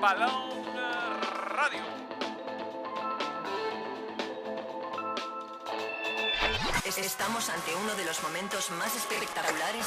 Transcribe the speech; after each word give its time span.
Balón 0.00 0.50
eh, 0.76 1.20
Radio. 1.56 1.82
Es- 6.84 6.98
Estamos 6.98 7.48
ante 7.50 7.74
uno 7.74 7.94
de 7.94 8.04
los 8.04 8.22
momentos 8.22 8.70
más 8.70 8.94
espectaculares. 8.94 9.86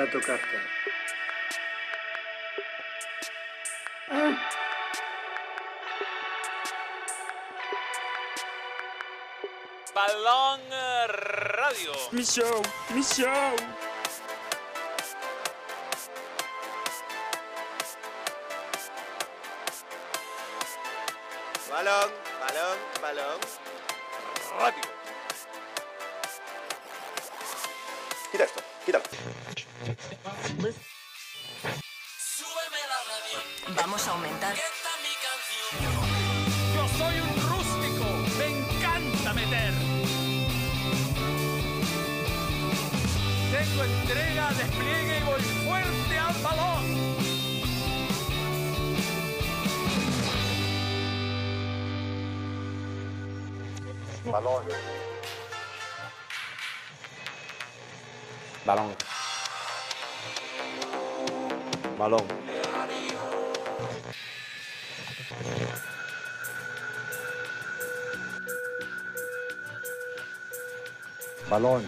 Evita 0.00 0.12
tocarte. 0.12 0.56
Balón 9.94 10.60
eh, 10.70 11.06
Radio. 11.06 11.92
Mi 12.12 12.24
show, 12.24 12.62
mi 12.94 13.02
show. 13.02 13.79
Balón. 71.50 71.82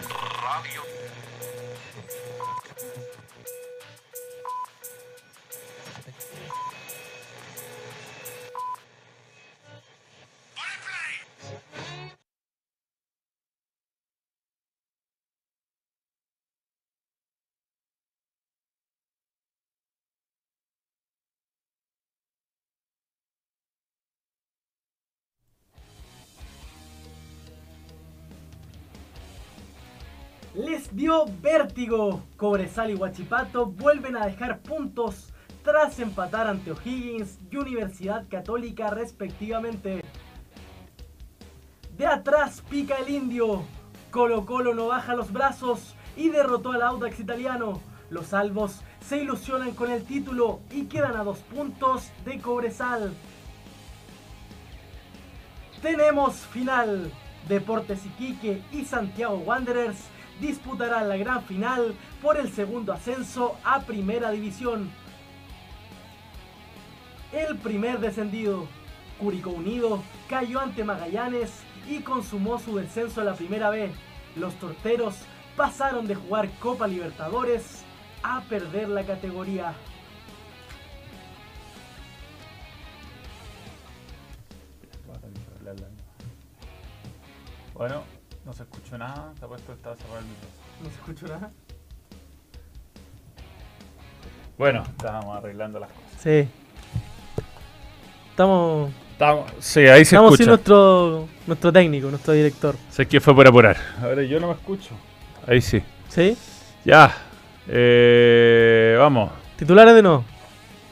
Dio 30.93 31.25
vértigo. 31.41 32.23
Cobresal 32.37 32.91
y 32.91 32.95
Huachipato 32.95 33.65
vuelven 33.65 34.15
a 34.15 34.25
dejar 34.25 34.59
puntos 34.59 35.33
tras 35.63 35.99
empatar 35.99 36.47
ante 36.47 36.71
O'Higgins 36.71 37.39
y 37.49 37.57
Universidad 37.57 38.25
Católica 38.29 38.89
respectivamente. 38.89 40.03
De 41.97 42.07
atrás 42.07 42.63
pica 42.69 42.95
el 42.95 43.09
indio. 43.09 43.63
Colo 44.11 44.45
Colo 44.45 44.73
no 44.75 44.87
baja 44.87 45.15
los 45.15 45.31
brazos 45.31 45.95
y 46.15 46.29
derrotó 46.29 46.71
al 46.71 46.81
Audax 46.81 47.19
italiano. 47.19 47.81
Los 48.09 48.27
salvos 48.27 48.81
se 49.01 49.17
ilusionan 49.17 49.71
con 49.71 49.91
el 49.91 50.03
título 50.03 50.59
y 50.69 50.85
quedan 50.85 51.15
a 51.15 51.23
dos 51.23 51.39
puntos 51.39 52.11
de 52.25 52.39
Cobresal. 52.39 53.13
Tenemos 55.81 56.35
final. 56.35 57.11
Deportes 57.47 58.05
Iquique 58.05 58.61
y 58.71 58.85
Santiago 58.85 59.35
Wanderers 59.35 59.97
disputarán 60.43 61.07
la 61.07 61.15
gran 61.15 61.43
final 61.43 61.95
por 62.21 62.37
el 62.37 62.51
segundo 62.51 62.91
ascenso 62.91 63.57
a 63.63 63.81
Primera 63.81 64.29
División. 64.31 64.91
El 67.31 67.57
primer 67.57 67.99
descendido, 67.99 68.67
Curicó 69.19 69.51
Unido, 69.51 70.03
cayó 70.29 70.59
ante 70.59 70.83
Magallanes 70.83 71.61
y 71.89 72.01
consumó 72.01 72.59
su 72.59 72.75
descenso 72.75 73.21
a 73.21 73.23
la 73.23 73.33
Primera 73.35 73.69
B. 73.69 73.89
Los 74.35 74.53
torteros 74.55 75.15
pasaron 75.55 76.07
de 76.07 76.15
jugar 76.15 76.49
Copa 76.59 76.87
Libertadores 76.87 77.83
a 78.21 78.41
perder 78.41 78.89
la 78.89 79.05
categoría. 79.05 79.73
Bueno, 87.73 88.03
no 88.45 88.53
se 88.53 88.63
escuchó 88.63 88.97
nada, 88.97 89.33
te 89.39 89.45
ha 89.45 89.47
puesto 89.47 89.73
estaba 89.73 89.95
cerrado 89.95 90.19
el 90.19 90.25
micrófono. 90.25 90.63
No 90.83 90.89
se 90.89 90.95
escuchó 90.95 91.27
nada. 91.27 91.51
Bueno, 94.57 94.83
estábamos 94.83 95.37
arreglando 95.37 95.79
las 95.79 95.89
cosas. 95.89 96.21
Sí. 96.21 96.47
Estamos, 98.29 98.91
Estamos, 99.11 99.51
sí, 99.59 99.81
ahí 99.81 100.05
se 100.05 100.15
estamos 100.15 100.35
sin 100.37 100.47
nuestro, 100.47 101.27
nuestro 101.45 101.71
técnico, 101.71 102.09
nuestro 102.09 102.33
director. 102.33 102.75
Sé 102.89 103.07
que 103.07 103.21
fue 103.21 103.35
por 103.35 103.47
apurar. 103.47 103.77
Ahora 104.01 104.23
yo 104.23 104.39
no 104.39 104.47
me 104.47 104.53
escucho. 104.53 104.89
Ahí 105.47 105.61
sí. 105.61 105.81
¿Sí? 106.09 106.35
Ya. 106.83 107.15
Eh, 107.67 108.95
vamos. 108.97 109.31
Titulares 109.55 109.95
de 109.95 110.01
nuevo. 110.01 110.25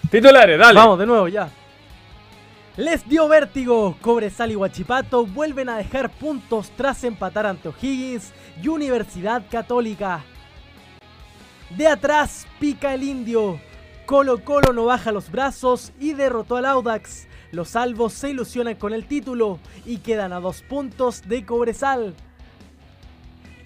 Titulares, 0.09 0.57
dale. 0.57 0.79
Vamos, 0.79 0.99
de 0.99 1.05
nuevo, 1.05 1.27
ya. 1.27 1.49
Les 2.77 3.07
dio 3.07 3.27
vértigo. 3.27 3.97
Cobresal 3.99 4.51
y 4.51 4.55
Huachipato 4.55 5.25
vuelven 5.25 5.67
a 5.67 5.77
dejar 5.77 6.09
puntos 6.09 6.71
tras 6.77 7.03
empatar 7.03 7.45
ante 7.45 7.67
O'Higgins 7.67 8.31
y 8.63 8.69
Universidad 8.69 9.43
Católica. 9.51 10.23
De 11.75 11.87
atrás 11.87 12.47
pica 12.59 12.93
el 12.93 13.03
indio. 13.03 13.59
Colo 14.05 14.43
Colo 14.43 14.71
no 14.71 14.85
baja 14.85 15.11
los 15.11 15.29
brazos 15.29 15.91
y 15.99 16.13
derrotó 16.13 16.55
al 16.55 16.65
Audax. 16.65 17.27
Los 17.51 17.69
salvos 17.69 18.13
se 18.13 18.29
ilusionan 18.29 18.75
con 18.75 18.93
el 18.93 19.05
título 19.05 19.59
y 19.85 19.97
quedan 19.97 20.31
a 20.31 20.39
dos 20.39 20.61
puntos 20.61 21.27
de 21.27 21.45
Cobresal. 21.45 22.13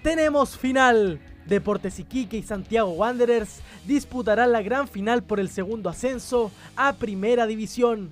Tenemos 0.02 0.58
final. 0.58 1.20
Deportes 1.46 2.00
Iquique 2.00 2.38
y 2.38 2.42
Santiago 2.42 2.90
Wanderers 2.90 3.60
disputarán 3.86 4.50
la 4.50 4.62
gran 4.62 4.88
final 4.88 5.22
por 5.22 5.38
el 5.38 5.48
segundo 5.48 5.88
ascenso 5.88 6.50
a 6.74 6.94
Primera 6.94 7.46
División. 7.46 8.10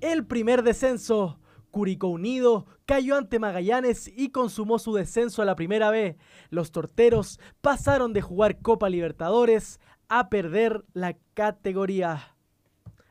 El 0.00 0.26
primer 0.26 0.62
descenso, 0.62 1.38
Curicó 1.70 2.08
Unido, 2.08 2.66
cayó 2.86 3.16
ante 3.16 3.38
Magallanes 3.38 4.08
y 4.08 4.30
consumó 4.30 4.78
su 4.78 4.94
descenso 4.94 5.42
a 5.42 5.44
la 5.44 5.54
Primera 5.54 5.90
B. 5.90 6.16
Los 6.50 6.72
torteros 6.72 7.38
pasaron 7.60 8.12
de 8.12 8.22
jugar 8.22 8.60
Copa 8.60 8.88
Libertadores 8.88 9.78
a 10.08 10.28
perder 10.28 10.84
la 10.92 11.16
categoría. 11.34 12.34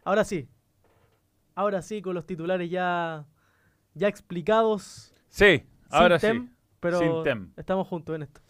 Ahora 0.03 0.23
sí, 0.25 0.49
ahora 1.55 1.81
sí, 1.81 2.01
con 2.01 2.15
los 2.15 2.25
titulares 2.25 2.69
ya, 2.69 3.25
ya 3.93 4.07
explicados. 4.07 5.13
Sí, 5.29 5.63
ahora 5.89 6.19
sin 6.19 6.29
sí. 6.29 6.37
tem, 6.39 6.55
pero 6.79 6.99
Sin 6.99 7.23
tem. 7.23 7.53
estamos 7.55 7.87
juntos 7.87 8.15
en 8.15 8.23
esto. 8.23 8.41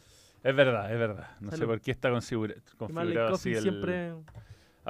Es 0.43 0.55
verdad, 0.55 0.91
es 0.91 0.97
verdad. 0.97 1.27
No 1.41 1.51
sé 1.51 1.65
por 1.65 1.81
qué 1.81 1.91
está 1.91 2.09
configurado 2.09 3.35
así 3.35 3.53
el... 3.53 3.61
siempre... 3.61 4.13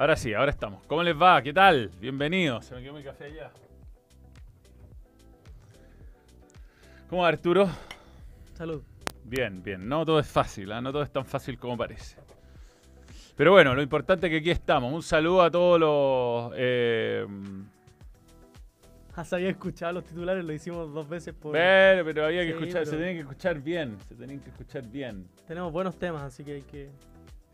Ahora 0.00 0.16
sí, 0.16 0.32
ahora 0.32 0.50
estamos. 0.50 0.82
¿Cómo 0.86 1.02
les 1.02 1.14
va? 1.14 1.42
¿Qué 1.42 1.52
tal? 1.52 1.90
Bienvenidos. 2.00 2.64
Se 2.64 2.74
me 2.74 2.82
quedó 2.82 2.94
mi 2.94 3.02
café 3.02 3.24
allá. 3.24 3.50
¿Cómo 7.10 7.20
va 7.20 7.28
Arturo? 7.28 7.68
Salud. 8.54 8.82
Bien, 9.24 9.62
bien. 9.62 9.86
No 9.86 10.06
todo 10.06 10.18
es 10.18 10.26
fácil, 10.26 10.72
¿ah? 10.72 10.80
no 10.80 10.90
todo 10.90 11.02
es 11.02 11.12
tan 11.12 11.26
fácil 11.26 11.58
como 11.58 11.76
parece. 11.76 12.16
Pero 13.36 13.52
bueno, 13.52 13.74
lo 13.74 13.82
importante 13.82 14.28
es 14.28 14.30
que 14.30 14.38
aquí 14.38 14.50
estamos. 14.50 14.90
Un 14.90 15.02
saludo 15.02 15.42
a 15.42 15.50
todos 15.50 15.78
los... 15.78 16.52
eh, 16.56 17.26
se 19.22 19.34
había 19.36 19.50
escuchado 19.50 19.92
los 19.92 20.04
titulares, 20.04 20.42
lo 20.42 20.52
hicimos 20.54 20.94
dos 20.94 21.06
veces 21.10 21.34
por... 21.34 21.52
Pero, 21.52 22.06
pero 22.06 22.24
había 22.24 22.40
que 22.40 22.52
Sí, 22.52 22.58
escuchar, 22.58 22.86
se 22.86 22.96
tenían 22.96 23.14
que 23.16 23.20
escuchar 23.20 23.60
bien, 23.60 23.98
se 24.08 24.14
tenían 24.14 24.40
que 24.40 24.48
escuchar 24.48 24.86
bien. 24.88 25.28
Tenemos 25.46 25.70
buenos 25.70 25.98
temas, 25.98 26.22
así 26.22 26.42
que 26.42 26.52
hay 26.54 26.62
que... 26.62 26.88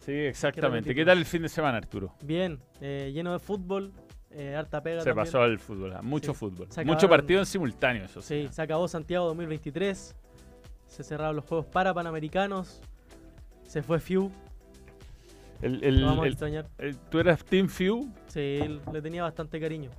Sí, 0.06 0.12
exactamente. 0.12 0.94
¿Qué 0.94 1.04
tal 1.04 1.18
el 1.18 1.24
fin 1.24 1.42
de 1.42 1.48
semana, 1.48 1.78
Arturo? 1.78 2.14
Bien, 2.22 2.60
eh, 2.80 3.10
lleno 3.12 3.32
de 3.32 3.40
fútbol, 3.40 3.92
eh, 4.30 4.54
harta 4.54 4.80
pega 4.80 5.00
Se 5.00 5.06
también. 5.10 5.24
pasó 5.26 5.42
al 5.42 5.58
fútbol, 5.58 5.92
a 5.94 6.00
mucho 6.02 6.32
Sí. 6.32 6.38
fútbol. 6.38 6.68
Mucho 6.84 7.08
partido 7.08 7.40
en 7.40 7.46
simultáneo, 7.46 8.04
eso 8.04 8.22
sí. 8.22 8.46
Sí, 8.46 8.52
se 8.52 8.62
acabó 8.62 8.86
Santiago 8.86 9.26
2023, 9.26 10.14
se 10.86 11.02
cerraron 11.02 11.34
los 11.36 11.44
Juegos 11.44 11.66
para 11.66 11.92
Panamericanos, 11.92 12.80
se 13.64 13.82
fue 13.82 13.98
Fiu, 13.98 14.30
El, 15.60 15.82
el- 15.82 16.04
vamos 16.04 16.20
a 16.22 16.26
el- 16.26 16.32
extrañar. 16.32 16.66
¿Tú 17.10 17.18
eras 17.18 17.44
Team 17.44 17.68
Few? 17.68 18.08
Sí, 18.28 18.60
le 18.92 19.02
tenía 19.02 19.24
bastante 19.24 19.58
cariño, 19.58 19.90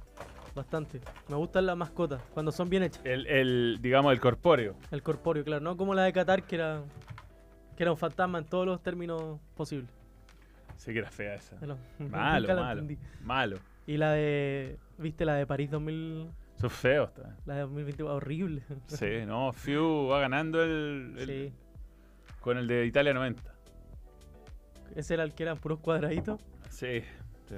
bastante. 0.56 1.02
Me 1.28 1.36
gustan 1.36 1.66
las 1.66 1.76
mascotas, 1.76 2.22
cuando 2.34 2.54
son 2.54 2.70
bien 2.70 2.84
hechas. 2.84 3.02
El, 3.04 3.28
el, 3.28 3.80
digamos, 3.82 4.14
el 4.14 4.22
corpóreo. 4.22 4.76
El 4.92 5.04
corpóreo, 5.04 5.44
claro, 5.44 5.62
no 5.64 5.76
como 5.76 5.94
la 5.94 6.04
de 6.04 6.14
Qatar, 6.14 6.44
que 6.44 6.56
era, 6.56 6.84
que 7.76 7.84
era 7.84 7.92
un 7.92 7.98
fantasma 7.98 8.38
en 8.38 8.46
todos 8.46 8.66
los 8.66 8.82
términos 8.82 9.40
posibles. 9.56 9.90
Sí 10.78 10.94
que 10.94 11.00
era 11.00 11.12
fea 11.12 11.36
esa. 11.36 11.58
Malo, 12.00 12.48
malo. 12.56 12.88
Malo. 13.24 13.58
Y 13.86 13.98
la 13.98 14.12
de, 14.14 14.78
¿viste 14.98 15.26
la 15.26 15.36
de 15.36 15.46
París 15.46 15.70
2000, 15.72 16.30
Son 16.56 16.70
feos. 16.70 17.14
también. 17.14 17.36
la 17.46 17.56
de 17.56 17.62
2020? 17.62 18.04
Horrible. 18.04 18.62
Sí, 18.88 19.26
no, 19.26 19.52
Few 19.54 20.08
va 20.08 20.20
ganando 20.22 20.64
el, 20.64 21.16
el- 21.18 21.26
Sí, 21.28 21.54
con 22.42 22.58
el 22.58 22.68
de 22.68 22.86
Italia 22.86 23.14
90. 23.14 23.42
ese 24.96 25.14
era 25.16 25.24
el 25.24 25.34
que 25.34 25.44
eran 25.44 25.58
puros 25.58 25.80
cuadraditos. 25.80 26.40
Sí. 26.70 27.02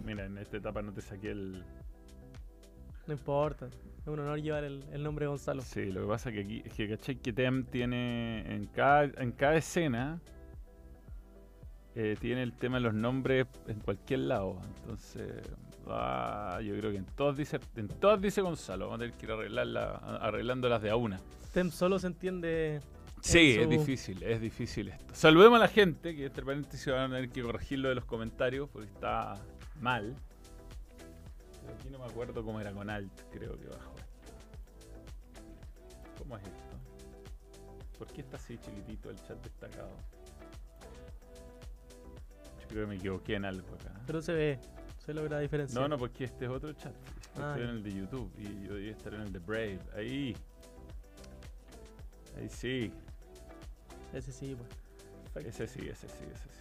Mira, 0.05 0.25
en 0.25 0.37
esta 0.37 0.57
etapa 0.57 0.81
no 0.81 0.91
te 0.93 1.01
saqué 1.01 1.31
el... 1.31 1.63
No 3.07 3.13
importa, 3.13 3.65
es 3.67 4.07
un 4.07 4.19
honor 4.19 4.39
llevar 4.39 4.63
el, 4.63 4.85
el 4.93 5.01
nombre 5.01 5.25
de 5.25 5.29
Gonzalo. 5.29 5.63
Sí, 5.63 5.91
lo 5.91 6.01
que 6.01 6.07
pasa 6.07 6.31
que 6.31 6.41
aquí 6.41 6.61
es 6.63 6.73
que 6.73 6.87
caché 6.87 7.17
que 7.17 7.33
Tem 7.33 7.63
tiene 7.65 8.41
en 8.53 8.67
cada, 8.67 9.05
en 9.05 9.31
cada 9.31 9.55
escena 9.55 10.21
eh, 12.01 12.15
tiene 12.17 12.43
el 12.43 12.53
tema 12.53 12.77
de 12.77 12.83
los 12.83 12.93
nombres 12.93 13.45
en 13.67 13.81
cualquier 13.81 14.21
lado. 14.21 14.61
Entonces, 14.77 15.33
ah, 15.87 16.61
yo 16.63 16.73
creo 16.77 16.91
que 16.91 16.97
en 16.97 17.05
todas 17.05 17.35
dice, 17.35 17.59
en 17.75 17.89
todas 17.89 18.21
dice 18.21 18.39
Gonzalo. 18.39 18.85
Vamos 18.85 19.01
a 19.01 19.03
tener 19.03 19.17
que 19.17 19.25
ir 19.25 19.31
arreglarla, 19.33 19.95
arreglándolas 20.21 20.81
de 20.81 20.91
a 20.91 20.95
una. 20.95 21.19
Tem 21.51 21.69
solo 21.69 21.99
se 21.99 22.07
entiende. 22.07 22.79
Sí, 23.19 23.57
es 23.59 23.69
difícil, 23.69 24.23
es 24.23 24.39
difícil 24.39 24.87
esto. 24.87 25.13
Saludemos 25.13 25.57
a 25.57 25.63
la 25.63 25.67
gente, 25.67 26.15
que 26.15 26.27
entre 26.27 26.45
paréntesis 26.45 26.87
van 26.87 27.11
a 27.11 27.15
tener 27.15 27.29
que 27.31 27.43
corregir 27.43 27.79
lo 27.79 27.89
de 27.89 27.95
los 27.95 28.05
comentarios 28.05 28.69
porque 28.69 28.87
está 28.87 29.33
mal. 29.81 30.15
Pero 31.61 31.73
aquí 31.73 31.89
no 31.89 31.99
me 31.99 32.05
acuerdo 32.05 32.45
cómo 32.45 32.61
era 32.61 32.71
con 32.71 32.89
Alt, 32.89 33.11
creo 33.29 33.59
que 33.59 33.67
bajó. 33.67 33.95
¿Cómo 36.17 36.37
es 36.37 36.43
esto? 36.43 37.97
¿Por 37.97 38.07
qué 38.07 38.21
está 38.21 38.37
así 38.37 38.57
chiquitito 38.57 39.09
el 39.09 39.17
chat 39.17 39.43
destacado? 39.43 39.91
Creo 42.69 42.83
que 42.83 42.87
me 42.87 42.95
equivoqué 42.95 43.35
en 43.35 43.45
algo 43.45 43.67
acá. 43.75 43.91
Pero 44.05 44.21
se 44.21 44.33
ve, 44.33 44.59
se 45.03 45.13
logra 45.13 45.39
diferenciar. 45.39 45.81
No, 45.81 45.87
no, 45.87 45.97
porque 45.97 46.25
este 46.25 46.45
es 46.45 46.51
otro 46.51 46.71
chat. 46.73 46.93
Ah, 47.35 47.55
Estoy 47.55 47.63
ya. 47.63 47.69
en 47.69 47.69
el 47.77 47.83
de 47.83 47.93
YouTube 47.93 48.31
y 48.37 48.43
yo 48.63 48.69
debería 48.69 48.91
estar 48.91 49.13
en 49.13 49.21
el 49.21 49.33
de 49.33 49.39
Brave. 49.39 49.79
Ahí. 49.95 50.35
Ahí 52.37 52.47
sí. 52.49 52.91
Ese 54.13 54.31
sí, 54.31 54.55
pues. 54.55 55.45
Ese 55.45 55.67
sí, 55.67 55.79
ese 55.87 56.07
sí, 56.07 56.23
ese 56.31 56.43
sí. 56.43 56.59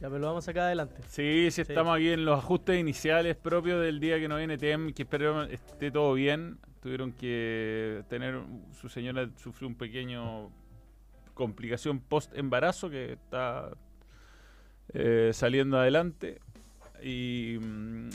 Ya, 0.00 0.08
pero 0.08 0.18
lo 0.18 0.26
vamos 0.26 0.44
a 0.44 0.46
sacar 0.46 0.64
adelante. 0.64 1.00
Sí, 1.08 1.48
sí, 1.50 1.62
estamos 1.62 1.96
aquí 1.96 2.10
en 2.10 2.26
los 2.26 2.38
ajustes 2.38 2.78
iniciales 2.78 3.34
propios 3.36 3.82
del 3.82 3.98
día 3.98 4.18
que 4.18 4.28
no 4.28 4.36
viene 4.36 4.58
TEM, 4.58 4.92
que 4.92 5.04
espero 5.04 5.44
esté 5.44 5.90
todo 5.90 6.12
bien. 6.12 6.58
Tuvieron 6.82 7.12
que 7.12 8.04
tener, 8.08 8.42
su 8.72 8.90
señora 8.90 9.30
sufrió 9.36 9.66
un 9.66 9.74
pequeño 9.74 10.50
complicación 11.36 12.00
post 12.00 12.34
embarazo 12.36 12.88
que 12.90 13.12
está 13.12 13.70
eh, 14.94 15.30
saliendo 15.32 15.78
adelante 15.78 16.40
y 17.02 17.58
mm, 17.60 18.08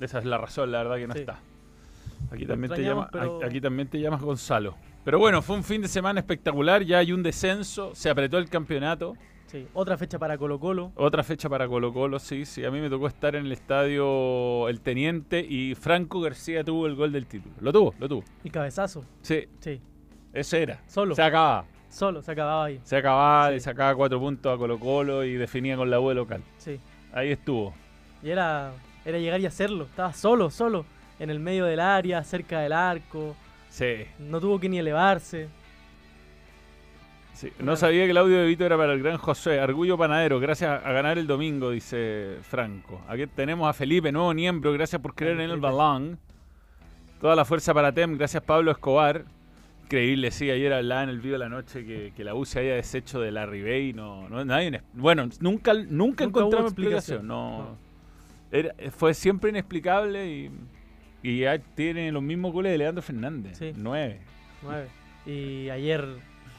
esa 0.00 0.18
es 0.18 0.24
la 0.24 0.38
razón, 0.38 0.72
la 0.72 0.78
verdad 0.78 0.96
que 0.96 1.06
no 1.06 1.14
Sí. 1.14 1.20
está. 1.20 1.38
Aquí 2.32 2.46
también, 2.46 2.72
te 2.72 2.82
llama, 2.82 3.08
pero- 3.12 3.44
aquí 3.44 3.60
también 3.60 3.88
te 3.88 4.00
llamas 4.00 4.22
Gonzalo. 4.22 4.74
Pero 5.04 5.18
bueno, 5.18 5.42
fue 5.42 5.54
un 5.56 5.62
fin 5.62 5.82
de 5.82 5.88
semana 5.88 6.18
espectacular, 6.20 6.82
ya 6.82 6.98
hay 6.98 7.12
un 7.12 7.22
descenso, 7.22 7.94
se 7.94 8.10
apretó 8.10 8.38
el 8.38 8.48
campeonato. 8.48 9.14
Sí, 9.46 9.68
otra 9.74 9.96
fecha 9.96 10.18
para 10.18 10.36
Colo 10.38 10.58
Colo. 10.58 10.90
Otra 10.96 11.22
fecha 11.22 11.48
para 11.48 11.68
Colo 11.68 11.92
Colo, 11.92 12.18
sí, 12.18 12.44
sí. 12.44 12.64
A 12.64 12.70
mí 12.72 12.80
me 12.80 12.90
tocó 12.90 13.06
estar 13.06 13.36
en 13.36 13.46
el 13.46 13.52
estadio 13.52 14.68
El 14.68 14.80
Teniente 14.80 15.38
y 15.40 15.76
Franco 15.76 16.20
García 16.20 16.64
tuvo 16.64 16.88
el 16.88 16.96
gol 16.96 17.12
del 17.12 17.26
título. 17.26 17.54
Lo 17.60 17.72
tuvo, 17.72 17.94
lo 18.00 18.08
tuvo. 18.08 18.24
Y 18.42 18.50
cabezazo. 18.50 19.04
Sí, 19.22 19.46
Sí, 19.60 19.80
ese 20.32 20.62
era. 20.62 20.82
Solo. 20.88 21.14
Se 21.14 21.22
acababa. 21.22 21.64
Solo 21.88 22.22
se 22.22 22.32
acababa 22.32 22.64
ahí. 22.66 22.80
Se 22.84 22.96
acababa 22.96 23.50
Sí. 23.50 23.54
y 23.56 23.60
sacaba 23.60 23.94
cuatro 23.94 24.18
puntos 24.20 24.54
a 24.54 24.58
Colo 24.58 24.78
Colo 24.78 25.24
y 25.24 25.34
definía 25.34 25.76
con 25.76 25.90
la 25.90 26.00
U 26.00 26.08
de 26.08 26.14
local. 26.14 26.42
Sí. 26.58 26.78
Ahí 27.12 27.30
estuvo. 27.32 27.74
Y 28.22 28.30
era, 28.30 28.72
era 29.04 29.18
llegar 29.18 29.40
y 29.40 29.46
hacerlo. 29.46 29.84
Estaba 29.84 30.12
solo, 30.12 30.50
solo. 30.50 30.84
En 31.18 31.30
el 31.30 31.40
medio 31.40 31.64
del 31.64 31.80
área, 31.80 32.22
cerca 32.24 32.60
del 32.60 32.72
arco. 32.72 33.34
Sí, 33.70 34.06
No 34.18 34.40
tuvo 34.40 34.58
que 34.60 34.68
ni 34.68 34.78
elevarse. 34.78 35.48
sí. 37.34 37.52
No 37.58 37.76
sabía 37.76 38.04
que 38.04 38.10
el 38.10 38.16
audio 38.16 38.38
de 38.38 38.46
Vito 38.46 38.64
era 38.64 38.76
para 38.76 38.92
el 38.92 39.02
gran 39.02 39.16
José. 39.18 39.60
Argullo 39.60 39.98
Panadero, 39.98 40.40
gracias 40.40 40.82
a 40.84 40.92
ganar 40.92 41.18
el 41.18 41.26
domingo, 41.26 41.70
dice 41.70 42.38
Franco. 42.42 43.00
Aquí 43.08 43.26
tenemos 43.26 43.68
a 43.68 43.72
Felipe, 43.72 44.10
nuevo 44.12 44.32
miembro, 44.34 44.72
gracias 44.72 45.00
por 45.00 45.14
creer 45.14 45.40
en 45.40 45.50
el 45.50 45.60
balón. 45.60 46.18
Toda 47.20 47.34
la 47.36 47.44
fuerza 47.44 47.72
para 47.74 47.92
Tem, 47.92 48.16
gracias 48.16 48.42
Pablo 48.42 48.70
Escobar. 48.70 49.24
Increíble, 49.86 50.32
sí, 50.32 50.50
ayer 50.50 50.72
hablaba 50.72 51.04
en 51.04 51.10
el 51.10 51.20
video 51.20 51.34
de 51.34 51.38
la 51.38 51.48
noche 51.48 51.84
que, 51.86 52.12
que 52.16 52.24
la 52.24 52.34
U 52.34 52.44
se 52.44 52.58
haya 52.58 52.74
deshecho 52.74 53.20
de 53.20 53.30
la 53.30 53.46
Ribey. 53.46 53.92
No, 53.92 54.28
no, 54.28 54.44
nadie, 54.44 54.82
bueno, 54.94 55.28
nunca, 55.40 55.74
nunca, 55.74 55.86
Nunca 55.92 56.24
encontramos 56.24 56.72
explicación. 56.72 57.18
explicación. 57.20 57.26
No, 57.28 57.58
No. 57.58 57.76
Era- 58.50 58.74
fue 58.90 59.14
siempre 59.14 59.50
inexplicable 59.50 60.28
y, 60.28 60.50
y 61.22 61.38
ya 61.40 61.58
tiene 61.60 62.10
los 62.10 62.22
mismos 62.22 62.52
goles 62.52 62.72
de 62.72 62.78
Leandro 62.78 63.00
Fernández. 63.00 63.58
Sí. 63.58 63.72
Nueve. 63.76 64.18
Nueve. 64.62 64.88
Y 65.24 65.68
ayer, 65.70 66.04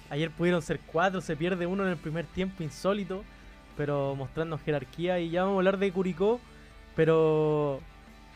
ayer 0.09 0.31
pudieron 0.31 0.61
ser 0.61 0.79
cuatro, 0.85 1.19
se 1.19 1.35
pierde 1.35 1.65
uno 1.65 1.83
en 1.83 1.89
el 1.89 1.97
primer 1.97 2.25
tiempo, 2.27 2.63
insólito, 2.63 3.25
pero 3.75 4.15
mostrando 4.15 4.57
jerarquía. 4.57 5.19
Y 5.19 5.31
ya 5.31 5.41
vamos 5.43 5.55
a 5.55 5.59
hablar 5.59 5.79
de 5.79 5.91
Curicó, 5.91 6.39
pero 6.95 7.81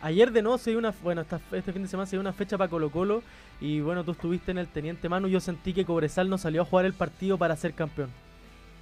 ayer 0.01 0.31
de 0.33 0.41
nuevo 0.41 0.57
se 0.57 0.71
dio 0.71 0.79
una, 0.79 0.93
bueno, 1.01 1.21
esta- 1.21 1.39
este 1.53 1.71
fin 1.71 1.81
de 1.81 1.87
semana 1.87 2.07
se 2.07 2.17
dio 2.17 2.21
una 2.21 2.33
fecha 2.33 2.57
para 2.57 2.69
Colo 2.69 2.89
Colo. 2.89 3.23
Y 3.61 3.79
bueno, 3.79 4.03
tú 4.03 4.11
estuviste 4.11 4.51
en 4.51 4.57
el 4.57 4.67
Teniente 4.67 5.07
Manu, 5.07 5.27
yo 5.27 5.39
sentí 5.39 5.71
que 5.73 5.85
Cobresal 5.85 6.29
no 6.29 6.37
salió 6.37 6.63
a 6.63 6.65
jugar 6.65 6.85
el 6.85 6.93
partido 6.93 7.37
para 7.37 7.55
ser 7.55 7.73
campeón. 7.73 8.09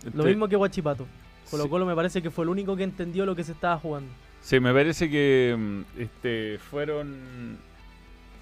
Lo 0.06 0.10
Este- 0.22 0.30
mismo 0.30 0.48
que 0.48 0.56
Huachipato. 0.56 1.06
Colo 1.52 1.64
Sí. 1.64 1.70
Colo 1.70 1.86
me 1.86 1.96
parece 1.96 2.22
que 2.22 2.30
fue 2.32 2.46
el 2.46 2.50
único 2.50 2.76
que 2.76 2.84
entendió 2.84 3.26
lo 3.26 3.36
que 3.36 3.44
se 3.44 3.52
estaba 3.52 3.78
jugando. 3.78 4.10
Sí, 4.42 4.60
me 4.60 4.72
parece 4.74 5.10
que 5.10 5.56
mm, 5.58 5.82
este 6.02 6.60
fueron 6.70 7.58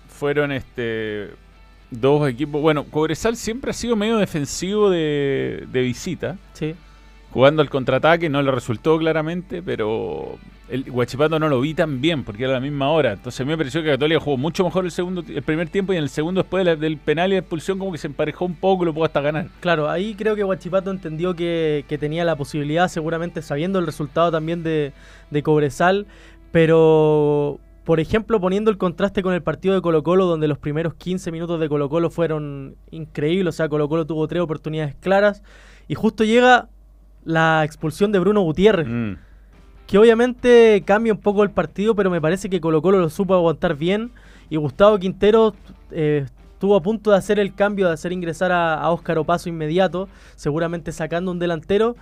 fueron 0.10 0.52
este 0.52 1.30
dos 1.90 2.30
equipos. 2.30 2.62
Bueno, 2.62 2.84
Cobresal 2.86 3.36
siempre 3.38 3.72
ha 3.72 3.74
sido 3.74 3.96
medio 3.96 4.18
defensivo 4.18 4.90
de, 4.90 5.66
de 5.72 5.82
visita, 5.82 6.38
Sí. 6.54 6.76
Jugando 7.32 7.62
al 7.62 7.70
contraataque, 7.70 8.30
no 8.30 8.42
le 8.42 8.52
resultó 8.52 8.98
claramente, 8.98 9.62
pero 9.62 10.38
el 10.70 10.90
Huachipato 10.90 11.40
no 11.40 11.48
lo 11.50 11.62
vi 11.62 11.74
tan 11.74 12.02
bien 12.02 12.24
porque 12.24 12.44
era 12.44 12.54
la 12.54 12.60
misma 12.60 12.90
hora. 12.90 13.14
Entonces 13.14 13.40
a 13.42 13.44
mí 13.44 13.50
me 13.50 13.58
pareció 13.58 13.82
que 13.82 13.90
Católica 13.90 14.20
jugó 14.20 14.38
mucho 14.38 14.64
mejor 14.64 14.86
el 14.86 14.92
segundo 14.92 15.24
el 15.28 15.44
primer 15.44 15.70
tiempo 15.70 15.94
y 15.94 15.98
en 15.98 16.04
el 16.04 16.10
segundo 16.10 16.42
después 16.42 16.66
del 16.80 16.98
penal 16.98 17.32
y 17.32 17.34
la 17.34 17.40
expulsión 17.40 17.80
como 17.80 17.92
que 17.92 17.98
se 17.98 18.08
emparejó 18.08 18.46
un 18.46 18.56
poco 18.56 18.84
y 18.84 18.88
lo 18.88 18.94
pudo 18.94 19.06
hasta 19.06 19.22
ganar. 19.22 19.48
Claro, 19.60 19.90
ahí 19.90 20.16
creo 20.16 20.36
que 20.36 20.44
Huachipato 20.44 20.92
entendió 20.92 21.36
que, 21.36 21.86
que 21.88 21.98
tenía 21.98 22.26
la 22.26 22.36
posibilidad, 22.36 22.88
seguramente 22.88 23.42
sabiendo 23.42 23.80
el 23.80 23.86
resultado 23.86 24.32
también 24.32 24.64
de, 24.64 24.94
de 25.30 25.44
Cobresal, 25.44 26.08
pero 26.52 27.60
por 27.84 28.00
ejemplo 28.02 28.42
poniendo 28.42 28.70
el 28.70 28.78
contraste 28.78 29.24
con 29.24 29.34
el 29.34 29.42
partido 29.42 29.74
de 29.74 29.82
Colo 29.82 30.04
Colo, 30.04 30.26
donde 30.26 30.48
los 30.48 30.58
primeros 30.58 30.96
15 30.96 31.32
minutos 31.32 31.60
de 31.60 31.70
Colo 31.70 31.88
Colo 31.88 32.10
fueron 32.10 32.76
increíbles, 32.92 33.56
o 33.56 33.58
sea, 33.58 33.70
Colo 33.70 33.88
Colo 33.88 34.06
tuvo 34.06 34.28
tres 34.28 34.42
oportunidades 34.42 34.96
claras, 35.00 35.44
y 35.88 35.96
justo 35.96 36.26
llega 36.26 36.68
la 37.28 37.64
expulsión 37.66 38.12
de 38.12 38.20
Bruno 38.20 38.42
Gutiérrez, 38.42 38.88
Mm. 38.88 39.14
que 39.86 39.98
obviamente 39.98 40.82
cambia 40.86 41.14
un 41.14 41.20
poco 41.20 41.44
el 41.44 41.52
partido, 41.52 41.94
pero 41.96 42.10
me 42.10 42.20
parece 42.20 42.50
que 42.50 42.60
Colo 42.60 42.82
Colo 42.82 43.00
lo 43.00 43.10
supo 43.10 43.34
aguantar 43.36 43.76
bien, 43.76 44.12
y 44.50 44.56
Gustavo 44.56 44.98
Quintero 44.98 45.54
eh, 45.92 46.26
estuvo 46.54 46.76
a 46.76 46.82
punto 46.82 47.12
de 47.12 47.18
hacer 47.18 47.38
el 47.40 47.54
cambio, 47.54 47.88
de 47.88 47.94
hacer 47.94 48.12
ingresar 48.14 48.52
a, 48.52 48.76
a 48.76 48.90
Óscar 48.92 49.18
Opaso 49.18 49.48
inmediato, 49.50 50.08
seguramente 50.36 50.92
sacando 50.92 51.32
un 51.32 51.40
delantero, 51.40 51.96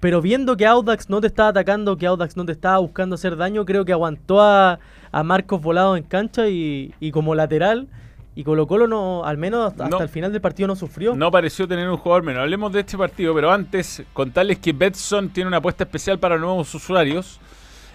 pero 0.00 0.20
viendo 0.20 0.56
que 0.56 0.66
Audax 0.66 1.08
no 1.10 1.20
te 1.20 1.28
estaba 1.28 1.50
atacando, 1.50 1.96
que 1.96 2.06
Audax 2.06 2.36
no 2.36 2.44
te 2.44 2.52
estaba 2.52 2.78
buscando 2.78 3.14
hacer 3.14 3.36
daño, 3.36 3.64
creo 3.64 3.84
que 3.84 3.92
aguantó 3.92 4.40
a, 4.40 4.80
a 5.12 5.22
Marcos 5.22 5.60
Volado 5.62 5.96
en 5.96 6.02
cancha 6.02 6.48
y, 6.48 6.92
y 6.98 7.12
como 7.12 7.34
lateral, 7.34 7.86
y 8.34 8.44
Colo 8.44 8.66
Colo 8.66 8.86
no, 8.86 9.24
al 9.24 9.36
menos 9.36 9.70
hasta, 9.72 9.88
No. 9.88 9.96
hasta 9.96 10.04
el 10.04 10.08
final 10.10 10.32
del 10.32 10.40
partido 10.40 10.66
no 10.66 10.76
sufrió. 10.76 11.14
No 11.14 11.30
pareció 11.30 11.68
tener 11.68 11.88
un 11.88 11.96
jugador 11.98 12.22
menos. 12.22 12.40
Hablemos 12.42 12.72
de 12.72 12.80
este 12.80 12.96
partido, 12.96 13.34
pero 13.34 13.50
antes 13.52 14.02
contarles 14.12 14.58
que 14.58 14.72
Betson 14.72 15.28
tiene 15.30 15.48
una 15.48 15.58
apuesta 15.58 15.84
especial 15.84 16.18
para 16.18 16.38
nuevos 16.38 16.74
usuarios. 16.74 17.38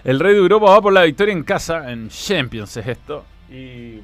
El 0.04 0.20
Rey 0.20 0.34
de 0.34 0.40
Europa 0.40 0.68
va 0.68 0.82
por 0.82 0.94
la 0.94 1.04
victoria 1.04 1.32
en 1.34 1.44
casa, 1.44 1.92
en 1.92 2.10
Champions 2.10 2.78
es 2.78 2.88
esto. 2.88 3.26
Y 3.50 4.00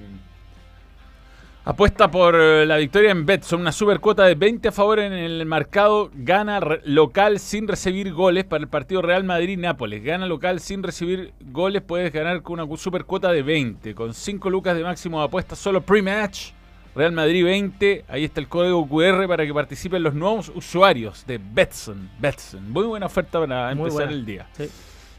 apuesta 1.65 2.11
por 2.11 2.35
eh, 2.35 2.65
la 2.65 2.77
victoria 2.77 3.11
en 3.11 3.25
Betson, 3.25 3.61
una 3.61 3.71
super 3.71 3.99
cuota 3.99 4.25
de 4.25 4.35
20 4.35 4.67
a 4.67 4.71
favor 4.71 4.99
en 4.99 5.13
el 5.13 5.45
marcado, 5.45 6.09
gana 6.13 6.59
local 6.83 7.39
sin 7.39 7.67
recibir 7.67 8.11
goles 8.13 8.43
para 8.43 8.61
el 8.63 8.67
partido 8.69 9.01
Real 9.01 9.23
Madrid-Nápoles. 9.23 10.03
Gana 10.03 10.25
local 10.25 10.59
sin 10.59 10.83
recibir 10.83 11.33
goles, 11.39 11.81
puedes 11.81 12.11
ganar 12.11 12.41
con 12.41 12.59
una 12.59 12.77
super 12.77 13.05
cuota 13.05 13.31
de 13.31 13.43
20, 13.43 13.95
con 13.95 14.13
5 14.13 14.49
lucas 14.49 14.75
de 14.75 14.83
máximo 14.83 15.19
de 15.19 15.25
apuesta 15.25 15.55
solo 15.55 15.81
pre-match. 15.81 16.51
Real 16.95 17.11
Madrid 17.11 17.43
20, 17.43 18.05
ahí 18.07 18.23
está 18.23 18.39
el 18.39 18.47
código 18.47 18.87
QR 18.87 19.27
para 19.27 19.47
que 19.47 19.53
participen 19.53 20.03
los 20.03 20.13
nuevos 20.13 20.51
usuarios 20.53 21.25
de 21.25 21.39
Betson. 21.39 22.07
Betson, 22.19 22.69
muy 22.69 22.85
buena 22.85 23.07
oferta 23.07 23.39
para 23.39 23.73
Muy 23.73 23.85
empezar 23.85 24.05
buena. 24.05 24.11
el 24.11 24.25
día. 24.25 24.47
Sí. 24.51 24.69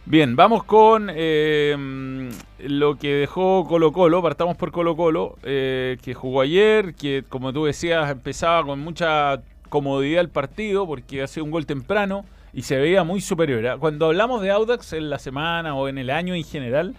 Bien, 0.06 0.36
vamos 0.36 0.64
con 0.64 1.10
eh, 1.10 2.30
lo 2.58 2.98
que 2.98 3.14
dejó 3.14 3.64
Colo 3.66 3.90
Colo. 3.90 4.22
Partamos 4.22 4.54
por 4.54 4.70
Colo 4.70 4.96
Colo, 4.96 5.38
eh, 5.44 5.96
que 6.02 6.12
jugó 6.12 6.42
ayer, 6.42 6.94
que 6.94 7.24
como 7.26 7.54
tú 7.54 7.64
decías 7.64 8.10
empezaba 8.10 8.66
con 8.66 8.80
mucha 8.80 9.40
comodidad 9.70 10.20
el 10.20 10.28
partido 10.28 10.86
porque 10.86 11.22
hacía 11.22 11.42
un 11.42 11.50
gol 11.50 11.64
temprano 11.64 12.26
y 12.52 12.62
se 12.62 12.76
veía 12.76 13.02
muy 13.02 13.22
superior. 13.22 13.64
¿eh? 13.64 13.76
Cuando 13.80 14.06
hablamos 14.06 14.42
de 14.42 14.50
Audax 14.50 14.92
en 14.92 15.08
la 15.08 15.18
semana 15.18 15.74
o 15.74 15.88
en 15.88 15.96
el 15.96 16.10
año 16.10 16.34
en 16.34 16.44
general, 16.44 16.94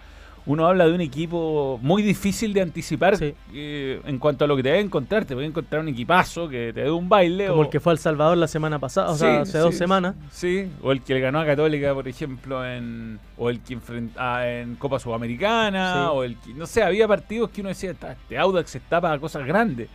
uno 0.48 0.68
habla 0.68 0.86
de 0.86 0.94
un 0.94 1.02
equipo 1.02 1.80
muy 1.82 2.04
difícil 2.04 2.54
de 2.54 2.62
anticipar 2.62 3.18
Sí. 3.18 3.34
eh, 3.54 4.00
en 4.06 4.20
cuanto 4.20 4.46
a 4.46 4.48
lo 4.48 4.56
que 4.56 4.64
te 4.64 4.70
va 4.72 4.75
a 4.78 4.80
encontrar. 4.80 5.25
Te 5.25 5.34
va 5.36 5.42
a 5.42 5.46
encontrar 5.46 5.82
un 5.82 5.88
equipazo 5.90 6.48
que 6.48 6.72
te 6.74 6.82
dé 6.82 6.92
un 6.92 7.10
baile. 7.10 7.48
Como 7.48 7.62
o- 7.62 7.64
el 7.66 7.70
que 7.70 7.80
fue 7.80 7.92
al 7.94 7.98
Salvador 8.00 8.38
la 8.38 8.48
semana 8.48 8.78
pasada, 8.80 9.10
o 9.10 9.14
Sí, 9.14 9.20
sea, 9.22 9.42
hace 9.42 9.58
dos 9.58 9.75
semanas. 9.75 10.16
Sí, 10.32 10.70
o 10.84 10.92
el 10.92 11.02
que 11.02 11.14
le 11.16 11.20
ganó 11.20 11.40
a 11.40 11.46
Católica, 11.46 11.94
por 11.94 12.08
ejemplo, 12.08 12.66
en 12.66 13.20
o 13.38 13.50
el 13.50 13.60
que 13.62 13.74
enfrenta 13.74 14.48
en 14.60 14.75
Copa 14.75 15.00
Sudamericana, 15.00 16.12
o 16.12 16.24
el 16.24 16.36
que, 16.38 16.54
no 16.54 16.66
sé, 16.66 16.84
había 16.84 17.08
partidos 17.08 17.50
que 17.50 17.62
uno 17.62 17.70
decía, 17.70 17.94
"Ta, 17.94 18.14
este 18.14 18.38
Audax 18.38 18.75
está 18.75 19.02
para 19.02 19.18
cosas 19.20 19.46
grandes. 19.46 19.90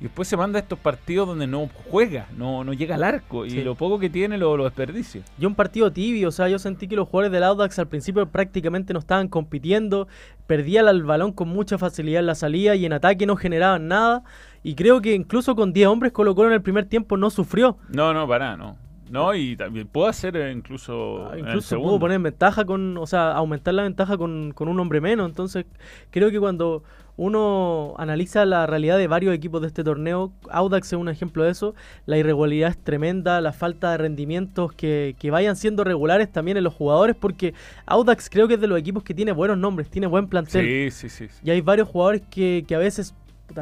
Y 0.00 0.04
después 0.04 0.28
se 0.28 0.36
manda 0.36 0.58
a 0.58 0.62
estos 0.62 0.78
partidos 0.78 1.26
donde 1.26 1.48
no 1.48 1.68
juega, 1.90 2.28
no, 2.36 2.62
no 2.62 2.72
llega 2.72 2.94
al 2.94 3.02
arco, 3.02 3.44
y 3.44 3.50
lo 3.62 3.74
poco 3.74 3.98
que 3.98 4.08
tiene 4.08 4.38
lo, 4.38 4.56
lo 4.56 4.64
desperdicia. 4.64 5.22
Y 5.38 5.44
un 5.44 5.56
partido 5.56 5.92
tibio, 5.92 6.28
o 6.28 6.30
sea, 6.30 6.48
yo 6.48 6.60
sentí 6.60 6.86
que 6.86 6.94
los 6.94 7.08
jugadores 7.08 7.32
del 7.32 7.42
Audax 7.42 7.80
al 7.80 7.88
principio 7.88 8.28
prácticamente 8.28 8.92
no 8.92 9.00
estaban 9.00 9.26
compitiendo, 9.26 10.06
perdían 10.46 10.86
el 10.86 11.02
balón 11.02 11.32
con 11.32 11.48
mucha 11.48 11.78
facilidad 11.78 12.20
en 12.20 12.26
la 12.26 12.36
salida 12.36 12.76
y 12.76 12.86
en 12.86 12.92
ataque 12.92 13.26
no 13.26 13.34
generaban 13.34 13.88
nada. 13.88 14.22
Y 14.62 14.76
creo 14.76 15.00
que 15.00 15.14
incluso 15.14 15.56
con 15.56 15.72
10 15.72 15.88
hombres 15.88 16.12
Colo 16.12 16.34
Colo 16.34 16.48
en 16.48 16.54
el 16.54 16.62
primer 16.62 16.86
tiempo 16.86 17.16
no 17.16 17.30
sufrió. 17.30 17.76
No, 17.88 18.14
no, 18.14 18.28
para, 18.28 18.56
no. 18.56 18.76
No, 19.10 19.34
y 19.34 19.56
también 19.56 19.86
puede 19.86 20.10
hacer 20.10 20.36
eh, 20.36 20.52
incluso. 20.52 21.28
Ah, 21.30 21.38
Incluso 21.38 21.78
poner 21.98 22.16
en 22.16 22.22
ventaja 22.22 22.64
con, 22.64 22.96
o 22.96 23.06
sea, 23.06 23.32
aumentar 23.32 23.74
la 23.74 23.82
ventaja 23.82 24.16
con, 24.16 24.52
con 24.54 24.68
un 24.68 24.78
hombre 24.80 25.00
menos. 25.00 25.28
Entonces, 25.28 25.66
creo 26.10 26.30
que 26.30 26.38
cuando 26.38 26.82
uno 27.16 27.94
analiza 27.98 28.44
la 28.46 28.66
realidad 28.66 28.96
de 28.96 29.08
varios 29.08 29.34
equipos 29.34 29.60
de 29.60 29.66
este 29.66 29.82
torneo, 29.82 30.32
Audax 30.50 30.92
es 30.92 30.98
un 30.98 31.08
ejemplo 31.08 31.42
de 31.42 31.50
eso. 31.50 31.74
La 32.06 32.16
irregularidad 32.16 32.70
es 32.70 32.78
tremenda, 32.78 33.40
la 33.40 33.52
falta 33.52 33.90
de 33.90 33.98
rendimientos 33.98 34.72
que, 34.72 35.16
que 35.18 35.30
vayan 35.30 35.56
siendo 35.56 35.82
regulares 35.82 36.30
también 36.30 36.56
en 36.56 36.64
los 36.64 36.74
jugadores, 36.74 37.16
porque 37.16 37.54
Audax 37.86 38.30
creo 38.30 38.46
que 38.46 38.54
es 38.54 38.60
de 38.60 38.68
los 38.68 38.78
equipos 38.78 39.02
que 39.02 39.14
tiene 39.14 39.32
buenos 39.32 39.58
nombres, 39.58 39.90
tiene 39.90 40.06
buen 40.06 40.28
plantel. 40.28 40.64
Sí, 40.64 40.90
sí, 40.90 41.08
sí. 41.08 41.28
sí. 41.28 41.40
Y 41.42 41.50
hay 41.50 41.60
varios 41.60 41.88
jugadores 41.88 42.22
que, 42.30 42.64
que 42.68 42.74
a 42.76 42.78
veces 42.78 43.14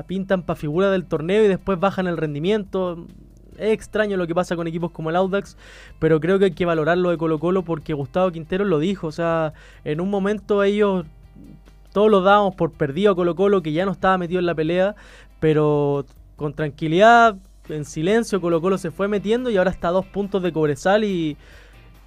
pintan 0.07 0.43
para 0.43 0.59
figura 0.59 0.91
del 0.91 1.07
torneo 1.07 1.45
y 1.45 1.49
después 1.49 1.79
bajan 1.79 2.07
el 2.07 2.17
rendimiento. 2.17 3.07
Es 3.59 3.73
extraño 3.73 4.17
lo 4.17 4.27
que 4.27 4.35
pasa 4.35 4.57
con 4.57 4.67
equipos 4.67 4.91
como 4.91 5.11
el 5.11 5.17
Audax, 5.17 5.57
pero 5.99 6.21
creo 6.21 6.39
que 6.39 6.47
hay 6.47 6.51
que 6.53 6.67
valorarlo 6.67 7.11
de 7.11 7.19
Colo 7.19 7.39
Colo 7.39 7.63
porque 7.63 7.93
Gustavo 7.95 8.31
Quintero 8.31 8.65
lo 8.65 8.79
dijo. 8.79 9.07
O 9.07 9.13
sea, 9.13 9.53
en 9.85 10.01
un 10.01 10.11
momento 10.11 10.63
ellos 10.63 11.05
todos 11.93 12.11
lo 12.11 12.21
dábamos 12.21 12.55
por 12.55 12.73
perdido 12.73 13.13
a 13.13 13.17
Colo 13.17 13.35
Colo, 13.35 13.63
que 13.63 13.73
ya 13.73 13.87
no 13.87 13.93
estaba 13.93 14.19
metido 14.19 14.41
en 14.41 14.47
la 14.47 14.55
pelea, 14.55 14.95
pero 15.41 16.05
con 16.37 16.53
tranquilidad, 16.53 17.37
en 17.69 17.85
silencio, 17.85 18.41
Colo 18.41 18.61
Colo 18.61 18.79
se 18.79 18.91
fue 18.91 19.09
metiendo 19.09 19.51
y 19.51 19.57
ahora 19.57 19.71
está 19.71 19.89
a 19.89 19.93
dos 19.93 20.07
puntos 20.07 20.43
de 20.43 20.53
Cobresal 20.53 21.05
y, 21.05 21.37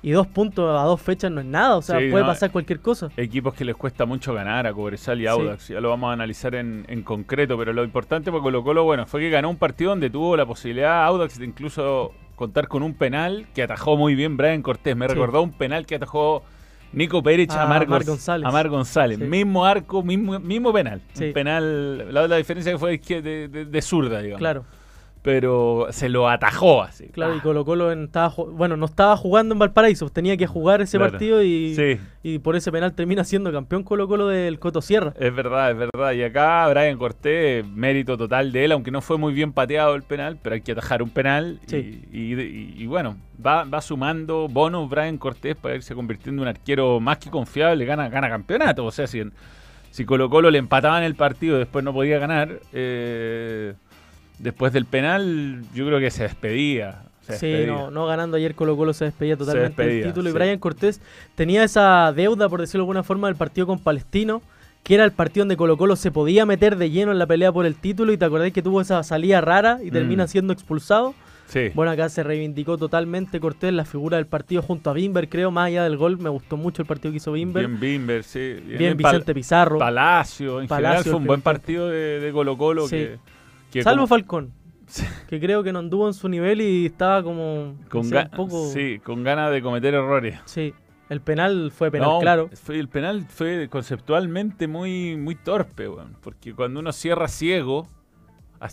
y 0.02 0.12
dos 0.12 0.28
puntos 0.28 0.80
a 0.80 0.84
dos 0.84 1.02
fechas 1.02 1.30
no 1.32 1.42
es 1.42 1.46
nada. 1.46 1.76
O 1.78 1.82
sea, 1.82 2.00
Sí, 2.00 2.10
puede 2.10 2.24
no, 2.24 2.30
pasar 2.30 2.52
cualquier 2.52 2.80
cosa. 2.80 3.10
equipos 3.18 3.54
que 3.54 3.66
les 3.66 3.76
cuesta 3.76 4.06
mucho 4.06 4.34
ganar 4.34 4.66
a 4.68 4.74
Cobresal 4.74 5.20
y 5.20 5.24
Sí. 5.24 5.28
Audax. 5.28 5.68
Ya 5.70 5.82
lo 5.82 5.90
vamos 5.90 6.10
a 6.10 6.14
analizar 6.14 6.56
en, 6.56 6.86
en 6.88 7.04
concreto, 7.04 7.58
pero 7.58 7.74
lo 7.74 7.84
importante 7.84 8.32
para 8.32 8.42
Colo 8.42 8.64
Colo, 8.64 8.84
bueno, 8.86 9.06
fue 9.06 9.20
que 9.22 9.30
ganó 9.30 9.50
un 9.50 9.58
partido 9.58 9.90
donde 9.92 10.10
tuvo 10.10 10.38
la 10.38 10.46
posibilidad 10.46 11.04
Audax 11.06 11.38
de 11.40 11.46
incluso 11.46 12.14
contar 12.36 12.68
con 12.70 12.84
un 12.84 12.94
penal 12.94 13.48
que 13.54 13.64
atajó 13.64 13.98
muy 13.98 14.16
bien 14.16 14.38
Brian 14.38 14.62
Cortés. 14.62 14.96
Me 14.96 15.08
Sí. 15.08 15.14
recordó 15.14 15.42
un 15.42 15.52
penal 15.52 15.86
que 15.86 15.96
atajó 15.96 16.44
Nico 16.94 17.22
Pérez 17.22 17.50
a, 17.52 17.64
A 17.64 17.68
Mar, 17.68 17.86
Mar 17.88 18.00
Gonz- 18.02 18.08
González. 18.08 18.48
a 18.48 18.52
Mar 18.52 18.70
González. 18.70 19.20
Mismo 19.20 19.66
arco, 19.66 20.02
mismo, 20.02 20.40
mismo 20.40 20.72
penal. 20.74 21.02
Un 21.20 21.34
penal, 21.34 22.12
la, 22.14 22.28
la 22.28 22.38
diferencia 22.38 22.72
que 22.72 22.78
fue 22.80 22.98
de, 22.98 23.48
de- 23.48 23.66
de 23.66 23.82
zurda, 23.82 24.22
digamos. 24.22 24.40
Claro. 24.40 24.66
Pero 25.22 25.88
se 25.92 26.08
lo 26.08 26.30
atajó 26.30 26.82
así. 26.82 27.08
Claro, 27.08 27.36
y 27.36 27.40
Ah, 27.40 27.44
Colo 27.44 27.66
Colo 27.66 27.92
en- 27.92 28.06
estaba, 28.06 28.34
bueno, 28.54 28.78
no 28.78 28.86
estaba 28.86 29.18
jugando 29.18 29.52
en 29.54 29.60
Valparaíso, 29.60 30.10
tenía 30.10 30.38
que 30.38 30.48
jugar 30.48 30.80
ese 30.82 30.98
Claro. 30.98 31.12
partido 31.12 31.44
y, 31.44 31.76
Sí. 31.76 32.00
y 32.24 32.40
por 32.40 32.56
ese 32.56 32.72
penal 32.72 32.94
termina 32.94 33.26
siendo 33.26 33.52
campeón 33.52 33.84
Colo 33.84 34.08
Colo 34.08 34.28
del 34.30 34.60
Coto 34.60 34.82
Sierra. 34.82 35.14
Es 35.20 35.36
verdad, 35.36 35.72
es 35.72 35.78
verdad. 35.78 36.14
Y 36.14 36.24
acá 36.24 36.66
Brian 36.70 36.98
Cortés, 36.98 37.68
mérito 37.68 38.18
total 38.18 38.54
de 38.54 38.64
él, 38.64 38.72
aunque 38.72 38.92
no 38.92 39.02
fue 39.02 39.18
muy 39.18 39.34
bien 39.34 39.52
pateado 39.52 39.94
el 39.96 40.04
penal, 40.04 40.38
pero 40.42 40.56
hay 40.56 40.62
que 40.62 40.72
atajar 40.72 41.04
un 41.04 41.10
penal. 41.10 41.60
y- 41.66 41.70
Sí. 41.70 42.02
Y, 42.14 42.34
y- 42.40 42.74
y 42.78 42.86
bueno, 42.88 43.18
va, 43.46 43.66
va 43.66 43.82
sumando 43.82 44.48
bonos 44.48 44.90
Brian 44.90 45.18
Cortés 45.18 45.58
para 45.58 45.76
irse 45.76 45.94
convirtiendo 45.96 46.44
en 46.44 46.48
un 46.48 46.56
arquero 46.56 47.02
más 47.02 47.18
que 47.18 47.30
confiable, 47.30 47.84
gana, 47.84 48.08
gana 48.08 48.30
campeonato. 48.30 48.86
O 48.86 48.92
sea, 48.92 49.06
si, 49.06 49.20
en- 49.20 49.34
si 49.92 50.06
Colo 50.06 50.30
Colo 50.30 50.50
le 50.50 50.60
empataban 50.60 51.04
el 51.04 51.16
partido 51.16 51.58
y 51.58 51.60
después 51.60 51.84
no 51.84 51.92
podía 51.94 52.20
ganar, 52.20 52.60
eh, 52.72 53.74
después 54.40 54.74
del 54.74 54.86
penal, 54.86 55.62
yo 55.74 55.86
creo 55.86 56.00
que 56.00 56.12
se 56.12 56.24
despedía. 56.24 57.04
Se 57.22 57.38
Sí, 57.38 57.68
no, 57.68 57.92
no 57.92 58.08
ganando 58.08 58.38
ayer 58.38 58.56
Colo 58.56 58.76
Colo 58.76 58.92
se 58.94 59.06
despedía 59.06 59.38
totalmente 59.38 59.68
despedía, 59.84 60.04
del 60.06 60.14
título 60.14 60.30
y. 60.30 60.34
Brian 60.34 60.58
Cortés 60.58 61.00
tenía 61.36 61.64
esa 61.64 62.12
deuda, 62.12 62.50
por 62.50 62.60
decirlo 62.62 62.80
de 62.82 62.86
alguna 62.86 63.04
forma, 63.04 63.28
del 63.28 63.36
partido 63.36 63.68
con 63.68 63.78
Palestino, 63.78 64.42
que 64.84 64.96
era 64.96 65.04
el 65.06 65.12
partido 65.12 65.42
donde 65.44 65.56
Colo 65.58 65.78
Colo 65.78 65.96
se 65.96 66.10
podía 66.10 66.46
meter 66.48 66.76
de 66.78 66.90
lleno 66.90 67.12
en 67.12 67.20
la 67.20 67.28
pelea 67.28 67.52
por 67.52 67.68
el 67.68 67.76
título 67.76 68.12
y 68.14 68.18
te 68.18 68.26
acordás 68.26 68.52
que 68.52 68.64
tuvo 68.64 68.82
esa 68.82 69.04
salida 69.04 69.42
rara 69.42 69.78
y 69.84 69.92
termina 69.92 70.24
Mm. 70.26 70.28
siendo 70.28 70.54
expulsado. 70.54 71.14
Sí. 71.48 71.70
Bueno, 71.76 71.92
acá 71.92 72.10
se 72.10 72.22
reivindicó 72.24 72.78
totalmente 72.78 73.40
Cortés, 73.40 73.74
la 73.74 73.84
figura 73.86 74.18
del 74.18 74.26
partido 74.28 74.62
junto 74.62 74.90
a 74.90 74.94
Bimber, 74.94 75.30
creo, 75.30 75.50
más 75.52 75.68
allá 75.68 75.84
del 75.84 75.98
gol, 75.98 76.18
me 76.20 76.30
gustó 76.30 76.58
mucho 76.58 76.82
el 76.84 76.88
partido 76.88 77.12
que 77.12 77.18
hizo 77.18 77.32
Bimber. 77.32 77.68
Bien 77.68 77.80
Bimber, 77.80 78.24
sí. 78.24 78.56
Bien, 78.78 78.96
Vicente 78.98 79.34
Pizarro. 79.36 79.78
Palacio, 79.80 80.62
en 80.62 80.68
general 80.68 80.94
Palacio, 80.94 81.12
fue 81.12 81.18
un 81.18 81.24
el 81.24 81.28
buen 81.28 81.42
partido 81.42 81.90
de, 81.90 82.20
de 82.20 82.32
Colo 82.32 82.58
Colo 82.58 82.88
Sí. 82.88 82.96
que, 82.98 83.18
que 83.72 83.84
Salvo 83.84 83.98
como- 84.04 84.08
Falcón, 84.08 84.54
que 85.28 85.40
creo 85.40 85.62
que 85.64 85.72
no 85.72 85.80
anduvo 85.80 86.08
en 86.08 86.14
su 86.14 86.28
nivel 86.30 86.62
y 86.62 86.88
estaba 86.88 87.22
como 87.24 87.76
no 87.82 87.90
con, 87.90 88.06
sé, 88.06 88.18
un 88.18 88.30
poco... 88.32 88.70
sí, 88.70 89.00
con 89.04 89.24
ganas 89.24 89.52
de 89.52 89.62
cometer 89.62 89.94
errores. 89.94 90.40
Sí, 90.46 90.74
el 91.10 91.22
penal 91.22 91.72
fue 91.72 91.92
penal, 91.92 92.08
No, 92.10 92.20
claro. 92.20 92.50
fue- 92.54 92.80
el 92.80 92.88
penal 92.90 93.26
fue 93.30 93.68
conceptualmente 93.70 94.68
muy, 94.68 95.16
muy 95.18 95.36
torpe, 95.36 95.88
porque 96.22 96.54
cuando 96.54 96.80
uno 96.80 96.92
cierra 96.92 97.28
ciego, 97.28 97.88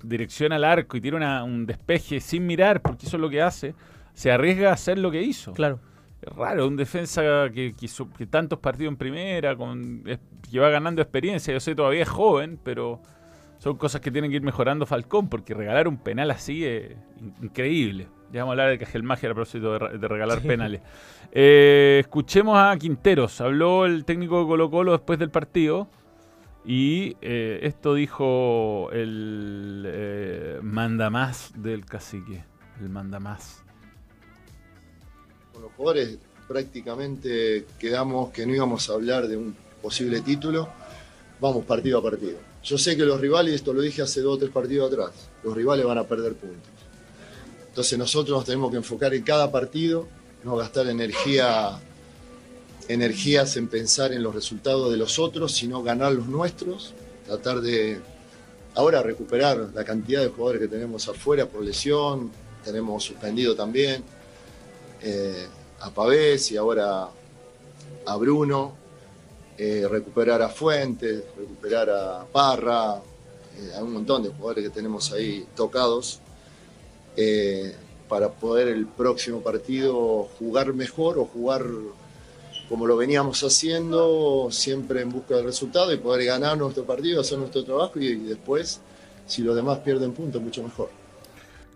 dirección 0.02 0.52
al 0.52 0.64
arco 0.64 0.96
y 0.96 1.00
tira 1.00 1.16
una- 1.16 1.44
un 1.44 1.66
despeje 1.66 2.20
sin 2.20 2.46
mirar, 2.46 2.82
porque 2.82 3.06
eso 3.06 3.16
es 3.16 3.20
lo 3.20 3.30
que 3.30 3.42
hace, 3.42 3.74
se 4.14 4.32
arriesga 4.32 4.70
a 4.70 4.72
hacer 4.72 4.98
lo 4.98 5.10
que 5.10 5.22
hizo. 5.22 5.52
Claro. 5.52 5.78
Es 6.22 6.32
raro, 6.34 6.66
un 6.66 6.76
defensa 6.76 7.22
que, 7.52 7.74
que 7.76 8.26
tantos 8.26 8.58
partidos 8.58 8.92
en 8.92 8.96
primera, 8.96 9.54
con, 9.54 10.02
que 10.50 10.58
va 10.58 10.70
ganando 10.70 11.02
experiencia, 11.02 11.52
yo 11.52 11.60
sé 11.60 11.74
todavía 11.74 12.02
es 12.02 12.08
joven, 12.08 12.58
pero 12.64 13.00
son 13.58 13.76
cosas 13.76 14.00
que 14.00 14.10
tienen 14.10 14.30
que 14.30 14.36
ir 14.36 14.42
mejorando 14.42 14.86
Falcón, 14.86 15.28
porque 15.28 15.54
regalar 15.54 15.88
un 15.88 15.98
penal 15.98 16.30
así 16.30 16.64
es 16.64 16.92
in- 17.20 17.34
increíble. 17.42 18.08
Ya 18.32 18.40
vamos 18.40 18.50
a 18.50 18.54
hablar 18.54 18.70
de 18.70 18.78
Cajelmagia 18.78 19.30
a 19.30 19.34
propósito 19.34 19.72
de, 19.72 19.78
re- 19.78 19.98
de 19.98 20.08
regalar 20.08 20.40
Sí. 20.42 20.48
penales. 20.48 20.80
Eh, 21.32 21.98
escuchemos 22.00 22.56
a 22.58 22.76
Quinteros, 22.76 23.40
habló 23.40 23.86
el 23.86 24.04
técnico 24.04 24.40
de 24.40 24.46
Colo 24.46 24.70
Colo 24.70 24.92
después 24.92 25.18
del 25.18 25.30
partido. 25.30 25.88
Y 26.68 27.16
eh, 27.22 27.60
esto 27.62 27.94
dijo 27.94 28.90
el 28.92 29.84
eh, 29.86 30.58
mandamás 30.62 31.52
del 31.56 31.84
cacique. 31.86 32.42
El 32.80 32.88
mandamás. 32.88 33.62
Con 35.52 35.62
los 35.62 35.72
jugadores 35.72 36.18
prácticamente 36.48 37.66
quedamos 37.78 38.30
que 38.32 38.44
no 38.46 38.54
íbamos 38.54 38.90
a 38.90 38.94
hablar 38.94 39.28
de 39.28 39.36
un 39.36 39.54
posible 39.80 40.20
título. 40.22 40.68
Vamos 41.40 41.64
partido 41.64 41.98
a 42.00 42.02
partido. 42.02 42.38
Yo 42.66 42.76
sé 42.76 42.96
que 42.96 43.04
los 43.04 43.20
rivales, 43.20 43.54
esto 43.54 43.72
lo 43.72 43.80
dije 43.80 44.02
hace 44.02 44.20
dos 44.20 44.34
o 44.34 44.38
tres 44.38 44.50
partidos 44.50 44.92
atrás, 44.92 45.12
los 45.44 45.54
rivales 45.54 45.86
van 45.86 45.98
a 45.98 46.04
perder 46.04 46.34
puntos. 46.34 46.68
Entonces 47.68 47.96
nosotros 47.96 48.36
nos 48.36 48.44
tenemos 48.44 48.72
que 48.72 48.78
enfocar 48.78 49.14
en 49.14 49.22
cada 49.22 49.52
partido, 49.52 50.08
no 50.42 50.56
gastar 50.56 50.88
energía, 50.88 51.78
energías 52.88 53.56
en 53.56 53.68
pensar 53.68 54.12
en 54.12 54.24
los 54.24 54.34
resultados 54.34 54.90
de 54.90 54.96
los 54.96 55.20
otros, 55.20 55.52
sino 55.52 55.84
ganar 55.84 56.10
los 56.10 56.26
nuestros, 56.26 56.92
tratar 57.24 57.60
de 57.60 58.00
ahora 58.74 59.00
recuperar 59.00 59.70
la 59.72 59.84
cantidad 59.84 60.22
de 60.22 60.28
jugadores 60.28 60.62
que 60.62 60.68
tenemos 60.68 61.06
afuera 61.08 61.46
por 61.46 61.62
lesión, 61.62 62.32
tenemos 62.64 63.04
suspendido 63.04 63.54
también 63.54 64.02
eh, 65.02 65.46
a 65.80 65.90
Pavés 65.90 66.50
y 66.50 66.56
ahora 66.56 67.10
a 68.06 68.16
Bruno. 68.16 68.85
Eh, 69.58 69.86
recuperar 69.90 70.42
a 70.42 70.48
Fuentes, 70.48 71.24
recuperar 71.36 71.88
a 71.88 72.24
Parra, 72.30 72.96
eh, 73.58 73.72
a 73.76 73.82
un 73.82 73.94
montón 73.94 74.22
de 74.22 74.28
jugadores 74.28 74.64
que 74.64 74.70
tenemos 74.70 75.12
ahí 75.12 75.46
tocados, 75.56 76.20
eh, 77.16 77.74
para 78.08 78.28
poder 78.30 78.68
el 78.68 78.86
próximo 78.86 79.40
partido 79.40 80.28
jugar 80.38 80.72
mejor 80.74 81.18
o 81.18 81.24
jugar 81.24 81.64
como 82.68 82.86
lo 82.86 82.96
veníamos 82.96 83.42
haciendo, 83.42 84.48
siempre 84.50 85.00
en 85.00 85.10
busca 85.10 85.36
del 85.36 85.44
resultado 85.44 85.92
y 85.92 85.98
poder 85.98 86.26
ganar 86.26 86.58
nuestro 86.58 86.84
partido, 86.84 87.20
hacer 87.20 87.38
nuestro 87.38 87.64
trabajo 87.64 87.98
y, 87.98 88.08
y 88.08 88.16
después, 88.16 88.80
si 89.26 89.42
los 89.42 89.56
demás 89.56 89.78
pierden 89.78 90.12
puntos, 90.12 90.42
mucho 90.42 90.62
mejor. 90.62 90.90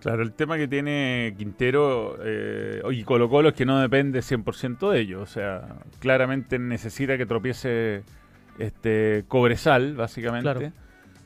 Claro, 0.01 0.23
el 0.23 0.33
tema 0.33 0.57
que 0.57 0.67
tiene 0.67 1.35
Quintero 1.37 2.17
eh, 2.23 2.83
y 2.91 3.05
Colo 3.05 3.29
Colo 3.29 3.51
es 3.51 3.55
que 3.55 3.67
no 3.67 3.79
depende 3.81 4.21
100% 4.21 4.91
de 4.91 5.01
ellos. 5.01 5.23
O 5.23 5.27
sea, 5.27 5.77
claramente 5.99 6.59
necesita 6.59 7.19
que 7.19 7.27
tropiece 7.27 8.03
este 8.59 9.25
Cobresal, 9.29 9.95
básicamente. 9.95 10.43
Claro. 10.43 10.73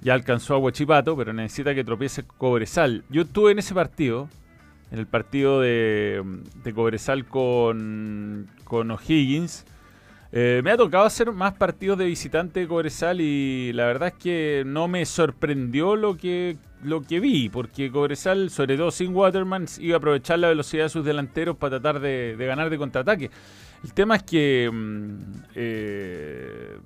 Ya 0.02 0.14
alcanzó 0.14 0.54
a 0.54 0.58
Huachipato, 0.58 1.16
pero 1.16 1.32
necesita 1.32 1.74
que 1.74 1.84
tropiece 1.84 2.24
Cobresal. 2.24 3.04
Yo 3.10 3.22
estuve 3.22 3.52
en 3.52 3.60
ese 3.60 3.74
partido, 3.74 4.28
en 4.90 4.98
el 4.98 5.06
partido 5.06 5.60
de, 5.60 6.22
de 6.64 6.74
Cobresal 6.74 7.26
con, 7.26 8.48
con 8.64 8.90
O'Higgins. 8.90 9.66
Eh, 10.36 10.62
me 10.64 10.72
ha 10.72 10.76
tocado 10.76 11.04
hacer 11.04 11.30
más 11.30 11.52
partidos 11.52 11.96
de 11.96 12.06
visitante 12.06 12.58
de 12.58 12.66
Cobresal 12.66 13.20
y 13.20 13.72
la 13.72 13.86
verdad 13.86 14.08
es 14.08 14.14
que 14.14 14.64
no 14.66 14.88
me 14.88 15.06
sorprendió 15.06 15.94
lo 15.94 16.16
que, 16.16 16.56
lo 16.82 17.02
que 17.02 17.20
vi, 17.20 17.48
porque 17.48 17.88
Cobresal, 17.92 18.50
sobre 18.50 18.76
todo 18.76 18.90
sin 18.90 19.14
Waterman, 19.14 19.66
iba 19.78 19.94
a 19.94 19.98
aprovechar 19.98 20.40
la 20.40 20.48
velocidad 20.48 20.86
de 20.86 20.88
sus 20.88 21.04
delanteros 21.04 21.56
para 21.56 21.78
tratar 21.78 22.00
de, 22.00 22.34
ganar 22.36 22.68
de 22.68 22.78
contraataque. 22.78 23.30
El 23.84 23.94
tema 23.94 24.16
es 24.16 24.24
que, 24.24 24.68
mm, 24.72 25.18
eh, 25.54 26.78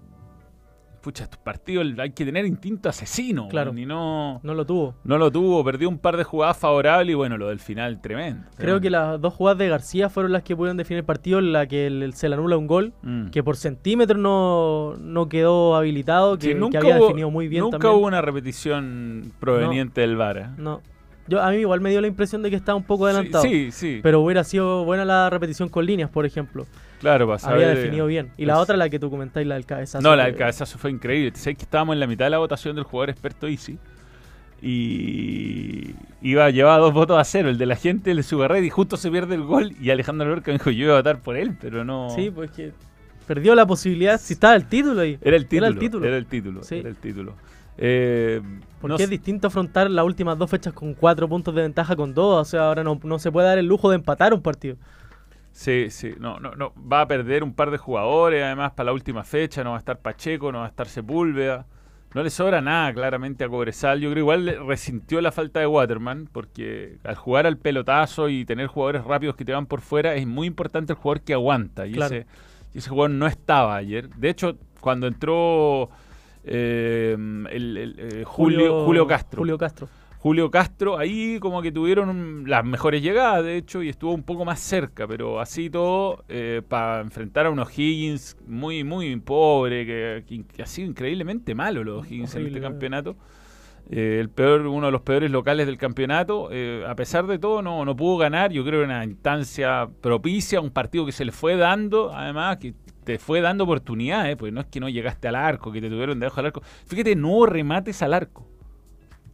pucha, 1.08 1.24
estos 1.24 1.38
partidos 1.40 1.86
hay 1.98 2.10
que 2.10 2.22
tener 2.26 2.44
instinto 2.44 2.90
asesino, 2.90 3.48
Claro. 3.48 3.72
y 3.74 3.86
no, 3.86 4.40
No 4.42 4.52
lo 4.52 4.66
tuvo. 4.66 4.94
no 5.04 5.16
lo 5.16 5.30
tuvo, 5.32 5.64
perdió 5.64 5.88
un 5.88 5.96
par 5.98 6.18
de 6.18 6.22
jugadas 6.24 6.58
favorables 6.58 7.12
y 7.12 7.14
bueno, 7.14 7.38
lo 7.38 7.48
del 7.48 7.60
final 7.60 8.02
tremendo. 8.02 8.46
Creo 8.58 8.78
que 8.78 8.90
las 8.90 9.18
dos 9.18 9.32
jugadas 9.32 9.56
de 9.58 9.68
García 9.70 10.10
fueron 10.10 10.32
las 10.32 10.42
que 10.42 10.54
pudieron 10.54 10.76
definir 10.76 10.98
el 10.98 11.04
partido, 11.06 11.38
en 11.38 11.52
la 11.54 11.66
que 11.66 11.86
el- 11.86 12.12
se 12.12 12.28
le 12.28 12.34
anula 12.34 12.58
un 12.58 12.66
gol, 12.66 12.92
Mm. 13.02 13.28
que 13.30 13.42
por 13.42 13.56
centímetros 13.56 14.20
no, 14.20 14.96
no 15.00 15.30
quedó 15.30 15.76
habilitado, 15.76 16.36
que, 16.36 16.42
Sí, 16.42 16.48
que 16.52 16.54
nunca 16.56 16.76
había 16.78 16.98
hubo- 16.98 17.04
definido 17.06 17.30
muy 17.30 17.48
bien 17.48 17.62
Nunca 17.64 17.78
también. 17.78 17.98
hubo 18.00 18.06
una 18.06 18.20
repetición 18.20 19.32
proveniente 19.40 20.02
del 20.02 20.16
VAR. 20.16 20.36
¿eh? 20.36 20.46
No. 20.58 20.82
Yo, 21.28 21.42
a 21.42 21.50
mí 21.50 21.56
igual 21.58 21.80
me 21.80 21.90
dio 21.90 22.00
la 22.00 22.06
impresión 22.06 22.42
de 22.42 22.50
que 22.50 22.56
estaba 22.56 22.76
un 22.76 22.84
poco 22.84 23.06
adelantado. 23.06 23.44
Sí, 23.44 23.70
sí, 23.70 24.00
Pero 24.02 24.20
hubiera 24.20 24.44
sido 24.44 24.84
buena 24.84 25.04
la 25.04 25.28
repetición 25.30 25.68
con 25.68 25.84
líneas, 25.84 26.08
por 26.10 26.24
ejemplo. 26.24 26.66
claro, 27.00 27.26
para 27.26 27.52
Había 27.52 27.68
definido 27.68 28.06
eh, 28.06 28.08
bien. 28.08 28.30
Y 28.36 28.46
la 28.46 28.54
pues- 28.54 28.62
otra, 28.64 28.76
la 28.76 28.88
que 28.88 28.98
tú 28.98 29.10
comentáis, 29.10 29.46
la 29.46 29.54
del 29.54 29.66
cabezazo. 29.66 30.02
No, 30.02 30.16
la 30.16 30.24
del 30.24 30.36
cabezazo 30.36 30.78
fue 30.78 30.90
increíble. 30.90 31.32
Sé 31.34 31.54
que 31.54 31.62
estábamos 31.62 31.94
en 31.94 32.00
la 32.00 32.06
mitad 32.06 32.26
de 32.26 32.30
la 32.30 32.38
votación 32.38 32.74
del 32.76 32.84
jugador 32.84 33.10
experto 33.10 33.46
Easy. 33.46 33.78
Y 34.60 35.94
iba 36.20 36.50
llevaba 36.50 36.78
dos 36.78 36.92
votos 36.92 37.18
a 37.18 37.24
cero. 37.24 37.48
El 37.48 37.58
de 37.58 37.66
la 37.66 37.76
gente, 37.76 38.10
el 38.10 38.18
de 38.18 38.22
Sugarred, 38.22 38.62
y 38.62 38.70
justo 38.70 38.96
se 38.96 39.10
pierde 39.10 39.34
el 39.36 39.42
gol. 39.42 39.72
Y 39.80 39.90
Alejandro 39.90 40.28
Lorca 40.28 40.50
me 40.50 40.58
dijo: 40.58 40.70
Yo 40.70 40.84
iba 40.86 40.94
a 40.94 40.96
votar 40.96 41.20
por 41.20 41.36
él, 41.36 41.56
pero 41.60 41.84
no. 41.84 42.10
Sí, 42.10 42.30
pues 42.30 42.50
que 42.50 42.72
perdió 43.26 43.54
la 43.54 43.66
posibilidad. 43.66 44.20
Si 44.20 44.34
estaba 44.34 44.56
el 44.56 44.66
título 44.66 45.00
ahí. 45.00 45.18
Era 45.20 45.36
el 45.36 45.46
título. 45.46 45.66
Era 45.66 45.74
el 45.74 45.78
título. 45.78 46.06
Era 46.06 46.16
el 46.16 46.26
título. 46.26 46.62
Sí. 46.64 46.76
Era 46.76 46.88
el 46.88 46.96
título. 46.96 47.34
Eh, 47.78 48.42
Porque 48.80 48.96
no 48.98 49.02
es 49.04 49.08
distinto 49.10 49.46
afrontar 49.46 49.90
las 49.90 50.04
últimas 50.04 50.36
dos 50.36 50.50
fechas 50.50 50.72
con 50.72 50.94
cuatro 50.94 51.28
puntos 51.28 51.54
de 51.54 51.62
ventaja 51.62 51.94
con 51.96 52.12
dos. 52.12 52.42
O 52.42 52.44
sea, 52.50 52.66
ahora 52.68 52.82
no, 52.84 52.98
no 53.02 53.18
se 53.18 53.30
puede 53.32 53.46
dar 53.46 53.58
el 53.58 53.66
lujo 53.66 53.88
de 53.90 53.96
empatar 53.96 54.34
un 54.34 54.42
partido. 54.42 54.76
Sí, 55.52 55.86
sí, 55.90 56.14
no, 56.18 56.38
no, 56.38 56.54
no. 56.54 56.72
Va 56.80 57.00
a 57.02 57.08
perder 57.08 57.42
un 57.42 57.54
par 57.54 57.70
de 57.70 57.78
jugadores, 57.78 58.42
además, 58.44 58.72
para 58.72 58.86
la 58.86 58.92
última 58.92 59.24
fecha. 59.24 59.64
No 59.64 59.70
va 59.70 59.76
a 59.76 59.78
estar 59.80 59.98
Pacheco, 60.00 60.52
no 60.52 60.58
va 60.58 60.66
a 60.66 60.68
estar 60.68 60.86
Sepúlveda. 60.88 61.66
No 62.14 62.22
le 62.22 62.30
sobra 62.30 62.60
nada, 62.60 62.92
claramente, 62.94 63.44
a 63.44 63.48
Cobresal. 63.48 64.00
Yo 64.00 64.10
creo 64.10 64.22
igual 64.22 64.44
le 64.46 64.58
resintió 64.58 65.20
la 65.20 65.30
falta 65.30 65.60
de 65.60 65.66
Waterman, 65.66 66.28
porque 66.32 66.98
al 67.04 67.16
jugar 67.16 67.46
al 67.46 67.58
pelotazo 67.58 68.28
y 68.28 68.44
tener 68.44 68.66
jugadores 68.66 69.04
rápidos 69.04 69.36
que 69.36 69.44
te 69.44 69.52
van 69.52 69.66
por 69.66 69.82
fuera, 69.82 70.14
es 70.14 70.26
muy 70.26 70.46
importante 70.46 70.92
el 70.94 70.98
jugador 70.98 71.22
que 71.22 71.34
aguanta. 71.34 71.86
Y, 71.86 71.92
Claro. 71.92 72.14
ese, 72.16 72.26
y 72.74 72.78
ese 72.78 72.88
jugador 72.90 73.10
no 73.10 73.26
estaba 73.26 73.76
ayer. 73.76 74.08
De 74.10 74.30
hecho, 74.30 74.56
cuando 74.80 75.06
entró 75.06 75.90
eh, 76.44 77.14
el, 77.50 77.76
el, 77.76 77.94
eh, 77.98 78.24
Julio, 78.24 78.84
Julio 78.84 79.06
Castro. 79.06 79.38
Julio 79.40 79.58
Castro. 79.58 79.88
Julio 80.20 80.50
Castro, 80.50 80.98
ahí 80.98 81.38
como 81.38 81.62
que 81.62 81.70
tuvieron 81.70 82.42
las 82.48 82.64
mejores 82.64 83.02
llegadas, 83.02 83.44
de 83.44 83.56
hecho, 83.56 83.84
y 83.84 83.88
estuvo 83.88 84.12
un 84.12 84.24
poco 84.24 84.44
más 84.44 84.58
cerca, 84.58 85.06
pero 85.06 85.38
así 85.40 85.70
todo, 85.70 86.24
eh, 86.28 86.60
para 86.68 87.02
enfrentar 87.02 87.46
a 87.46 87.50
unos 87.50 87.70
Higgins 87.78 88.36
muy, 88.46 88.82
muy 88.82 89.14
pobre, 89.20 89.86
que, 89.86 90.24
que- 90.26 90.44
que 90.44 90.62
ha 90.62 90.66
sido 90.66 90.88
increíblemente 90.88 91.54
malo 91.54 91.84
los 91.84 92.04
Higgins 92.10 92.34
en 92.34 92.46
este 92.48 92.60
campeonato. 92.60 93.16
Eh, 93.90 94.18
el 94.20 94.28
peor, 94.28 94.66
uno 94.66 94.86
de 94.86 94.92
los 94.92 95.02
peores 95.02 95.30
locales 95.30 95.66
del 95.66 95.78
campeonato. 95.78 96.48
eh, 96.50 96.84
a 96.86 96.94
pesar 96.96 97.26
de 97.28 97.38
todo, 97.38 97.62
no, 97.62 97.84
no 97.84 97.94
pudo 97.96 98.18
ganar. 98.18 98.50
Yo 98.50 98.64
creo 98.64 98.80
que 98.80 98.86
una 98.86 99.04
instancia 99.04 99.88
propicia, 100.02 100.60
un 100.60 100.70
partido 100.70 101.06
que 101.06 101.12
se 101.12 101.24
le 101.24 101.32
fue 101.32 101.56
dando, 101.56 102.12
además, 102.12 102.56
que 102.58 102.74
te 103.08 103.18
fue 103.18 103.40
dando 103.40 103.64
oportunidades, 103.64 104.36
porque 104.36 104.52
no 104.52 104.60
es 104.60 104.66
que 104.66 104.80
no 104.80 104.90
llegaste 104.90 105.28
al 105.28 105.34
arco, 105.34 105.72
que 105.72 105.80
te 105.80 105.88
tuvieron 105.88 106.20
debajo 106.20 106.36
del 106.36 106.46
arco. 106.48 106.60
Fíjate, 106.84 107.16
no 107.16 107.28
hubo 107.30 107.46
remates 107.46 108.02
al 108.02 108.12
arco. 108.12 108.46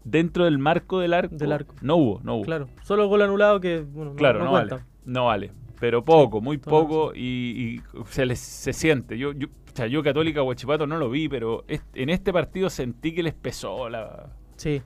Dentro 0.04 0.44
del 0.44 0.58
marco 0.58 1.00
del 1.00 1.12
arco. 1.12 1.34
Del 1.34 1.50
arco. 1.50 1.74
No 1.80 1.96
hubo, 1.96 2.20
no 2.22 2.36
hubo. 2.36 2.44
Claro. 2.44 2.68
Solo 2.84 3.08
gol 3.08 3.22
anulado 3.22 3.58
que, 3.60 3.80
bueno, 3.80 4.12
no- 4.12 4.16
Claro, 4.16 4.44
no, 4.44 4.52
vale. 4.52 4.76
No 5.04 5.26
vale. 5.26 5.50
Pero 5.80 6.04
poco, 6.04 6.40
muy 6.40 6.58
poco 6.58 7.12
y, 7.16 7.20
y 7.20 7.82
se, 8.06 8.26
les, 8.26 8.38
se 8.38 8.72
siente. 8.72 9.18
Yo, 9.18 9.32
yo, 9.32 9.48
o 9.48 9.76
sea, 9.76 9.88
yo 9.88 10.04
Católica 10.04 10.40
Huachipato 10.40 10.86
no 10.86 10.96
lo 10.98 11.10
vi, 11.10 11.28
pero 11.28 11.64
en 11.66 12.10
este 12.10 12.32
partido 12.32 12.70
sentí 12.70 13.12
que 13.12 13.24
les 13.24 13.34
pesó 13.34 13.88
la... 13.88 14.28
Sí. 14.56 14.82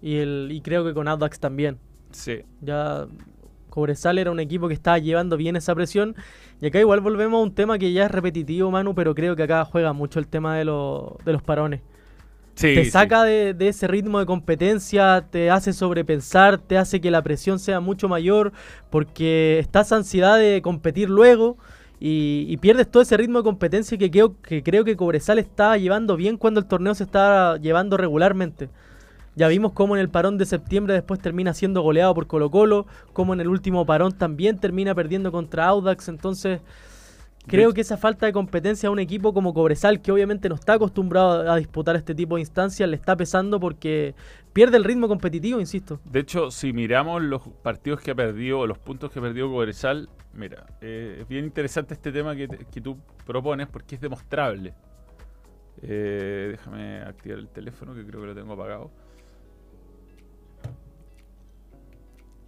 Y, 0.00 0.16
el, 0.16 0.48
y 0.50 0.62
creo 0.62 0.86
que 0.86 0.94
con 0.94 1.06
Audax 1.06 1.38
también. 1.38 1.76
Sí. 2.12 2.38
Ya 2.62 3.06
Cobresal 3.76 4.18
era 4.18 4.30
un 4.32 4.40
equipo 4.40 4.68
que 4.68 4.74
estaba 4.74 4.98
llevando 4.98 5.36
bien 5.36 5.56
esa 5.56 5.74
presión. 5.74 6.16
Y 6.60 6.66
acá 6.66 6.80
igual 6.80 7.00
volvemos 7.00 7.38
a 7.40 7.42
un 7.44 7.54
tema 7.54 7.78
que 7.78 7.92
ya 7.92 8.06
es 8.06 8.10
repetitivo, 8.10 8.70
Manu, 8.70 8.94
pero 8.94 9.14
creo 9.14 9.36
que 9.36 9.44
acá 9.44 9.64
juega 9.66 9.92
mucho 9.92 10.18
el 10.18 10.28
tema 10.28 10.56
de, 10.56 10.64
lo- 10.64 11.18
de 11.24 11.32
los 11.32 11.42
parones. 11.42 11.82
Sí, 12.54 12.68
te 12.72 12.84
sí. 12.90 12.90
saca 12.90 13.24
de, 13.24 13.54
de 13.54 13.68
ese 13.68 13.86
ritmo 13.86 14.18
de 14.18 14.26
competencia, 14.26 15.26
te 15.30 15.50
hace 15.50 15.72
sobrepensar, 15.72 16.58
te 16.58 16.76
hace 16.78 17.00
que 17.00 17.10
la 17.10 17.22
presión 17.22 17.58
sea 17.58 17.80
mucho 17.80 18.08
mayor, 18.08 18.52
porque 18.90 19.58
estás 19.58 19.92
ansiedad 19.92 20.38
de 20.38 20.60
competir 20.62 21.08
luego 21.08 21.56
y, 22.00 22.44
y 22.48 22.56
pierdes 22.58 22.90
todo 22.90 23.02
ese 23.02 23.16
ritmo 23.16 23.38
de 23.38 23.44
competencia 23.44 23.96
que 23.96 24.10
creo, 24.10 24.40
que 24.42 24.62
creo 24.62 24.84
que 24.84 24.96
Cobresal 24.96 25.38
estaba 25.38 25.78
llevando 25.78 26.16
bien 26.16 26.36
cuando 26.36 26.60
el 26.60 26.66
torneo 26.66 26.94
se 26.94 27.04
estaba 27.04 27.56
llevando 27.58 27.96
regularmente. 27.96 28.68
Ya 29.36 29.48
vimos 29.48 29.72
cómo 29.72 29.94
en 29.94 30.00
el 30.00 30.08
parón 30.08 30.38
de 30.38 30.46
septiembre 30.46 30.94
después 30.94 31.20
termina 31.20 31.52
siendo 31.54 31.82
goleado 31.82 32.14
por 32.14 32.26
Colo 32.26 32.50
Colo, 32.50 32.86
cómo 33.12 33.34
en 33.34 33.40
el 33.42 33.48
último 33.48 33.84
parón 33.86 34.16
también 34.16 34.58
termina 34.58 34.94
perdiendo 34.94 35.30
contra 35.30 35.66
Audax, 35.66 36.08
entonces 36.08 36.60
creo 37.46 37.72
que 37.74 37.82
esa 37.82 37.96
falta 37.98 38.24
de 38.26 38.32
competencia 38.32 38.88
a 38.88 38.92
un 38.92 38.98
equipo 38.98 39.34
como 39.34 39.52
Cobresal, 39.54 40.00
que 40.00 40.10
obviamente 40.10 40.48
no 40.48 40.54
está 40.54 40.72
acostumbrado 40.72 41.48
a 41.52 41.56
disputar 41.56 41.94
este 41.96 42.14
tipo 42.14 42.36
de 42.36 42.40
instancias, 42.40 42.88
le 42.88 42.96
está 42.96 43.14
pesando 43.14 43.60
porque 43.60 44.14
pierde 44.54 44.78
el 44.78 44.84
ritmo 44.84 45.06
competitivo, 45.06 45.60
insisto. 45.60 46.00
De 46.06 46.20
hecho, 46.20 46.50
si 46.50 46.72
miramos 46.72 47.22
los 47.22 47.42
partidos 47.62 48.00
que 48.00 48.12
ha 48.12 48.14
perdido, 48.14 48.66
los 48.66 48.78
puntos 48.78 49.12
que 49.12 49.18
ha 49.18 49.22
perdido 49.22 49.48
Cobresal, 49.50 50.08
mira, 50.32 50.64
eh, 50.80 51.18
es 51.20 51.28
bien 51.28 51.44
interesante 51.44 51.92
este 51.92 52.10
tema 52.10 52.34
que, 52.34 52.48
te- 52.48 52.64
que 52.64 52.80
tú 52.80 52.96
propones 53.26 53.66
porque 53.68 53.96
es 53.96 54.00
demostrable. 54.00 54.72
Eh, 55.82 56.48
déjame 56.52 57.00
activar 57.02 57.38
el 57.38 57.48
teléfono 57.48 57.94
que 57.94 58.04
creo 58.04 58.22
que 58.22 58.28
lo 58.28 58.34
tengo 58.34 58.54
apagado. 58.54 58.90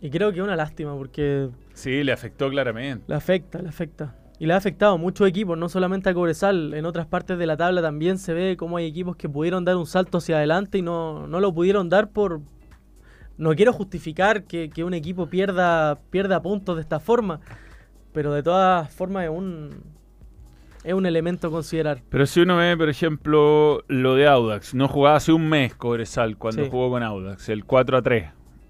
Y 0.00 0.10
creo 0.10 0.30
que 0.32 0.38
es 0.38 0.44
una 0.44 0.56
lástima 0.56 0.94
porque 0.96 1.48
Sí, 1.74 2.04
le 2.04 2.12
afectó 2.12 2.48
claramente. 2.50 3.04
le 3.08 3.14
afecta, 3.14 3.60
le 3.60 3.68
afecta. 3.68 4.14
Y 4.40 4.46
le 4.46 4.52
ha 4.54 4.56
afectado 4.56 4.94
a 4.94 4.96
muchos 4.96 5.26
equipos, 5.28 5.58
no 5.58 5.68
solamente 5.68 6.08
a 6.08 6.14
Cobresal, 6.14 6.72
en 6.74 6.86
otras 6.86 7.06
partes 7.06 7.36
de 7.38 7.46
la 7.46 7.56
tabla 7.56 7.82
también 7.82 8.18
se 8.18 8.32
ve 8.32 8.56
cómo 8.56 8.76
hay 8.76 8.86
equipos 8.86 9.16
que 9.16 9.28
pudieron 9.28 9.64
dar 9.64 9.76
un 9.76 9.86
salto 9.86 10.18
hacia 10.18 10.36
adelante 10.36 10.78
y 10.78 10.82
no, 10.82 11.26
no 11.26 11.40
lo 11.40 11.52
pudieron 11.52 11.88
dar 11.88 12.10
por... 12.10 12.40
No 13.36 13.54
quiero 13.54 13.72
justificar 13.72 14.44
que, 14.44 14.70
que 14.70 14.84
un 14.84 14.94
equipo 14.94 15.26
pierda, 15.26 15.98
pierda 16.10 16.40
puntos 16.42 16.76
de 16.76 16.82
esta 16.82 17.00
forma, 17.00 17.40
pero 18.12 18.32
de 18.32 18.42
todas 18.44 18.92
formas 18.92 19.24
es 19.24 19.30
un, 19.30 19.70
es 20.84 20.94
un 20.94 21.06
elemento 21.06 21.48
a 21.48 21.50
considerar. 21.50 22.02
Pero 22.08 22.26
si 22.26 22.40
uno 22.40 22.56
ve, 22.56 22.76
por 22.76 22.88
ejemplo, 22.88 23.82
lo 23.88 24.14
de 24.14 24.26
Audax, 24.28 24.74
no 24.74 24.86
jugaba 24.88 25.16
hace 25.16 25.32
un 25.32 25.48
mes 25.48 25.74
Cobresal 25.74 26.36
cuando 26.36 26.62
Sí. 26.64 26.70
jugó 26.70 26.90
con 26.90 27.02
Audax, 27.02 27.48
el 27.48 27.64
4 27.64 27.96
a 27.98 28.02
3. 28.02 28.24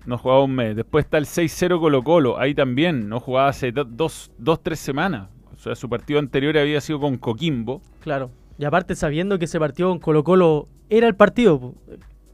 No 0.09 0.17
jugaba 0.17 0.43
un 0.43 0.55
mes. 0.55 0.75
Después 0.75 1.05
está 1.05 1.19
el 1.19 1.27
6-0 1.27 1.79
Colo 1.81 2.03
Colo, 2.03 2.39
ahí 2.41 2.55
también, 2.55 3.09
no 3.11 3.21
jugaba 3.21 3.49
hace 3.49 3.73
do- 3.73 3.85
dos, 3.85 4.31
dos, 4.39 4.63
tres 4.63 4.79
semanas. 4.79 5.29
O 5.55 5.59
sea, 5.59 5.75
su 5.75 5.87
partido 5.89 6.19
anterior 6.19 6.57
había 6.57 6.81
sido 6.81 6.99
con 6.99 7.19
Coquimbo. 7.19 7.83
Claro. 8.01 8.31
Y 8.59 8.65
aparte 8.65 8.95
sabiendo 8.95 9.39
que 9.39 9.45
ese 9.45 9.59
partido 9.59 9.91
con 9.91 9.99
Colo 9.99 10.25
Colo 10.25 10.67
era 10.89 11.07
el 11.09 11.15
partido. 11.15 11.75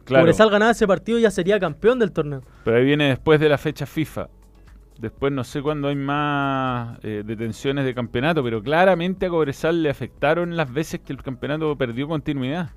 Claro, 0.04 0.22
Cobresal 0.22 0.50
ganaba 0.50 0.70
ese 0.70 0.86
partido 0.86 1.18
y 1.18 1.22
ya 1.22 1.30
sería 1.32 1.58
campeón 1.58 1.98
del 1.98 2.12
torneo. 2.12 2.42
pero 2.62 2.76
ahí 2.76 2.84
viene 2.84 3.08
después 3.08 3.40
de 3.40 3.48
la 3.48 3.58
fecha 3.58 3.86
FIFA. 3.86 4.28
Después 5.00 5.32
no 5.32 5.42
sé 5.42 5.60
cuándo 5.60 5.88
hay 5.88 5.96
más 5.96 6.98
eh, 7.02 7.24
detenciones 7.26 7.84
de 7.84 7.92
campeonato, 7.94 8.44
pero 8.44 8.62
claramente 8.62 9.26
a 9.26 9.30
Cobresal 9.30 9.82
le 9.82 9.90
afectaron 9.90 10.56
las 10.56 10.72
veces 10.72 11.00
que 11.00 11.12
el 11.12 11.20
campeonato 11.22 11.74
perdió 11.76 12.06
continuidad. 12.06 12.70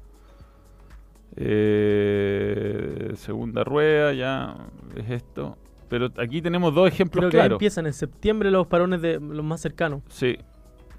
Eh, 1.39 3.11
segunda 3.15 3.63
rueda, 3.63 4.13
ya 4.13 4.55
es 4.95 5.09
esto. 5.09 5.57
Pero 5.89 6.09
aquí 6.17 6.41
tenemos 6.41 6.73
dos 6.75 6.87
ejemplos 6.89 7.21
Creo 7.21 7.29
que 7.31 7.37
claros. 7.37 7.55
empiezan 7.55 7.85
en 7.85 7.93
septiembre 7.93 8.51
los 8.51 8.67
parones 8.67 9.01
de 9.01 9.19
los 9.19 9.43
más 9.45 9.61
cercanos. 9.61 10.01
Sí. 10.09 10.37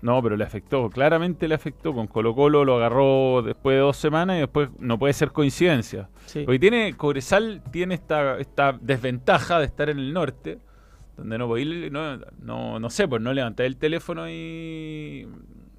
No, 0.01 0.23
pero 0.23 0.37
le 0.37 0.45
afectó, 0.45 0.89
claramente 0.91 1.49
le 1.49 1.55
afectó. 1.57 1.93
Con 1.93 2.07
Colo 2.07 2.35
Colo 2.35 2.65
lo 2.65 2.77
agarró 2.77 3.43
después 3.43 3.75
de 3.77 3.81
dos 3.81 3.97
semanas 3.97 4.37
y 4.37 4.41
después 4.41 4.71
no 4.79 4.99
puede 4.99 5.13
ser 5.13 5.33
coincidencia. 5.33 6.09
Sí. 6.27 6.45
Porque 6.45 6.59
tiene, 6.61 6.97
Cobresal 6.97 7.63
tiene 7.73 7.95
esta, 7.97 8.39
esta 8.39 8.79
desventaja 8.81 9.59
de 9.59 9.67
estar 9.67 9.91
en 9.91 9.99
el 9.99 10.13
norte, 10.13 10.59
donde 11.17 11.37
no 11.37 11.49
podéis, 11.49 11.91
no, 11.91 12.17
no, 12.41 12.79
no 12.79 12.91
sé, 12.91 13.09
pues 13.09 13.21
no 13.21 13.33
levantáis 13.35 13.67
el 13.67 13.77
teléfono 13.77 14.31
y, 14.31 15.27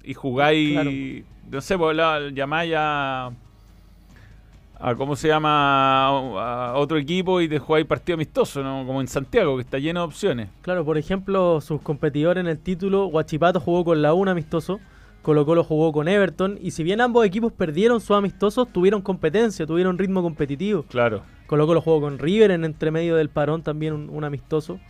y 0.04 0.14
jugáis, 0.14 0.72
Claro. 0.72 0.90
no 1.50 1.60
sé, 1.62 1.78
pues 1.78 1.96
la, 1.96 2.28
llamáis 2.30 2.74
a, 2.76 3.30
a, 4.80 4.94
¿cómo 4.94 5.14
se 5.14 5.28
llama?, 5.28 6.06
a, 6.08 6.70
a 6.70 6.74
otro 6.74 6.98
equipo 6.98 7.40
y 7.40 7.48
te 7.48 7.58
jugáis 7.58 7.86
partido 7.86 8.14
amistoso, 8.14 8.62
¿no? 8.62 8.86
Como 8.86 9.00
en 9.00 9.08
Santiago, 9.08 9.56
que 9.56 9.62
está 9.62 9.78
lleno 9.78 10.00
de 10.00 10.06
opciones. 10.06 10.48
Claro, 10.62 10.84
por 10.84 10.98
ejemplo, 10.98 11.60
sus 11.60 11.80
competidores 11.82 12.40
en 12.40 12.48
el 12.48 12.58
título, 12.58 13.06
Guachipato 13.06 13.60
jugó 13.60 13.84
con 13.84 14.02
la 14.02 14.14
UNA 14.14 14.32
amistoso, 14.32 14.80
Colo 15.22 15.44
Colo 15.44 15.64
jugó 15.64 15.92
con 15.92 16.08
Everton, 16.08 16.58
y 16.62 16.70
si 16.70 16.82
bien 16.82 17.00
ambos 17.02 17.26
equipos 17.26 17.52
perdieron 17.52 18.00
sus 18.00 18.16
amistosos, 18.16 18.72
tuvieron 18.72 19.02
competencia, 19.02 19.66
tuvieron 19.66 19.98
ritmo 19.98 20.22
competitivo. 20.22 20.84
Claro. 20.84 21.22
Colo 21.46 21.66
Colo 21.66 21.82
jugó 21.82 22.00
con 22.00 22.18
River 22.18 22.52
en 22.52 22.64
entre 22.64 22.90
medio 22.90 23.16
del 23.16 23.28
parón, 23.28 23.62
también 23.62 23.92
un, 23.92 24.08
un 24.08 24.24
amistoso. 24.24 24.80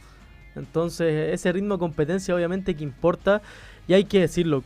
Entonces, 0.55 1.33
ese 1.33 1.51
ritmo 1.51 1.75
de 1.75 1.81
competencia 1.81 2.35
obviamente 2.35 2.77
que 2.77 2.85
importa, 2.85 3.43
y 3.89 3.95
hay 3.95 4.05
que 4.05 4.21
decirlo, 4.21 4.63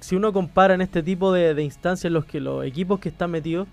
si 0.00 0.16
uno 0.16 0.32
compara 0.32 0.74
en 0.74 0.80
este 0.80 1.02
tipo 1.02 1.32
de, 1.32 1.54
de 1.54 1.62
instancias 1.62 2.10
los 2.10 2.24
que 2.24 2.40
los 2.40 2.64
equipos 2.64 2.98
que 2.98 3.10
están 3.10 3.30
metidos, 3.30 3.68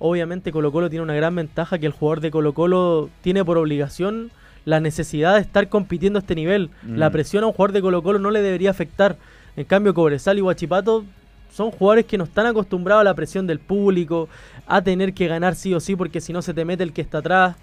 obviamente 0.00 0.50
Colo 0.50 0.72
Colo 0.72 0.90
tiene 0.90 1.04
una 1.04 1.14
gran 1.14 1.34
ventaja 1.36 1.78
que 1.78 1.86
el 1.86 1.92
jugador 1.92 2.20
de 2.20 2.32
Colo 2.32 2.52
Colo 2.54 3.08
tiene 3.20 3.44
por 3.44 3.56
obligación 3.58 4.32
la 4.64 4.80
necesidad 4.80 5.36
de 5.36 5.40
estar 5.42 5.68
compitiendo 5.68 6.18
a 6.18 6.20
este 6.20 6.34
nivel. 6.34 6.70
Mm. 6.82 6.96
La 6.96 7.10
presión 7.10 7.44
a 7.44 7.46
un 7.46 7.52
jugador 7.52 7.72
de 7.72 7.80
Colo 7.80 8.02
Colo 8.02 8.18
no 8.18 8.30
le 8.32 8.42
debería 8.42 8.70
afectar. 8.70 9.16
En 9.56 9.64
cambio, 9.64 9.94
Cobresal 9.94 10.36
y 10.38 10.40
Guachipato 10.40 11.04
son 11.52 11.70
jugadores 11.70 12.04
que 12.06 12.18
no 12.18 12.24
están 12.24 12.46
acostumbrados 12.46 13.00
a 13.02 13.04
la 13.04 13.14
presión 13.14 13.46
del 13.46 13.58
público, 13.58 14.28
a 14.66 14.82
tener 14.82 15.14
que 15.14 15.26
ganar 15.28 15.54
sí 15.54 15.72
o 15.74 15.80
sí, 15.80 15.96
porque 15.96 16.20
si 16.20 16.32
no 16.32 16.42
se 16.42 16.54
te 16.54 16.64
mete 16.64 16.82
el 16.82 16.92
que 16.92 17.02
está 17.02 17.18
atrás, 17.18 17.56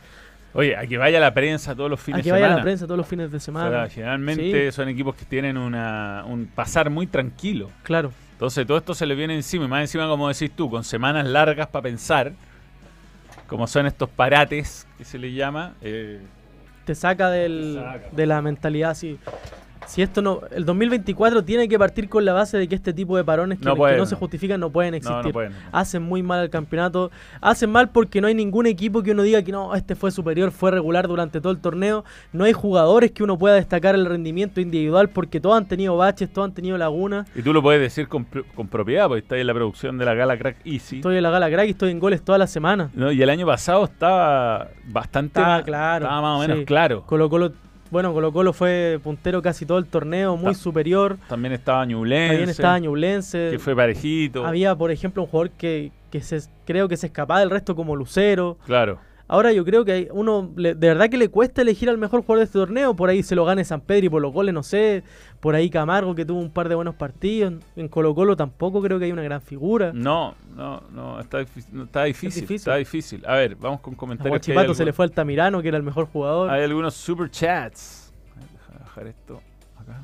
Oye, 0.53 0.75
a 0.75 0.87
que 0.87 0.97
vaya 0.97 1.19
la 1.19 1.33
prensa 1.33 1.75
todos 1.75 1.89
los 1.89 1.99
fines 1.99 2.19
a 2.21 2.23
que 2.23 2.29
de 2.29 2.31
vaya 2.31 2.45
semana. 2.45 2.57
la 2.57 2.63
prensa 2.63 2.85
todos 2.85 2.97
los 2.97 3.07
fines 3.07 3.29
de 3.29 3.37
O 3.37 3.39
sea, 3.39 3.45
semana. 3.45 3.89
generalmente 3.89 4.71
Sí. 4.71 4.75
son 4.75 4.89
equipos 4.89 5.15
que 5.15 5.25
tienen 5.25 5.55
una, 5.57 6.23
un 6.27 6.47
pasar 6.47 6.89
muy 6.89 7.05
tranquilo. 7.05 7.69
Claro, 7.83 8.11
Entonces 8.37 8.67
todo 8.67 8.77
esto 8.77 8.93
se 8.93 9.07
le 9.07 9.15
viene 9.15 9.33
encima, 9.33 9.65
y 9.65 9.67
más 9.67 9.81
encima 9.81 10.07
como 10.07 10.27
decís 10.27 10.51
tú, 10.55 10.69
con 10.69 10.83
semanas 10.83 11.25
largas 11.25 11.65
para 11.69 11.81
pensar, 11.81 12.33
como 13.47 13.65
son 13.65 13.87
estos 13.87 14.07
parates 14.09 14.85
que 14.95 15.03
se 15.03 15.17
le 15.17 15.33
llama. 15.33 15.73
eh, 15.81 16.21
te 16.85 16.93
saca, 16.93 17.31
del, 17.31 17.73
Te 17.75 17.81
saca. 17.81 18.15
de 18.15 18.25
la 18.27 18.41
mentalidad 18.43 18.91
así. 18.91 19.17
Si 19.87 20.01
esto 20.01 20.21
no, 20.21 20.41
el 20.51 20.65
2024 20.65 21.43
tiene 21.43 21.67
que 21.67 21.79
partir 21.79 22.09
con 22.09 22.25
la 22.25 22.33
base 22.33 22.57
de 22.57 22.67
que 22.67 22.75
este 22.75 22.93
tipo 22.93 23.15
de 23.17 23.23
parones 23.23 23.57
que 23.59 23.65
No 23.65 23.71
que 23.71 23.75
no, 23.75 23.83
pueden. 23.83 24.05
se 24.07 24.15
justifican 24.15 24.59
no 24.59 24.69
pueden 24.69 24.93
existir. 24.93 25.25
no 25.25 25.31
pueden. 25.31 25.53
Hacen 25.71 26.03
muy 26.03 26.21
mal 26.23 26.39
al 26.39 26.49
campeonato. 26.49 27.09
Hacen 27.41 27.69
mal 27.71 27.89
porque 27.89 28.21
no 28.21 28.27
hay 28.27 28.35
ningún 28.35 28.65
equipo 28.67 29.01
que 29.03 29.11
uno 29.11 29.23
diga 29.23 29.41
que 29.41 29.51
no, 29.51 29.73
este 29.75 29.95
fue 29.95 30.11
superior, 30.11 30.51
fue 30.51 30.71
regular 30.71 31.07
durante 31.07 31.39
todo 31.41 31.51
el 31.53 31.59
torneo. 31.59 32.03
No 32.33 32.43
hay 32.43 32.53
jugadores 32.53 33.11
que 33.11 33.23
uno 33.23 33.37
pueda 33.37 33.55
destacar 33.55 33.95
el 33.95 34.05
rendimiento 34.05 34.59
individual 34.61 35.09
porque 35.09 35.39
todos 35.39 35.57
han 35.57 35.67
tenido 35.67 35.95
baches, 35.97 36.31
todos 36.31 36.47
han 36.49 36.53
tenido 36.53 36.77
lagunas. 36.77 37.27
Y 37.35 37.41
tú 37.41 37.53
lo 37.53 37.61
puedes 37.61 37.81
decir 37.81 38.07
con, 38.07 38.25
con 38.55 38.67
propiedad, 38.67 39.07
porque 39.07 39.19
está 39.21 39.35
ahí 39.35 39.41
en 39.41 39.47
la 39.47 39.53
producción 39.53 39.97
de 39.97 40.05
la 40.05 40.13
Gala 40.13 40.37
Crack 40.37 40.57
Easy. 40.65 40.97
Estoy 40.97 41.17
en 41.17 41.23
la 41.23 41.29
gala 41.29 41.49
crack 41.49 41.67
y 41.67 41.71
estoy 41.71 41.91
en 41.91 41.99
goles 41.99 42.21
toda 42.21 42.37
la 42.37 42.47
semana. 42.47 42.89
No, 42.93 43.11
y 43.11 43.21
el 43.21 43.29
año 43.29 43.45
pasado 43.45 43.85
estaba 43.85 44.67
bastante 44.85 45.39
Estaba 45.39 45.63
claro, 45.63 46.05
estaba 46.05 46.21
más 46.21 46.37
o 46.37 46.41
menos 46.41 46.59
sí. 46.59 46.65
claro. 46.65 47.03
Colo 47.05 47.29
Colo, 47.29 47.51
bueno, 47.91 48.13
Colo 48.13 48.31
Colo 48.31 48.53
fue 48.53 48.99
puntero 49.03 49.41
casi 49.41 49.65
todo 49.65 49.77
el 49.77 49.85
torneo, 49.85 50.37
muy 50.37 50.53
Ta- 50.53 50.59
superior. 50.59 51.17
También 51.27 51.53
estaba 51.53 51.85
Ñublense, 51.85 52.27
También 52.29 52.49
estaba 52.49 52.79
Ñublense. 52.79 53.47
que 53.51 53.59
fue 53.59 53.75
parejito. 53.75 54.45
Había, 54.45 54.75
por 54.75 54.91
ejemplo, 54.91 55.23
un 55.23 55.29
jugador 55.29 55.51
que, 55.51 55.91
que 56.11 56.21
se, 56.21 56.39
creo 56.65 56.87
que 56.87 56.97
se 56.97 57.07
escapaba 57.07 57.39
del 57.39 57.49
resto 57.49 57.75
como 57.75 57.95
Lucero. 57.95 58.57
Claro. 58.65 58.99
Ahora 59.29 59.51
yo 59.51 59.65
creo 59.65 59.83
que 59.83 59.91
hay 59.91 60.07
uno, 60.11 60.53
le- 60.55 60.73
de 60.73 60.87
verdad 60.87 61.09
que 61.09 61.17
le 61.17 61.27
cuesta 61.27 61.61
elegir 61.61 61.89
al 61.89 61.97
mejor 61.97 62.21
jugador 62.21 62.39
de 62.39 62.43
este 62.45 62.59
torneo. 62.59 62.95
Por 62.95 63.09
ahí 63.09 63.23
se 63.23 63.35
lo 63.35 63.43
gane 63.43 63.65
San 63.65 63.81
Pedro 63.81 64.05
y 64.05 64.09
por 64.09 64.21
los 64.21 64.31
goles, 64.31 64.53
no 64.53 64.63
sé. 64.63 65.03
Por 65.39 65.53
ahí 65.53 65.69
Camargo 65.69 66.15
que 66.15 66.25
tuvo 66.25 66.39
un 66.39 66.49
par 66.49 66.67
de 66.67 66.75
buenos 66.75 66.95
partidos. 66.95 67.53
En 67.75 67.87
Colo 67.89 68.15
Colo 68.15 68.35
tampoco 68.35 68.81
creo 68.81 68.97
que 68.97 69.05
hay 69.05 69.11
una 69.11 69.21
gran 69.21 69.41
figura. 69.41 69.91
No, 69.93 70.33
no, 70.55 70.81
no, 70.91 71.19
está 71.19 71.39
difícil, 71.39 71.69
no, 71.77 71.83
está 71.83 72.03
difícil, 72.05 72.41
difícil. 72.41 72.55
está 72.55 72.75
difícil. 72.75 73.23
A 73.27 73.35
ver, 73.35 73.55
vamos 73.55 73.79
con 73.81 73.93
A 73.93 73.97
comentarios. 73.97 74.41
que 74.43 74.51
hay 74.51 74.55
Guachipato 74.55 74.73
se 74.73 74.83
le 74.85 74.93
fue 74.93 75.05
al 75.05 75.11
Tamirano, 75.11 75.61
que 75.61 75.67
era 75.67 75.77
el 75.77 75.83
mejor 75.83 76.07
jugador. 76.07 76.49
Hay 76.49 76.63
algunos 76.63 76.95
super 76.95 77.29
chats. 77.29 78.11
Deja 78.35 78.79
bajar 78.83 79.07
esto 79.07 79.41
acá. 79.79 80.01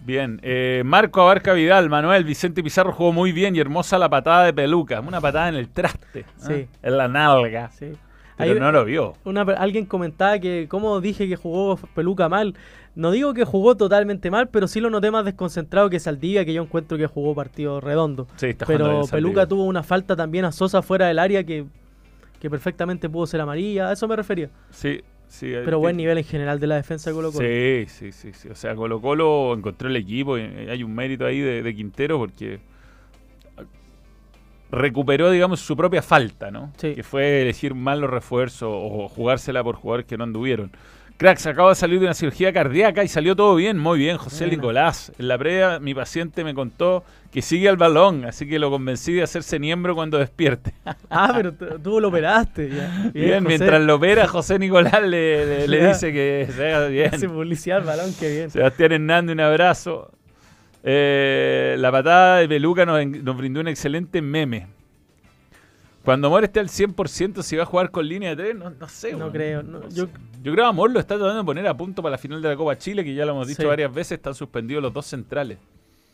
Bien, 0.00 0.40
eh, 0.42 0.82
Marco 0.84 1.20
Abarca 1.20 1.52
Vidal, 1.52 1.88
Manuel, 1.90 2.24
Vicente 2.24 2.62
Pizarro 2.62 2.92
jugó 2.92 3.12
muy 3.12 3.32
bien 3.32 3.54
y 3.54 3.60
hermosa 3.60 3.98
la 3.98 4.08
patada 4.08 4.44
de 4.44 4.52
peluca. 4.52 5.00
Una 5.00 5.20
patada 5.20 5.50
en 5.50 5.56
el 5.56 5.68
traste. 5.68 6.24
¿ah? 6.26 6.46
Sí. 6.48 6.66
En 6.82 6.96
la 6.96 7.06
nalga. 7.06 7.70
Sí. 7.70 7.92
Pero 8.38 8.52
Ahí- 8.54 8.58
no 8.60 8.72
lo 8.72 8.86
vio. 8.86 9.14
Una, 9.24 9.42
alguien 9.42 9.84
comentaba 9.84 10.38
que 10.38 10.66
cómo 10.68 11.02
dije 11.02 11.28
que 11.28 11.36
jugó 11.36 11.76
Peluca 11.94 12.30
mal. 12.30 12.54
No 12.94 13.12
digo 13.12 13.34
que 13.34 13.44
jugó 13.44 13.76
totalmente 13.76 14.30
mal, 14.30 14.48
pero 14.48 14.66
sí 14.66 14.80
lo 14.80 14.90
noté 14.90 15.10
más 15.10 15.24
desconcentrado 15.24 15.88
que 15.90 16.00
Saldivia, 16.00 16.44
que 16.44 16.52
yo 16.52 16.62
encuentro 16.62 16.98
que 16.98 17.06
jugó 17.06 17.34
partido 17.34 17.80
redondo. 17.80 18.26
Sí, 18.36 18.46
está 18.46 18.66
Pero 18.66 19.02
Peluca 19.10 19.46
tuvo 19.46 19.64
una 19.64 19.82
falta 19.82 20.16
también 20.16 20.44
a 20.44 20.52
Sosa 20.52 20.82
fuera 20.82 21.06
del 21.06 21.18
área 21.18 21.44
que, 21.44 21.66
que 22.40 22.50
perfectamente 22.50 23.08
pudo 23.08 23.26
ser 23.26 23.40
amarilla. 23.40 23.88
A 23.88 23.92
eso 23.92 24.08
me 24.08 24.16
refería. 24.16 24.50
Sí, 24.70 25.00
sí. 25.28 25.52
Pero 25.64 25.76
eh, 25.76 25.80
buen 25.80 25.96
nivel 25.96 26.18
en 26.18 26.24
general 26.24 26.58
de 26.58 26.66
la 26.66 26.76
defensa 26.76 27.10
de 27.10 27.16
Colo 27.16 27.30
Colo. 27.30 27.46
Sí, 27.46 27.86
sí, 27.86 28.12
sí, 28.12 28.32
sí. 28.32 28.48
O 28.48 28.56
sea, 28.56 28.74
Colo 28.74 29.00
Colo 29.00 29.54
encontró 29.54 29.88
el 29.88 29.96
equipo 29.96 30.36
y 30.36 30.42
eh, 30.42 30.68
hay 30.70 30.82
un 30.82 30.92
mérito 30.92 31.24
ahí 31.24 31.38
de, 31.38 31.62
de 31.62 31.74
Quintero 31.74 32.18
porque 32.18 32.60
recuperó, 34.72 35.30
digamos, 35.30 35.60
su 35.60 35.76
propia 35.76 36.02
falta, 36.02 36.50
¿no? 36.50 36.72
Sí. 36.76 36.94
Que 36.94 37.02
fue 37.02 37.42
elegir 37.42 37.74
mal 37.74 38.00
los 38.00 38.10
refuerzos 38.10 38.68
o 38.70 39.08
jugársela 39.08 39.62
por 39.62 39.76
jugadores 39.76 40.06
que 40.06 40.16
no 40.16 40.24
anduvieron. 40.24 40.72
Cracks, 41.20 41.46
acabo 41.46 41.68
de 41.68 41.74
salir 41.74 41.98
de 42.00 42.06
una 42.06 42.14
cirugía 42.14 42.50
cardíaca 42.50 43.04
y 43.04 43.08
salió 43.08 43.36
todo 43.36 43.54
bien, 43.54 43.76
muy 43.76 43.98
bien, 43.98 44.16
José. 44.16 44.46
Nicolás. 44.46 45.12
En 45.18 45.28
la 45.28 45.36
previa, 45.36 45.78
mi 45.78 45.92
paciente 45.92 46.44
me 46.44 46.54
contó 46.54 47.04
que 47.30 47.42
sigue 47.42 47.68
al 47.68 47.76
balón, 47.76 48.24
así 48.24 48.48
que 48.48 48.58
lo 48.58 48.70
convencí 48.70 49.12
de 49.12 49.22
hacerse 49.22 49.58
miembro 49.58 49.94
cuando 49.94 50.16
despierte. 50.16 50.72
Ah, 51.10 51.32
pero 51.36 51.52
tú 51.52 52.00
lo 52.00 52.08
operaste. 52.08 52.70
Ya. 52.70 53.10
Bien, 53.12 53.44
mientras 53.44 53.82
lo 53.82 53.96
opera, 53.96 54.26
José 54.28 54.58
Nicolás 54.58 55.02
le, 55.02 55.44
le- 55.44 55.68
le 55.68 55.78
Ya. 55.80 55.88
dice 55.88 56.10
que 56.12 56.48
se 56.56 56.72
haga 56.72 56.86
bien. 56.86 57.14
Hace 57.14 57.28
publicidad 57.28 57.78
al 57.80 57.84
balón, 57.84 58.14
qué 58.18 58.32
bien. 58.32 58.50
Sebastián 58.50 58.92
Hernández, 58.92 59.34
un 59.34 59.40
abrazo. 59.40 60.10
Eh, 60.82 61.74
la 61.78 61.92
patada 61.92 62.38
de 62.38 62.48
Peluca 62.48 62.86
nos, 62.86 63.04
nos 63.06 63.36
brindó 63.36 63.60
un 63.60 63.68
excelente 63.68 64.22
meme. 64.22 64.68
Cuando 66.10 66.26
Amor 66.26 66.42
esté 66.44 66.58
al 66.60 66.68
100%, 66.68 67.42
si 67.42 67.54
va 67.56 67.62
a 67.62 67.66
jugar 67.66 67.90
con 67.92 68.08
línea 68.08 68.30
de 68.30 68.36
3, 68.36 68.56
no, 68.56 68.70
no 68.70 68.88
sé. 68.88 69.12
No 69.12 69.30
creo, 69.30 69.62
no, 69.62 69.88
yo- 69.90 70.08
creo 70.42 70.54
que 70.56 70.62
Amor 70.62 70.90
lo 70.90 70.98
está 70.98 71.14
tratando 71.16 71.38
de 71.42 71.44
poner 71.46 71.66
a 71.68 71.76
punto 71.76 72.02
para 72.02 72.10
la 72.12 72.18
final 72.18 72.42
de 72.42 72.48
la 72.48 72.56
Copa 72.56 72.76
Chile, 72.76 73.04
que 73.04 73.14
ya 73.14 73.24
lo 73.24 73.32
hemos 73.32 73.46
dicho 73.46 73.62
Sí. 73.62 73.68
varias 73.68 73.94
veces, 73.94 74.12
están 74.18 74.34
suspendidos 74.34 74.82
los 74.82 74.92
dos 74.92 75.06
centrales. 75.06 75.58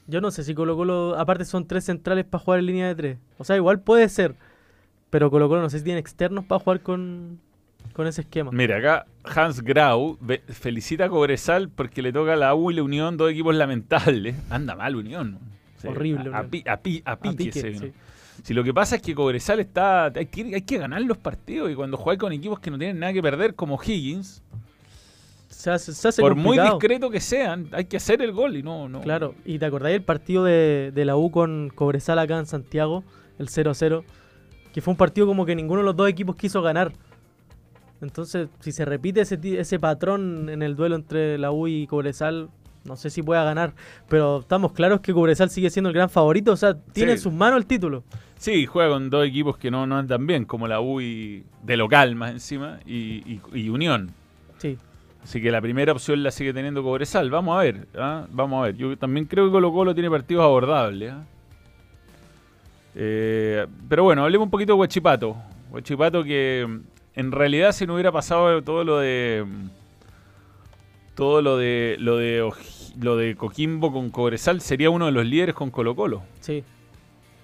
Yo 0.06 0.20
no 0.20 0.30
sé 0.30 0.44
si 0.44 0.54
Colo 0.54 0.76
Colo, 0.76 1.16
aparte 1.18 1.44
son 1.46 1.66
tres 1.66 1.84
centrales 1.84 2.24
para 2.26 2.44
jugar 2.44 2.60
en 2.60 2.66
línea 2.66 2.88
de 2.88 2.94
tres. 2.94 3.18
O 3.38 3.44
sea, 3.44 3.56
igual 3.56 3.80
puede 3.80 4.08
ser. 4.10 4.34
Pero 5.08 5.30
Colo 5.30 5.48
Colo 5.48 5.62
no 5.62 5.70
sé 5.70 5.78
si 5.78 5.84
tiene 5.84 5.98
externos 5.98 6.44
para 6.44 6.58
jugar 6.58 6.80
con, 6.80 7.40
con 7.94 8.06
ese 8.06 8.20
esquema. 8.20 8.50
Mira, 8.52 8.76
acá 8.76 9.06
Hans 9.24 9.62
Grau 9.62 10.18
felicita 10.50 11.06
a 11.06 11.08
Cobresal 11.08 11.70
porque 11.70 12.02
le 12.02 12.12
toca 12.12 12.34
a 12.34 12.36
la 12.36 12.54
U 12.54 12.70
y 12.70 12.74
la 12.74 12.82
Unión, 12.82 13.16
dos 13.16 13.30
equipos 13.30 13.54
lamentables. 13.54 14.36
Anda 14.50 14.74
mal 14.76 14.94
Unión. 14.94 15.38
Sí, 15.78 15.88
Horrible, 15.88 16.30
A, 16.32 16.38
a 16.38 16.40
a 16.40 17.12
a 17.12 17.20
pique 17.20 17.36
pique, 17.36 17.72
sí. 17.78 17.92
Si 18.42 18.54
lo 18.54 18.62
que 18.64 18.72
pasa 18.72 18.96
es 18.96 19.02
que 19.02 19.14
Cobresal 19.14 19.60
está. 19.60 20.06
Hay 20.06 20.26
que, 20.26 20.54
hay 20.54 20.62
que 20.62 20.78
ganar 20.78 21.02
los 21.02 21.18
partidos 21.18 21.70
y 21.70 21.74
cuando 21.74 21.96
juegas 21.96 22.20
con 22.20 22.32
equipos 22.32 22.60
que 22.60 22.70
no 22.70 22.78
tienen 22.78 22.98
nada 22.98 23.12
que 23.12 23.22
perder, 23.22 23.54
como 23.54 23.78
Higgins, 23.82 24.42
Se 25.48 25.70
hace, 25.70 25.92
se 25.92 26.08
hace 26.08 26.22
por 26.22 26.34
muy 26.34 26.58
discreto 26.58 27.10
que 27.10 27.20
sean, 27.20 27.68
hay 27.72 27.86
que 27.86 27.96
hacer 27.96 28.22
el 28.22 28.32
gol 28.32 28.56
y 28.56 28.62
no. 28.62 28.88
no 28.88 29.00
Claro, 29.00 29.34
y 29.44 29.58
te 29.58 29.66
acordáis 29.66 29.96
el 29.96 30.02
partido 30.02 30.44
de, 30.44 30.92
de 30.94 31.04
la 31.04 31.16
U 31.16 31.30
con 31.30 31.70
Cobresal 31.74 32.18
acá 32.18 32.38
en 32.38 32.46
Santiago, 32.46 33.04
el 33.38 33.48
0-0, 33.48 34.04
que 34.72 34.80
fue 34.80 34.92
un 34.92 34.98
partido 34.98 35.26
como 35.26 35.46
que 35.46 35.56
ninguno 35.56 35.80
de 35.80 35.86
los 35.86 35.96
dos 35.96 36.08
equipos 36.08 36.36
quiso 36.36 36.62
ganar. 36.62 36.92
Entonces, 38.00 38.48
si 38.60 38.72
se 38.72 38.84
repite 38.84 39.22
ese, 39.22 39.38
ese 39.58 39.78
patrón 39.78 40.48
en 40.50 40.62
el 40.62 40.76
duelo 40.76 40.96
entre 40.96 41.38
la 41.38 41.50
U 41.50 41.66
y 41.66 41.86
Cobresal, 41.86 42.50
no 42.84 42.96
sé 42.96 43.10
si 43.10 43.22
pueda 43.22 43.42
ganar, 43.44 43.74
pero 44.08 44.40
estamos 44.40 44.72
claros 44.72 45.00
que 45.00 45.12
Cobresal 45.12 45.50
sigue 45.50 45.70
siendo 45.70 45.88
el 45.88 45.94
gran 45.94 46.10
favorito, 46.10 46.52
o 46.52 46.56
sea, 46.56 46.78
tiene 46.92 47.12
en 47.12 47.18
sus 47.18 47.32
manos 47.32 47.58
el 47.58 47.66
título. 47.66 48.04
Sí, 48.38 48.66
juega 48.66 48.90
con 48.90 49.08
dos 49.10 49.26
equipos 49.26 49.56
que 49.56 49.70
no, 49.70 49.86
no 49.86 49.96
andan 49.96 50.26
bien, 50.26 50.44
como 50.44 50.68
la 50.68 50.80
U 50.80 51.00
y 51.00 51.44
de 51.62 51.76
local 51.76 52.14
más 52.14 52.32
encima 52.32 52.78
y, 52.86 53.22
y- 53.26 53.40
y 53.54 53.68
Unión. 53.70 54.10
Sí. 54.58 54.76
Así 55.22 55.40
que 55.42 55.50
la 55.50 55.60
primera 55.60 55.92
opción 55.92 56.22
la 56.22 56.30
sigue 56.30 56.52
teniendo 56.52 56.82
Cobresal. 56.82 57.30
Vamos 57.30 57.56
a 57.58 57.62
ver, 57.62 57.88
¿ah? 57.98 58.26
vamos 58.30 58.60
a 58.62 58.66
ver. 58.66 58.76
Yo 58.76 58.96
también 58.96 59.26
creo 59.26 59.46
que 59.46 59.50
Colo 59.52 59.72
Colo 59.72 59.94
tiene 59.94 60.10
partidos 60.10 60.44
abordables. 60.44 61.12
¿ah? 61.12 61.24
Eh, 62.94 63.66
pero 63.88 64.04
bueno, 64.04 64.22
hablemos 64.24 64.46
un 64.46 64.50
poquito 64.50 64.72
de 64.74 64.78
Huachipato. 64.78 65.36
Huachipato 65.70 66.22
que 66.24 66.64
mm, 66.68 66.78
en 67.18 67.32
realidad 67.32 67.72
si 67.72 67.86
no 67.86 67.94
hubiera 67.94 68.12
pasado 68.12 68.62
todo 68.62 68.84
lo 68.84 68.98
de 68.98 69.44
mm, 69.46 69.66
todo 71.14 71.42
lo 71.42 71.56
de 71.56 71.96
lo 71.98 72.16
de 72.16 72.48
lo 73.00 73.16
de 73.16 73.34
Coquimbo 73.36 73.92
con 73.92 74.10
Cobresal 74.10 74.60
sería 74.60 74.90
uno 74.90 75.06
de 75.06 75.12
los 75.12 75.26
líderes 75.26 75.54
con 75.54 75.70
Colo 75.70 75.94
Colo. 75.96 76.22
Sí, 76.40 76.62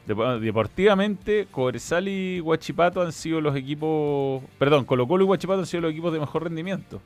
Deportivamente, 0.06 1.46
Cobresal 1.50 2.08
y 2.08 2.40
Huachipato 2.40 3.00
han 3.02 3.12
sido 3.12 3.40
los 3.40 3.54
equipos. 3.56 4.42
Perdón, 4.58 4.84
Colo 4.84 5.06
Colo 5.06 5.24
y 5.24 5.26
Huachipato 5.28 5.60
han 5.60 5.66
sido 5.66 5.82
los 5.82 5.92
equipos 5.92 6.12
de 6.12 6.20
mejor 6.20 6.44
rendimiento. 6.44 7.00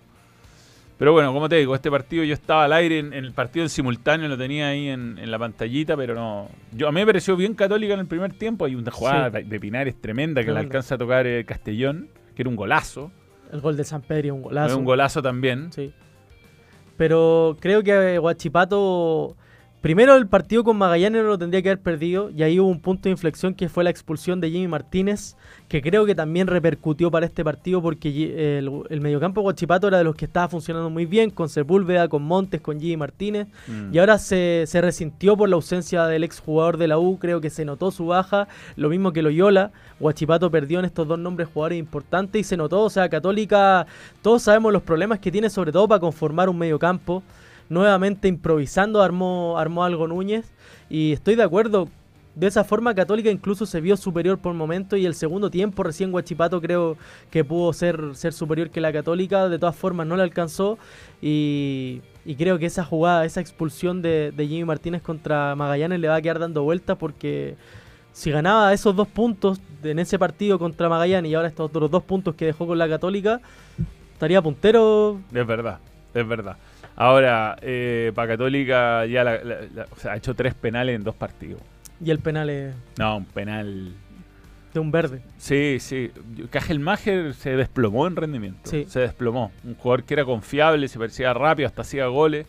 Pero 0.98 1.12
bueno, 1.12 1.30
como 1.34 1.46
te 1.46 1.56
digo, 1.56 1.74
este 1.74 1.90
partido 1.90 2.24
yo 2.24 2.32
estaba 2.32 2.64
al 2.64 2.72
aire 2.72 2.98
en, 2.98 3.12
en 3.12 3.24
el 3.26 3.32
partido 3.32 3.64
en 3.64 3.68
simultáneo, 3.68 4.28
lo 4.28 4.38
tenía 4.38 4.68
ahí 4.68 4.88
en, 4.88 5.18
en 5.18 5.30
la 5.30 5.38
pantallita, 5.38 5.94
pero 5.94 6.14
no. 6.14 6.48
Yo, 6.72 6.88
a 6.88 6.92
mí 6.92 7.00
me 7.00 7.06
pareció 7.06 7.36
bien 7.36 7.52
católica 7.54 7.92
en 7.92 8.00
el 8.00 8.06
primer 8.06 8.32
tiempo. 8.32 8.64
Hay 8.64 8.74
una 8.74 8.90
jugada 8.90 9.30
Sí. 9.40 9.44
de- 9.46 9.60
Pinares 9.60 9.94
tremenda 10.00 10.40
que 10.40 10.46
Tremenda. 10.46 10.60
alcanza 10.66 10.94
a 10.94 10.98
tocar 10.98 11.26
eh, 11.26 11.44
Castellón, 11.44 12.08
que 12.34 12.40
era 12.42 12.48
un 12.48 12.56
golazo. 12.56 13.10
el 13.52 13.60
gol 13.60 13.76
de 13.76 13.84
San 13.84 14.00
Pedro 14.00 14.34
un 14.34 14.42
golazo. 14.42 14.78
un 14.78 14.84
golazo 14.86 15.20
también. 15.20 15.70
Sí. 15.70 15.92
Pero 16.96 17.56
creo 17.60 17.82
que 17.82 18.16
Guachipato. 18.18 19.36
Primero 19.86 20.16
el 20.16 20.26
partido 20.26 20.64
con 20.64 20.76
Magallanes 20.78 21.22
no 21.22 21.28
lo 21.28 21.38
tendría 21.38 21.62
que 21.62 21.68
haber 21.68 21.80
perdido. 21.80 22.28
Y 22.30 22.42
ahí 22.42 22.58
hubo 22.58 22.68
un 22.68 22.80
punto 22.80 23.04
de 23.04 23.10
inflexión 23.10 23.54
que 23.54 23.68
fue 23.68 23.84
la 23.84 23.90
expulsión 23.90 24.40
de 24.40 24.50
Jimmy 24.50 24.66
Martínez. 24.66 25.36
Que 25.68 25.80
creo 25.80 26.04
que 26.06 26.16
también 26.16 26.48
repercutió 26.48 27.08
para 27.08 27.24
este 27.24 27.44
partido. 27.44 27.80
Porque 27.80 28.10
Gi- 28.10 28.32
el, 28.36 28.68
el 28.90 29.00
mediocampo 29.00 29.42
Guachipato 29.42 29.86
era 29.86 29.98
de 29.98 30.02
los 30.02 30.16
que 30.16 30.24
estaba 30.24 30.48
funcionando 30.48 30.90
muy 30.90 31.06
bien. 31.06 31.30
Con 31.30 31.48
Sepúlveda, 31.48 32.08
con 32.08 32.24
Montes, 32.24 32.60
con 32.60 32.80
Jimmy 32.80 32.96
Martínez. 32.96 33.46
Mm. 33.68 33.94
Y 33.94 33.98
ahora 34.00 34.18
se, 34.18 34.64
se 34.66 34.80
resintió 34.80 35.36
por 35.36 35.48
la 35.48 35.54
ausencia 35.54 36.04
del 36.06 36.24
exjugador 36.24 36.78
de 36.78 36.88
la 36.88 36.98
U. 36.98 37.20
Creo 37.20 37.40
que 37.40 37.48
se 37.50 37.64
notó 37.64 37.92
su 37.92 38.06
baja. 38.06 38.48
Lo 38.74 38.88
mismo 38.88 39.12
que 39.12 39.22
Loyola. 39.22 39.70
Guachipato 40.00 40.50
perdió 40.50 40.80
en 40.80 40.86
estos 40.86 41.06
dos 41.06 41.20
nombres 41.20 41.48
jugadores 41.54 41.78
importantes 41.78 42.40
y 42.40 42.42
se 42.42 42.56
notó. 42.56 42.82
O 42.82 42.90
sea, 42.90 43.08
Católica, 43.08 43.86
todos 44.20 44.42
sabemos 44.42 44.72
los 44.72 44.82
problemas 44.82 45.20
que 45.20 45.30
tiene, 45.30 45.48
sobre 45.48 45.70
todo 45.70 45.86
para 45.86 46.00
conformar 46.00 46.48
un 46.48 46.58
mediocampo. 46.58 47.22
Nuevamente 47.68 48.28
improvisando, 48.28 49.02
armó, 49.02 49.58
armó 49.58 49.84
algo 49.84 50.06
Núñez. 50.06 50.52
Y 50.88 51.12
estoy 51.12 51.34
de 51.34 51.42
acuerdo. 51.42 51.88
De 52.34 52.46
esa 52.46 52.64
forma, 52.64 52.94
Católica 52.94 53.30
incluso 53.30 53.64
se 53.64 53.80
vio 53.80 53.96
superior 53.96 54.38
por 54.38 54.54
momento. 54.54 54.96
Y 54.96 55.06
el 55.06 55.14
segundo 55.14 55.50
tiempo, 55.50 55.82
recién 55.82 56.12
Guachipato 56.12 56.60
creo 56.60 56.96
que 57.30 57.44
pudo 57.44 57.72
ser, 57.72 58.14
ser 58.14 58.32
superior 58.32 58.70
que 58.70 58.80
la 58.80 58.92
Católica. 58.92 59.48
De 59.48 59.58
todas 59.58 59.76
formas, 59.76 60.06
no 60.06 60.16
le 60.16 60.22
alcanzó. 60.22 60.78
Y, 61.22 62.02
y 62.26 62.34
creo 62.34 62.58
que 62.58 62.66
esa 62.66 62.84
jugada, 62.84 63.24
esa 63.24 63.40
expulsión 63.40 64.02
de, 64.02 64.32
de 64.36 64.48
Jimmy 64.48 64.64
Martínez 64.64 65.00
contra 65.00 65.54
Magallanes 65.54 66.00
le 66.00 66.08
va 66.08 66.16
a 66.16 66.22
quedar 66.22 66.38
dando 66.38 66.62
vueltas 66.64 66.96
porque 66.98 67.56
si 68.16 68.30
ganaba 68.30 68.72
esos 68.72 68.96
dos 68.96 69.06
puntos 69.08 69.60
en 69.82 69.98
ese 69.98 70.18
partido 70.18 70.58
contra 70.58 70.88
Magallanes 70.88 71.30
y 71.30 71.34
ahora 71.34 71.48
estos 71.48 71.66
otros 71.66 71.90
dos 71.90 72.02
puntos 72.02 72.34
que 72.34 72.46
dejó 72.46 72.66
con 72.66 72.78
la 72.78 72.88
Católica, 72.88 73.42
estaría 74.14 74.40
puntero. 74.40 75.20
Es 75.32 75.46
verdad, 75.46 75.78
es 76.14 76.26
verdad. 76.26 76.56
Ahora, 76.96 77.56
eh, 77.60 78.10
para 78.14 78.28
Católica 78.32 79.04
ya 79.06 79.22
la- 79.22 79.44
la- 79.44 79.60
la- 79.74 79.86
o 79.90 79.96
sea, 79.96 80.12
ha 80.12 80.16
hecho 80.16 80.34
tres 80.34 80.54
penales 80.54 80.96
en 80.96 81.04
dos 81.04 81.14
partidos. 81.14 81.60
Y 82.02 82.10
el 82.10 82.18
penal 82.18 82.48
es 82.50 82.74
No, 82.98 83.18
un 83.18 83.24
penal 83.26 83.92
de 84.72 84.80
un 84.80 84.90
verde. 84.90 85.20
Sí, 85.38 85.76
sí. 85.80 86.10
Mager 86.78 87.34
se 87.34 87.56
desplomó 87.56 88.06
en 88.06 88.16
rendimiento. 88.16 88.60
Sí. 88.70 88.86
Se 88.88 89.00
desplomó. 89.00 89.52
Un 89.64 89.74
jugador 89.74 90.04
que 90.04 90.14
era 90.14 90.24
confiable, 90.24 90.88
se 90.88 90.98
parecía 90.98 91.32
rápido, 91.34 91.66
hasta 91.66 91.82
hacía 91.82 92.06
goles, 92.06 92.46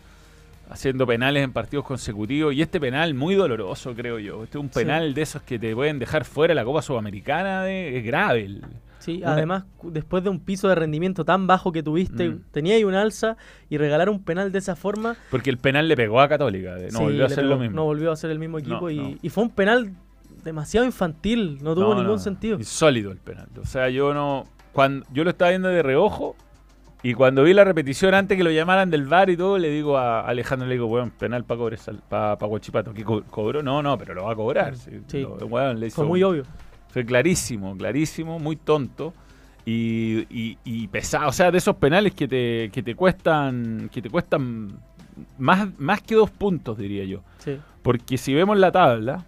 haciendo 0.70 1.06
penales 1.06 1.42
en 1.44 1.52
partidos 1.52 1.84
consecutivos. 1.84 2.54
Y 2.54 2.62
este 2.62 2.80
penal 2.80 3.14
muy 3.14 3.34
doloroso, 3.34 3.94
creo 3.94 4.18
yo. 4.18 4.44
Este 4.44 4.58
es 4.58 4.62
un 4.64 4.70
Sí. 4.70 4.78
penal 4.80 5.14
de 5.14 5.22
esos 5.22 5.42
que 5.42 5.58
te 5.58 5.74
pueden 5.74 5.98
dejar 5.98 6.24
fuera 6.24 6.54
la 6.54 6.64
Copa 6.64 6.82
Sudamericana. 6.82 7.62
de- 7.62 7.98
es 7.98 8.04
grave. 8.04 8.44
el- 8.44 8.64
Sí, 8.98 9.18
Una- 9.22 9.32
además, 9.34 9.64
después 9.84 10.22
de 10.24 10.28
un 10.30 10.40
piso 10.40 10.68
de 10.68 10.74
rendimiento 10.74 11.24
tan 11.24 11.46
bajo 11.46 11.70
que 11.72 11.82
tuviste, 11.82 12.28
Mm. 12.28 12.42
tenía 12.50 12.74
ahí 12.74 12.84
un 12.84 12.94
alza 12.94 13.36
y 13.70 13.78
regalar 13.78 14.10
un 14.10 14.22
penal 14.22 14.50
de 14.52 14.58
esa 14.58 14.74
forma. 14.76 15.16
Porque 15.30 15.50
el 15.50 15.56
penal 15.56 15.88
le 15.88 15.96
pegó 15.96 16.20
a 16.20 16.28
Católica. 16.28 16.74
de- 16.74 16.90
No 16.90 16.98
sí, 16.98 17.04
volvió 17.04 17.22
a 17.22 17.26
hacer 17.26 17.38
pegó- 17.44 17.48
lo 17.50 17.58
mismo. 17.58 17.76
No 17.76 17.84
volvió 17.84 18.10
a 18.12 18.16
ser 18.16 18.30
el 18.30 18.38
mismo 18.38 18.58
equipo 18.58 18.80
No, 18.80 18.90
y, 18.90 18.96
no. 18.98 19.14
y 19.22 19.28
fue 19.30 19.44
un 19.44 19.50
penal 19.50 19.92
demasiado 20.44 20.84
infantil, 20.84 21.58
no 21.62 21.74
tuvo 21.74 21.94
No, 21.94 22.00
ningún 22.02 22.18
sentido. 22.18 22.58
Insólito 22.58 23.10
el 23.10 23.18
penal. 23.18 23.46
O 23.60 23.64
sea, 23.66 23.88
yo 23.88 24.12
no. 24.12 24.44
Cuando, 24.72 25.06
yo 25.12 25.24
lo 25.24 25.30
estaba 25.30 25.50
viendo 25.50 25.68
de 25.68 25.82
reojo. 25.82 26.36
Y 27.02 27.14
cuando 27.14 27.44
vi 27.44 27.54
la 27.54 27.62
repetición 27.64 28.12
antes 28.14 28.36
que 28.36 28.42
lo 28.42 28.50
llamaran 28.50 28.90
del 28.90 29.06
bar 29.06 29.30
y 29.30 29.36
todo, 29.36 29.56
le 29.58 29.70
digo 29.70 29.96
a 29.96 30.20
Alejandro, 30.22 30.66
le 30.66 30.74
digo, 30.74 30.86
weón, 30.86 31.10
penal 31.10 31.44
para 31.44 31.58
Cobresal, 31.58 32.00
para 32.08 32.34
Guachipato. 32.34 32.92
¿Qué 32.92 33.04
co- 33.04 33.22
cobró? 33.30 33.62
No, 33.62 33.82
no, 33.82 33.96
pero 33.96 34.14
lo 34.14 34.24
va 34.24 34.32
a 34.32 34.36
cobrar. 34.36 34.74
sí. 34.76 34.90
Sí. 35.06 35.20
Lo- 35.22 35.36
weón, 35.46 35.78
le 35.78 35.86
hizo- 35.86 35.96
Fue 35.96 36.06
muy 36.06 36.22
obvio. 36.24 36.42
Fue 36.88 37.04
clarísimo, 37.04 37.76
clarísimo, 37.76 38.38
muy 38.40 38.56
tonto. 38.56 39.14
Y, 39.64 40.26
y, 40.30 40.58
y 40.64 40.88
pesado. 40.88 41.28
O 41.28 41.32
sea, 41.32 41.50
de 41.52 41.58
esos 41.58 41.76
penales 41.76 42.14
que 42.14 42.26
te, 42.26 42.70
que 42.72 42.82
te 42.82 42.94
cuestan. 42.94 43.90
Que 43.92 44.00
te 44.02 44.08
cuestan 44.10 44.72
más, 45.38 45.68
más 45.78 46.00
que 46.02 46.14
dos 46.16 46.30
puntos, 46.30 46.78
diría 46.78 47.04
yo. 47.04 47.20
Sí. 47.38 47.58
Porque 47.82 48.16
si 48.18 48.34
vemos 48.34 48.56
la 48.58 48.72
tabla, 48.72 49.24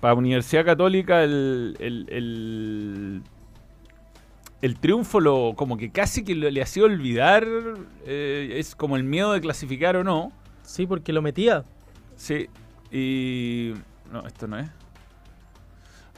para 0.00 0.14
Universidad 0.14 0.64
Católica 0.64 1.24
el, 1.24 1.76
el, 1.80 2.06
el, 2.10 3.22
el 4.64 4.78
triunfo 4.78 5.20
lo 5.20 5.52
como 5.56 5.76
que 5.76 5.90
casi 5.90 6.24
que 6.24 6.34
lo- 6.34 6.50
le 6.50 6.62
hacía 6.62 6.84
olvidar, 6.84 7.46
eh, 8.06 8.54
es 8.56 8.74
como 8.74 8.96
el 8.96 9.04
miedo 9.04 9.32
de 9.32 9.40
clasificar 9.40 9.96
o 9.96 10.04
no. 10.04 10.32
sí, 10.62 10.86
porque 10.86 11.12
lo 11.12 11.20
metía. 11.22 11.62
Sí, 12.16 12.48
y... 12.90 13.74
No, 14.10 14.26
esto 14.26 14.46
no 14.46 14.58
es. 14.58 14.66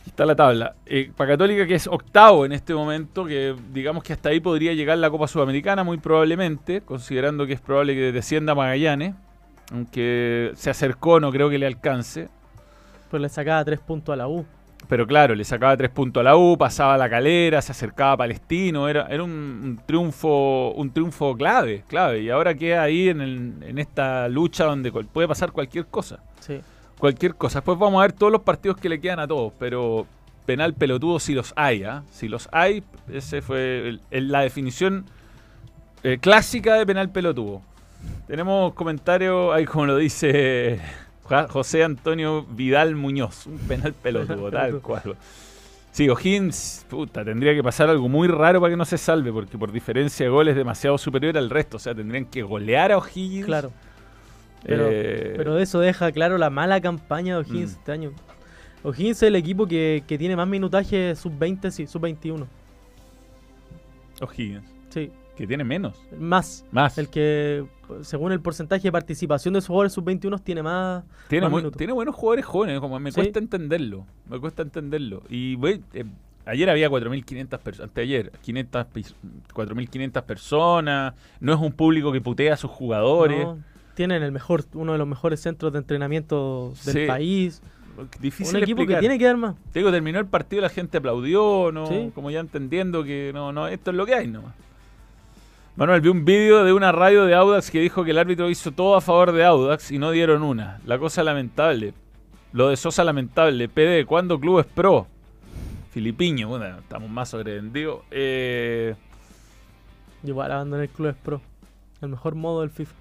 Aquí 0.01 0.11
está 0.11 0.25
la 0.27 0.37
tabla. 0.37 0.77
Eh, 0.87 1.11
para 1.17 1.33
Católica 1.33 1.67
que 1.67 1.75
es 1.75 1.87
octavo 1.89 2.45
en 2.47 2.53
este 2.53 2.75
momento, 2.75 3.25
que 3.25 3.57
digamos 3.73 4.05
que 4.05 4.13
hasta 4.13 4.29
ahí 4.29 4.39
podría 4.41 4.73
llegar 4.75 4.99
la 4.99 5.11
Copa 5.11 5.27
Sudamericana 5.27 5.83
muy 5.83 5.99
probablemente, 5.99 6.83
considerando 6.83 7.47
que 7.47 7.55
es 7.55 7.61
probable 7.61 7.95
que 7.95 8.13
descienda 8.13 8.55
Magallanes, 8.55 9.15
aunque 9.73 10.53
se 10.55 10.71
acercó, 10.71 11.19
no 11.19 11.33
creo 11.33 11.51
que 11.51 11.59
le 11.59 11.67
alcance. 11.67 12.29
Pues 13.11 13.21
le 13.23 13.29
sacaba 13.29 13.65
tres 13.65 13.81
puntos 13.81 14.13
a 14.13 14.17
la 14.17 14.29
U. 14.29 14.45
Pero 14.89 15.07
claro, 15.07 15.35
le 15.35 15.43
sacaba 15.45 15.77
tres 15.77 15.91
puntos 15.91 16.21
a 16.21 16.25
la 16.25 16.37
U, 16.37 16.57
pasaba 16.57 16.97
la 16.97 17.11
calera, 17.11 17.61
se 17.61 17.73
acercaba 17.73 18.13
a 18.13 18.17
Palestino, 18.19 18.89
era, 18.89 19.07
era 19.11 19.25
un, 19.25 19.31
un 19.31 19.81
triunfo, 19.85 20.71
un 20.77 20.91
triunfo 20.93 21.37
clave, 21.37 21.83
clave. 21.89 22.21
Y 22.23 22.31
ahora 22.31 22.55
queda 22.55 22.83
ahí 22.83 23.09
en, 23.09 23.21
el- 23.21 23.55
en 23.63 23.79
esta 23.79 24.29
lucha 24.29 24.65
donde 24.65 24.93
puede 24.93 25.27
pasar 25.27 25.51
cualquier 25.51 25.87
cosa. 25.87 26.21
Sí. 26.41 26.61
Cualquier 26.99 27.35
cosa. 27.35 27.59
Después 27.59 27.79
vamos 27.79 27.99
a 27.99 28.03
ver 28.03 28.13
todos 28.13 28.31
los 28.33 28.43
partidos 28.43 28.77
que 28.77 28.89
le 28.89 29.01
quedan 29.01 29.19
a 29.19 29.27
todos, 29.27 29.53
pero 29.59 30.07
penal 30.47 30.73
pelotudo 30.75 31.19
si 31.19 31.35
los 31.35 31.53
hay, 31.57 31.83
¿ah? 31.83 32.05
Si 32.13 32.29
los 32.29 32.49
hay, 32.53 32.85
ese 33.13 33.43
fue 33.43 33.89
el- 33.89 34.01
el- 34.13 34.31
la 34.31 34.43
definición 34.43 35.05
eh, 36.05 36.19
clásica 36.21 36.75
de 36.75 36.87
penal 36.87 37.11
pelotudo. 37.11 37.61
Tenemos 38.29 38.73
comentarios, 38.75 39.53
ahí 39.53 39.65
como 39.65 39.87
lo 39.87 39.97
dice 39.97 40.79
José 41.49 41.85
Antonio 41.85 42.45
Vidal 42.51 42.95
Muñoz, 42.95 43.47
un 43.47 43.59
penal 43.59 43.93
pelotudo, 43.95 44.51
tal 44.51 44.81
cual. 44.81 45.17
Sí, 45.93 46.09
O'Higgins, 46.11 46.85
puta, 46.91 47.25
tendría 47.25 47.55
que 47.55 47.63
pasar 47.63 47.89
algo 47.89 48.09
muy 48.09 48.29
raro 48.29 48.61
para 48.61 48.71
que 48.73 48.77
no 48.77 48.85
se 48.85 48.99
salve, 48.99 49.33
porque 49.33 49.57
por 49.57 49.73
diferencia 49.73 50.27
de 50.27 50.31
goles 50.31 50.53
es 50.53 50.57
demasiado 50.59 50.99
superior 50.99 51.39
al 51.39 51.49
resto. 51.49 51.79
O 51.79 51.81
sea, 51.81 51.95
tendrían 51.95 52.27
que 52.27 52.43
golear 52.43 52.93
a 52.93 52.99
O'Higgins. 52.99 53.47
Claro. 53.47 53.73
Pero, 54.63 54.89
Eh, 54.91 55.35
pero 55.37 55.59
eso 55.59 55.81
deja 55.81 56.13
claro 56.13 56.37
la 56.39 56.51
mala 56.51 56.81
campaña 56.81 57.35
de 57.37 57.41
O'Higgins 57.41 57.73
Mm. 57.77 57.79
este 57.79 57.93
año. 57.93 58.13
O'Higgins 58.83 59.17
es 59.19 59.23
el 59.23 59.37
equipo 59.37 59.67
que, 59.67 60.05
que 60.07 60.19
tiene 60.19 60.37
más 60.37 60.47
minutaje 60.47 61.17
sub-20, 61.17 61.71
sí, 61.71 61.87
sub-21. 61.87 62.47
O'Higgins, 64.21 64.65
Sí, 64.91 65.11
que 65.37 65.47
tiene 65.47 65.65
menos. 65.65 65.95
más. 66.19 66.65
Más. 66.73 66.97
El 66.99 67.09
que, 67.09 67.65
según 68.03 68.33
el 68.33 68.41
porcentaje 68.41 68.83
de 68.83 68.93
participación 68.93 69.55
de 69.55 69.61
sus 69.61 69.69
jugadores 69.69 69.93
sub-21, 69.93 70.41
tiene 70.43 70.63
más. 70.63 71.05
Tiene, 71.29 71.49
más 71.49 71.63
muy- 71.63 71.71
tiene 71.73 71.93
buenos 71.93 72.15
jugadores 72.15 72.45
jóvenes, 72.45 72.81
como 72.81 72.99
me 73.01 73.11
Sí. 73.13 73.17
cuesta 73.21 73.39
entenderlo. 73.39 74.07
Me 74.29 74.39
cuesta 74.41 74.63
entenderlo. 74.63 75.23
Y 75.29 75.55
güey, 75.57 75.83
eh, 75.95 76.05
ayer 76.45 76.69
había 76.71 76.89
4.500 76.89 77.61
personas, 77.61 77.91
anteayer, 77.91 78.33
500 78.43 78.87
pis- 78.87 79.15
4.500 79.53 80.23
personas. 80.25 81.15
No 81.41 81.53
es 81.55 81.61
un 81.61 81.73
público 81.73 82.13
que 82.13 82.21
putea 82.21 82.55
a 82.55 82.57
sus 82.57 82.71
jugadores. 82.71 83.45
¿no? 83.45 83.59
Tienen 83.95 84.23
el 84.23 84.33
mejor, 84.33 84.65
uno 84.75 84.93
de 84.93 84.99
los 84.99 85.07
mejores 85.09 85.41
centros 85.41 85.73
de 85.73 85.79
entrenamiento 85.79 86.75
del 86.85 86.95
Sí. 86.95 87.07
país. 87.07 87.63
Difícil 88.21 88.55
un 88.59 88.63
equipo 88.63 88.83
explicar. 88.83 88.97
que 89.01 89.09
tiene 89.09 89.19
que 89.19 89.25
dar 89.25 89.39
más. 89.39 89.55
Te 89.73 89.79
digo, 89.79 89.91
terminó 89.91 90.19
el 90.19 90.27
partido, 90.27 90.61
la 90.61 90.69
gente 90.69 90.99
aplaudió, 90.99 91.71
¿no? 91.73 91.87
Sí. 91.87 92.11
Como 92.15 92.31
ya 92.31 92.41
entendiendo 92.41 93.03
que 93.05 93.31
no, 93.33 93.53
no, 93.53 93.69
esto 93.69 93.91
es 93.91 93.97
lo 93.97 94.05
que 94.05 94.15
hay 94.15 94.27
nomás. 94.27 94.55
Manuel, 95.77 96.01
vi 96.01 96.09
un 96.09 96.25
vídeo 96.25 96.65
de 96.65 96.73
una 96.73 96.91
radio 96.91 97.27
de 97.27 97.35
Audax 97.35 97.71
que 97.71 97.81
dijo 97.81 98.03
que 98.05 98.13
el 98.13 98.19
árbitro 98.19 98.49
hizo 98.49 98.73
todo 98.73 98.97
a 98.97 99.01
favor 99.03 99.33
de 99.33 99.45
Audax 99.45 99.91
y 99.91 99.99
no 99.99 100.11
dieron 100.11 100.43
una. 100.43 100.81
La 100.87 100.99
cosa 100.99 101.23
lamentable. 101.23 101.93
Lo 102.53 102.69
de 102.71 102.77
Sosa 102.77 103.05
lamentable. 103.05 103.69
PD, 103.69 104.07
¿cuándo 104.07 104.41
Club 104.41 104.61
es 104.61 104.67
pro? 104.67 105.07
Filipiño, 105.91 106.49
bueno, 106.49 106.79
estamos 106.79 107.11
más 107.11 107.29
sobrevendidos. 107.29 108.01
Eh, 108.11 108.95
Igual 110.25 110.51
abandoné 110.51 110.85
el 110.85 110.89
club 110.89 111.09
es 111.09 111.17
pro. 111.17 111.41
El 112.01 112.09
mejor 112.09 112.35
modo 112.35 112.63
del 112.63 112.71
FIFA. 112.71 112.95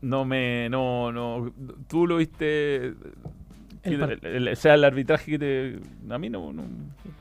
No 0.00 0.24
me. 0.24 0.68
No, 0.70 1.10
no. 1.12 1.52
Tú 1.88 2.06
lo 2.06 2.16
viste. 2.18 2.86
El 2.86 2.94
que- 3.82 3.98
par- 3.98 4.12
el- 4.22 4.26
el- 4.26 4.48
o 4.48 4.56
sea, 4.56 4.74
el 4.74 4.84
arbitraje 4.84 5.32
que 5.32 5.38
te. 5.38 5.78
A 6.12 6.18
mí 6.18 6.30
no. 6.30 6.52
no 6.52 6.62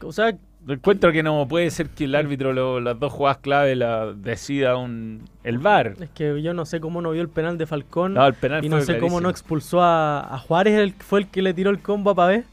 O 0.03 0.11
sea, 0.11 0.35
encuentro 0.67 1.11
que 1.11 1.23
no 1.23 1.47
puede 1.47 1.69
ser 1.71 1.89
que 1.89 2.03
el 2.05 2.15
árbitro 2.15 2.53
lo- 2.53 2.79
las 2.79 2.99
dos 2.99 3.11
jugadas 3.11 3.37
clave 3.39 3.75
la 3.75 4.13
decida 4.13 4.77
un, 4.77 5.27
el 5.43 5.57
VAR. 5.57 5.95
es 5.99 6.09
que 6.11 6.41
yo 6.41 6.53
no 6.53 6.65
sé 6.65 6.79
cómo 6.79 7.01
no 7.01 7.11
vio 7.11 7.21
el 7.21 7.29
penal 7.29 7.57
de 7.57 7.65
Falcón. 7.65 8.13
No, 8.13 8.25
el 8.27 8.33
penal 8.35 8.63
y 8.63 8.69
no 8.69 8.79
sé 8.81 8.99
cómo 8.99 9.19
no 9.21 9.29
expulsó 9.29 9.81
a, 9.81 10.19
a 10.19 10.37
Juárez, 10.37 10.77
el, 10.79 10.93
fue 10.93 11.21
el 11.21 11.27
que 11.27 11.41
le 11.41 11.53
tiró 11.53 11.69
el 11.71 11.79
combo 11.79 12.11
a 12.11 12.15
Pavé. 12.15 12.43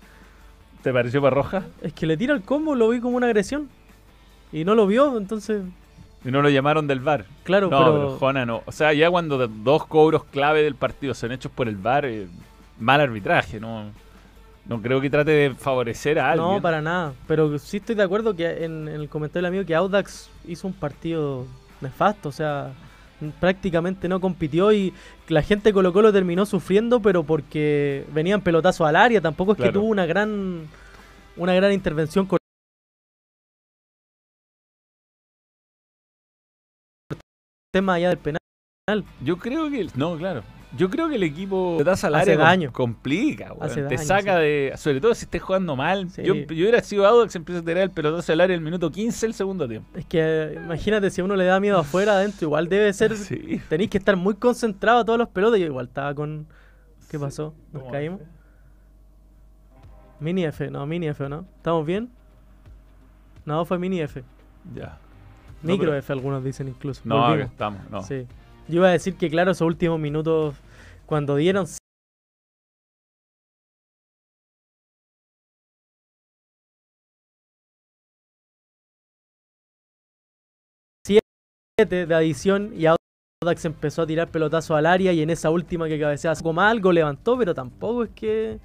¿Te 0.83 0.93
pareció 0.93 1.21
para 1.21 1.35
roja? 1.35 1.65
Es 1.83 1.93
que 1.93 2.07
le 2.07 2.17
tira 2.17 2.33
el 2.35 2.43
combo, 2.43 2.75
lo 2.75 2.89
vi 2.89 3.01
como 3.01 3.17
una 3.17 3.27
agresión. 3.27 3.69
Y 4.53 4.65
no 4.65 4.75
lo 4.75 4.87
vio, 4.87 5.19
entonces, 5.19 5.63
Y 6.25 6.31
no 6.31 6.41
lo 6.41 6.49
llamaron 6.49 6.87
del 6.87 7.01
VAR. 7.01 7.27
claro, 7.45 7.69
no, 7.69 7.79
pero, 7.79 7.93
pero, 7.95 8.19
Jona 8.19 8.47
no. 8.47 8.63
O 8.65 8.73
sea, 8.73 8.93
ya 8.95 9.11
cuando 9.11 9.47
dos 9.49 9.87
cobros 9.87 10.25
clave 10.25 10.63
del 10.63 10.75
partido 10.77 11.13
son 11.15 11.33
hechos 11.33 11.53
por 11.53 11.69
el 11.69 11.77
VAR, 11.77 12.07
eh, 12.07 12.27
mal 12.79 13.01
arbitraje, 13.03 13.61
no. 13.61 13.91
No 14.69 14.81
creo 14.83 15.01
que 15.01 15.09
trate 15.11 15.31
de 15.31 15.55
favorecer 15.55 16.19
a 16.19 16.33
alguien. 16.33 16.49
no, 16.49 16.61
para 16.63 16.81
nada. 16.83 17.15
Pero 17.27 17.59
sí 17.59 17.79
estoy 17.79 17.95
de 17.95 18.03
acuerdo 18.03 18.37
que 18.37 18.65
en, 18.65 18.87
en 18.87 19.01
el 19.01 19.09
comentario 19.09 19.43
del 19.47 19.55
amigo 19.55 19.67
que 19.67 19.75
Audax 19.75 20.31
hizo 20.47 20.67
un 20.69 20.75
partido 20.75 21.47
nefasto, 21.81 22.29
o 22.29 22.33
sea, 22.33 22.73
prácticamente 23.41 24.09
no 24.09 24.21
compitió 24.21 24.71
y 24.73 24.93
la 25.29 25.43
gente 25.43 25.73
Colo 25.73 25.93
Colo 25.93 26.13
terminó 26.13 26.45
sufriendo, 26.45 27.01
pero 27.01 27.25
porque 27.25 28.05
venían 28.13 28.43
pelotazos 28.43 28.87
al 28.87 28.97
área, 28.97 29.21
tampoco 29.23 29.53
es 29.53 29.57
Claro. 29.57 29.73
que 29.73 29.79
tuvo 29.79 29.89
una 29.89 30.05
gran 30.07 30.67
una 31.37 31.55
gran 31.55 31.73
intervención 31.73 32.27
con 32.27 32.39
tema 37.73 37.95
allá 37.95 38.09
del 38.09 38.19
penal. 38.19 38.39
Yo 39.23 39.37
creo 39.39 39.71
que. 39.71 39.89
No, 39.95 40.17
claro. 40.17 40.43
Yo 40.77 40.91
creo 40.91 41.09
que 41.09 41.15
el 41.15 41.23
equipo 41.23 41.79
te 41.83 41.91
Hace 41.91 42.37
daño. 42.37 42.73
complica, 42.73 43.53
weón. 43.55 43.63
Hace 43.63 43.77
Te 43.85 43.95
daño, 43.97 43.99
saca 44.07 44.35
sí. 44.37 44.41
de. 44.43 44.73
Sobre 44.77 45.01
todo 45.01 45.15
si 45.15 45.25
estés 45.25 45.41
jugando 45.41 45.77
mal. 45.77 46.11
Sí. 46.11 46.23
Yo, 46.23 46.35
yo 46.35 46.45
hubiera 46.47 46.83
sido 46.83 47.07
Audax, 47.07 47.35
empiezo 47.37 47.63
a 47.63 47.65
tirar 47.65 47.85
el 47.85 47.91
pelotazo 47.91 48.33
al 48.33 48.41
área 48.43 48.55
el 48.55 48.61
minuto 48.61 48.91
15 48.91 49.27
el 49.27 49.35
segundo 49.35 49.67
tiempo. 49.67 49.89
Es 49.99 50.05
que 50.05 50.59
imagínate 50.63 51.09
si 51.11 51.23
a 51.23 51.25
uno 51.25 51.37
le 51.37 51.45
da 51.47 51.59
miedo 51.59 51.79
afuera, 51.79 52.13
adentro, 52.13 52.47
igual 52.47 52.69
debe 52.69 52.93
ser. 52.93 53.13
Sí. 53.17 53.61
Tenéis 53.71 53.89
que 53.89 53.97
estar 53.99 54.17
muy 54.17 54.35
concentrado 54.35 54.99
a 55.01 55.05
todos 55.07 55.19
los 55.19 55.29
pelotas. 55.29 55.59
Yo 55.59 55.67
igual 55.67 55.87
estaba 55.87 56.15
con. 56.15 56.47
¿Qué 57.11 57.19
pasó? 57.19 57.55
¿Nos 57.73 57.83
¿Cómo 57.83 57.93
caímos? 57.93 58.21
Mini 60.21 60.45
F, 60.45 60.71
no, 60.71 60.85
mini 60.85 61.09
F, 61.09 61.29
¿no? 61.29 61.47
¿Estamos 61.57 61.87
bien? 61.87 62.11
No, 63.45 63.65
fue 63.65 63.79
mini 63.79 64.01
F. 64.01 64.23
Ya. 64.75 64.99
No, 65.63 65.73
Micro 65.73 65.87
pero- 65.87 65.97
F, 65.99 66.13
algunos 66.13 66.45
dicen 66.45 66.69
incluso. 66.69 67.01
No, 67.05 67.35
estamos. 67.35 67.81
No. 67.91 68.03
Sí. 68.03 68.27
Yo 68.69 68.77
iba 68.77 68.89
a 68.89 68.93
decir 68.93 69.15
que, 69.17 69.31
claro, 69.31 69.51
esos 69.53 69.67
últimos 69.67 69.99
minutos, 69.99 70.55
cuando 71.07 71.37
dieron 71.37 71.67
siete 81.77 82.07
de 82.07 82.15
adición 82.15 82.73
y 82.77 82.87
Audax 82.87 83.65
empezó 83.65 84.03
a 84.03 84.07
tirar 84.07 84.29
pelotazo 84.31 84.75
al 84.75 84.87
área 84.87 85.13
y 85.13 85.23
en 85.23 85.31
esa 85.31 85.51
última 85.51 85.89
que 85.89 85.99
cabeceaba 85.99 86.53
mal, 86.53 86.73
algo 86.77 86.93
levantó, 86.93 87.39
pero 87.39 87.55
tampoco 87.55 88.05
es 88.05 88.11
que, 88.11 88.59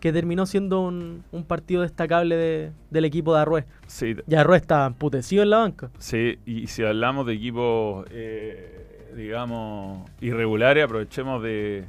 que 0.00 0.12
terminó 0.12 0.46
siendo 0.46 0.80
un, 0.80 1.24
un 1.32 1.44
partido 1.44 1.82
destacable 1.82 2.36
de- 2.36 2.72
del 2.90 3.04
equipo 3.04 3.34
de 3.34 3.40
Arrué. 3.40 3.64
Sí, 3.86 4.14
Y 4.26 4.34
Arrué 4.34 4.58
estaba 4.58 4.86
emputecido 4.86 5.42
en 5.42 5.50
la 5.50 5.58
banca. 5.58 5.90
sí, 5.98 6.38
y 6.46 6.66
si 6.68 6.84
hablamos 6.84 7.26
de 7.26 7.32
equipos, 7.34 8.06
eh, 8.10 8.91
digamos, 9.14 10.08
irregulares, 10.20 10.84
aprovechemos 10.84 11.42
de. 11.42 11.84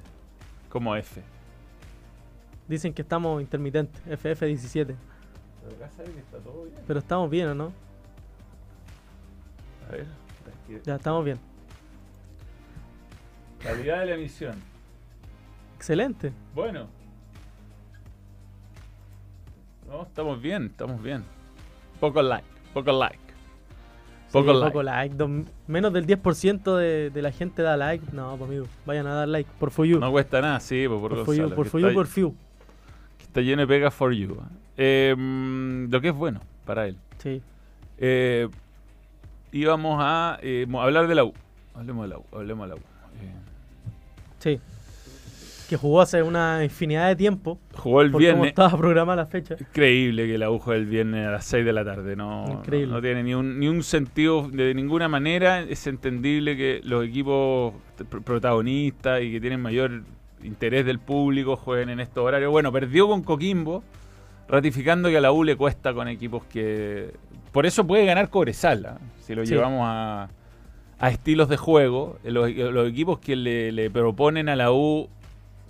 como 0.69 0.95
F. 0.95 1.21
Dicen 2.67 2.93
que 2.93 3.01
estamos 3.01 3.41
intermitentes, 3.41 4.01
FF17. 4.05 4.95
Pero 5.63 5.75
acá 5.75 5.89
sabe 5.89 6.11
que 6.11 6.19
está 6.19 6.37
todo 6.39 6.63
bien. 6.63 6.79
Pero 6.87 6.99
estamos 6.99 7.29
bien, 7.29 7.47
¿o 7.49 7.55
no? 7.55 7.73
A 9.87 9.91
ver. 9.91 10.07
Ya 10.83 10.95
estamos 10.95 11.23
bien. 11.25 11.39
Calidad 13.59 13.99
de 13.99 14.05
la 14.07 14.15
emisión. 14.15 14.55
Excelente. 15.77 16.31
Bueno. 16.53 16.87
No, 19.87 20.03
estamos 20.03 20.41
bien, 20.41 20.65
estamos 20.65 21.01
bien. 21.01 21.23
Poco 21.99 22.21
like, 22.21 22.47
poco 22.73 22.91
like. 22.91 23.22
Poco 24.33 24.51
Sí, 24.51 24.59
like. 24.59 24.67
poco 24.71 24.83
like. 24.83 25.15
Dos- 25.15 25.29
menos 25.67 25.93
del 25.93 26.05
10% 26.05 26.75
de, 26.75 27.09
de 27.11 27.21
la 27.21 27.31
gente 27.31 27.61
da 27.61 27.77
like. 27.77 28.05
No, 28.11 28.35
pues 28.35 28.49
amigo, 28.49 28.65
vayan 28.85 29.07
a 29.07 29.13
dar 29.13 29.27
like. 29.29 29.49
Por 29.59 29.71
for 29.71 29.85
you. 29.85 29.99
No 29.99 30.11
cuesta 30.11 30.41
nada, 30.41 30.59
sí, 30.59 30.85
pues, 30.87 30.99
por, 30.99 31.11
por 31.15 31.25
for 31.25 31.35
you, 31.35 31.49
por 31.55 31.67
for 31.67 31.79
you, 31.81 31.93
por 31.93 32.07
few. 32.07 32.35
que 33.19 33.23
está 33.25 33.39
lleno 33.41 33.61
de 33.61 33.67
pega 33.67 33.91
for 33.91 34.11
you. 34.11 34.35
Eh, 34.75 35.15
mm, 35.17 35.91
lo 35.91 36.01
que 36.01 36.09
es 36.09 36.15
bueno 36.15 36.41
para 36.65 36.87
él. 36.87 36.97
Sí. 37.19 37.41
Eh, 37.99 38.49
íbamos 39.51 39.97
a 40.01 40.39
eh, 40.41 40.65
hablar 40.79 41.07
de 41.07 41.15
la 41.15 41.23
U. 41.23 41.33
Hablemos 41.75 42.03
de 42.03 42.09
la 42.09 42.17
U, 42.17 42.23
hablemos 42.33 42.67
de 42.67 42.75
la 42.75 42.75
U. 42.75 42.83
Eh, 43.21 43.33
Sí. 44.39 44.59
Que 45.69 45.77
jugó 45.77 46.01
hace 46.01 46.21
una 46.23 46.63
infinidad 46.63 47.07
de 47.07 47.15
tiempo. 47.15 47.59
jugó 47.75 48.01
el 48.01 48.09
cómo 48.11 48.19
viernes. 48.19 48.47
estaba 48.47 48.77
programada 48.77 49.15
la 49.23 49.25
fecha. 49.25 49.55
Increíble 49.59 50.27
que 50.27 50.37
la 50.37 50.49
U 50.51 50.59
juegue 50.59 50.81
el 50.81 50.85
viernes 50.87 51.27
a 51.27 51.31
las 51.31 51.45
6 51.45 51.65
de 51.65 51.73
la 51.73 51.83
tarde. 51.85 52.15
No, 52.15 52.45
Increíble. 52.51 52.87
no, 52.87 52.93
no 52.95 53.01
tiene 53.01 53.23
ni 53.23 53.33
un, 53.33 53.59
ni 53.59 53.67
un 53.67 53.81
sentido 53.83 54.49
de 54.49 54.73
ninguna 54.73 55.07
manera. 55.07 55.61
Es 55.61 55.87
entendible 55.87 56.55
que 56.57 56.81
los 56.83 57.05
equipos 57.05 57.73
pr- 57.97 58.23
protagonistas 58.23 59.21
y 59.21 59.31
que 59.31 59.39
tienen 59.41 59.61
mayor 59.61 60.03
interés 60.43 60.85
del 60.85 60.99
público 60.99 61.55
jueguen 61.55 61.89
en 61.89 61.99
estos 62.01 62.23
horarios. 62.25 62.51
Bueno, 62.51 62.71
perdió 62.71 63.07
con 63.07 63.23
Coquimbo, 63.23 63.83
ratificando 64.47 65.09
que 65.09 65.17
a 65.17 65.21
la 65.21 65.31
U 65.31 65.43
le 65.43 65.55
cuesta 65.55 65.93
con 65.93 66.07
equipos 66.07 66.43
que... 66.45 67.11
Por 67.51 67.65
eso 67.65 67.85
puede 67.87 68.05
ganar 68.05 68.29
Cobresal, 68.29 68.85
¿ah? 68.85 68.97
si 69.21 69.35
lo 69.35 69.45
Sí. 69.45 69.53
llevamos 69.53 69.81
a, 69.85 70.29
a 70.99 71.09
estilos 71.09 71.47
de 71.49 71.55
juego. 71.57 72.17
Los, 72.23 72.51
los 72.51 72.89
equipos 72.89 73.19
que 73.19 73.35
le, 73.35 73.71
le 73.71 73.89
proponen 73.89 74.49
a 74.49 74.55
la 74.55 74.71
U 74.71 75.07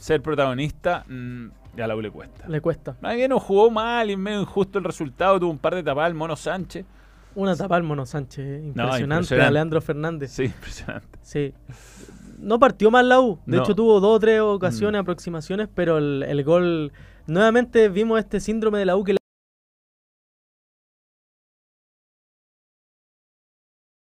ser 0.03 0.21
protagonista, 0.21 1.05
mm, 1.07 1.47
a 1.81 1.87
la 1.87 1.95
U 1.95 2.01
le 2.01 2.11
cuesta. 2.11 2.45
Le 2.49 2.59
cuesta. 2.59 2.97
Más 2.99 3.15
bien 3.15 3.29
no 3.29 3.39
jugó 3.39 3.71
mal 3.71 4.09
y 4.11 4.17
medio 4.17 4.41
injusto 4.41 4.77
el 4.79 4.83
resultado. 4.83 5.39
Tuvo 5.39 5.49
un 5.51 5.57
par 5.57 5.75
de 5.75 5.81
tapadas 5.83 6.09
el 6.09 6.15
Mono 6.15 6.35
Sánchez. 6.35 6.85
Una 7.35 7.55
tapa 7.55 7.77
al 7.77 7.83
Mono 7.83 8.05
Sánchez. 8.05 8.45
eh, 8.45 8.65
Impresionante. 8.67 9.03
impresionante. 9.03 9.47
A 9.47 9.51
Leandro 9.51 9.81
Fernández. 9.81 10.31
Sí, 10.31 10.43
impresionante. 10.43 11.19
Sí. 11.21 11.53
No 12.37 12.59
partió 12.59 12.91
mal 12.91 13.07
la 13.07 13.21
U. 13.21 13.39
De 13.45 13.55
No. 13.55 13.63
hecho, 13.63 13.73
tuvo 13.75 14.01
dos 14.01 14.17
o 14.17 14.19
tres 14.19 14.41
ocasiones, 14.41 14.99
Mm. 14.99 15.03
aproximaciones, 15.03 15.69
pero 15.73 15.97
el, 15.99 16.23
el 16.23 16.43
gol. 16.43 16.91
Nuevamente 17.25 17.87
vimos 17.87 18.19
este 18.19 18.41
síndrome 18.41 18.79
de 18.79 18.85
la 18.85 18.97
U 18.97 19.03
que 19.05 19.13
le 19.13 19.19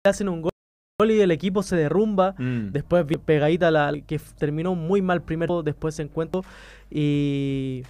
hacen 0.05 0.27
un 0.29 0.41
gol 0.41 0.51
y 1.05 1.21
el 1.21 1.29
equipo 1.29 1.61
se 1.61 1.75
derrumba. 1.75 2.33
Mm. 2.39 2.71
Después 2.71 3.05
pegadita 3.23 3.69
la 3.69 3.93
que 4.07 4.19
terminó 4.39 4.73
muy 4.73 5.03
mal 5.03 5.21
primero, 5.21 5.61
después 5.61 5.93
se 5.93 6.01
encuentro. 6.01 6.43
Y, 6.89 7.83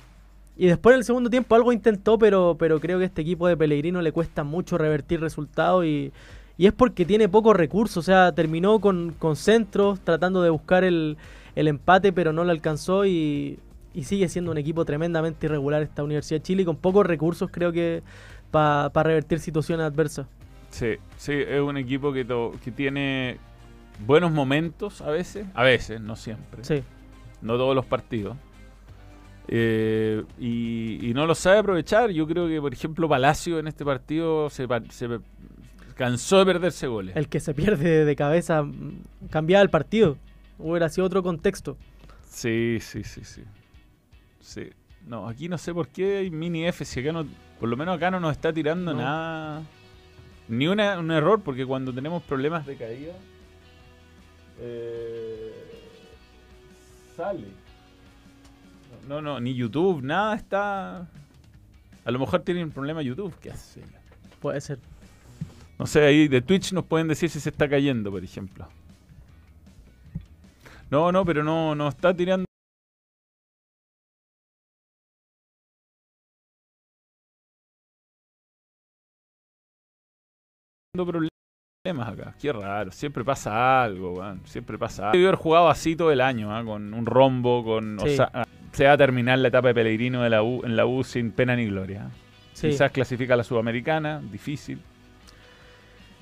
y 0.58 0.68
después 0.68 0.94
en 0.94 0.98
el 0.98 1.04
segundo 1.06 1.30
tiempo 1.30 1.56
algo 1.56 1.72
intentó, 1.72 2.20
pero, 2.20 2.58
pero 2.60 2.82
creo 2.82 3.00
que 3.00 3.06
este 3.06 3.22
equipo 3.22 3.48
de 3.48 3.56
Pellegrino 3.56 4.02
le 4.02 4.12
cuesta 4.12 4.44
mucho 4.44 4.78
revertir 4.78 5.22
resultados 5.22 5.86
y, 5.86 6.12
y 6.58 6.68
es 6.68 6.74
porque 6.74 7.06
tiene 7.06 7.30
pocos 7.30 7.56
recursos. 7.56 7.96
O 7.96 8.02
sea, 8.02 8.34
terminó 8.34 8.82
con, 8.82 9.16
con 9.18 9.38
centros, 9.38 10.02
tratando 10.02 10.42
de 10.42 10.50
buscar 10.50 10.84
el, 10.84 11.16
el 11.56 11.70
empate, 11.70 12.12
pero 12.12 12.34
no 12.34 12.44
lo 12.44 12.52
alcanzó 12.52 13.06
y, 13.06 13.58
y 13.94 14.04
sigue 14.04 14.28
siendo 14.28 14.52
un 14.52 14.58
equipo 14.58 14.84
tremendamente 14.84 15.46
irregular 15.46 15.82
esta 15.82 16.04
Universidad 16.04 16.42
de 16.42 16.44
Chile 16.44 16.64
y 16.64 16.66
con 16.66 16.76
pocos 16.76 17.06
recursos 17.06 17.50
creo 17.54 17.72
que 17.72 18.04
para 18.52 18.92
revertir 19.04 19.40
situaciones 19.40 19.86
adversas. 19.86 20.28
Sí, 20.70 20.96
sí, 21.18 21.34
es 21.34 21.62
un 21.62 21.78
equipo 21.78 22.12
que, 22.14 22.26
to- 22.26 22.54
que 22.64 22.72
tiene 22.72 23.38
buenos 24.06 24.32
momentos 24.32 25.02
a 25.02 25.10
veces. 25.10 25.46
A 25.54 25.64
veces, 25.64 26.00
no 26.02 26.16
siempre. 26.16 26.64
Sí, 26.64 26.84
No 27.42 27.56
todos 27.58 27.76
los 27.76 27.86
partidos. 27.86 28.38
Eh, 29.48 30.24
y, 30.40 31.10
y 31.10 31.14
no 31.14 31.26
lo 31.26 31.34
sabe 31.36 31.60
aprovechar. 31.60 32.12
Yo 32.12 32.28
creo 32.28 32.48
que, 32.48 32.60
por 32.60 32.74
ejemplo, 32.74 33.08
Palacio 33.08 33.60
en 33.60 33.68
este 33.68 33.86
partido 33.86 34.50
se, 34.50 34.68
cansó 35.96 36.40
de 36.40 36.46
perderse 36.46 36.88
goles. 36.88 37.16
el 37.16 37.28
que 37.30 37.40
se 37.40 37.54
pierde 37.54 38.06
de 38.06 38.16
cabeza 38.16 38.64
mm, 38.64 39.02
cambiaba 39.30 39.64
el 39.64 39.70
partido. 39.70 40.18
Hubiera 40.60 40.90
sido 40.90 41.08
otro 41.08 41.24
contexto. 41.24 41.78
Sí, 42.26 42.78
sí, 42.82 43.04
sí, 43.04 43.24
sí. 43.24 43.44
Sí. 44.42 44.70
No, 45.06 45.28
aquí 45.30 45.48
no 45.48 45.58
sé 45.58 45.74
por 45.74 45.88
qué 45.88 46.18
hay 46.18 46.30
mini 46.32 46.66
F. 46.66 46.84
Si 46.84 47.00
acá 47.00 47.12
no, 47.14 47.26
por 47.60 47.70
lo 47.70 47.78
menos 47.78 47.96
acá 47.96 48.12
no 48.12 48.20
nos 48.20 48.34
está 48.34 48.52
tirando 48.52 48.94
No. 48.94 49.00
nada. 49.02 49.62
Ni 50.50 50.68
una- 50.68 50.98
un 51.00 51.12
error, 51.12 51.42
porque 51.42 51.66
cuando 51.66 51.94
tenemos 51.94 52.24
problemas 52.24 52.66
de 52.66 52.76
caída. 52.78 53.14
eh, 54.60 55.54
sale. 57.16 57.48
No, 59.08 59.22
no, 59.22 59.40
ni 59.40 59.54
YouTube, 59.54 60.02
nada 60.02 60.36
está. 60.36 61.08
A 62.06 62.12
lo 62.12 62.18
mejor 62.20 62.42
tienen 62.42 62.64
un 62.66 62.72
problema 62.72 63.02
YouTube, 63.04 63.34
¿qué 63.40 63.52
hace? 63.52 63.82
Puede 64.42 64.60
ser. 64.62 64.80
No 65.78 65.86
sé, 65.86 66.04
ahí 66.06 66.28
de 66.28 66.42
Twitch 66.42 66.74
nos 66.74 66.86
pueden 66.86 67.08
decir 67.08 67.30
si 67.30 67.40
se 67.40 67.50
está 67.50 67.70
cayendo, 67.70 68.10
por 68.10 68.24
ejemplo. 68.24 68.68
No, 70.90 71.12
no, 71.12 71.24
pero 71.24 71.44
no, 71.44 71.76
no 71.76 71.88
está 71.90 72.16
tirando. 72.16 72.47
Problemas 81.06 81.34
acá. 82.06 82.36
Qué 82.40 82.52
raro, 82.52 82.92
siempre 82.92 83.24
pasa 83.24 83.84
algo, 83.84 84.14
weón. 84.14 84.42
Siempre 84.46 84.78
pasa 84.78 85.04
algo. 85.04 85.14
Debe 85.14 85.28
haber 85.28 85.40
jugado 85.40 85.70
así 85.70 85.96
todo 85.96 86.12
el 86.12 86.22
año, 86.22 86.56
¿ah? 86.56 86.64
con 86.64 86.94
un 86.94 87.06
rombo, 87.06 87.64
con. 87.64 88.00
Sí. 88.00 88.10
O 88.10 88.16
sea, 88.16 88.32
se 88.72 88.86
va 88.86 88.94
a 88.94 88.98
terminar 88.98 89.40
la 89.40 89.48
etapa 89.48 89.70
de 89.70 89.74
Pellegrino 89.74 90.24
de 90.24 90.30
la 90.30 90.44
U, 90.44 90.64
en 90.66 90.76
la 90.76 90.86
U 90.86 91.04
sin 91.04 91.32
pena 91.32 91.56
ni 91.56 91.66
gloria. 91.66 92.08
¿ah? 92.08 92.12
Sí. 92.54 92.70
Quizás 92.70 92.92
clasifica 92.92 93.36
a 93.36 93.38
la 93.38 93.44
Sudamericana, 93.44 94.22
difícil. 94.32 94.80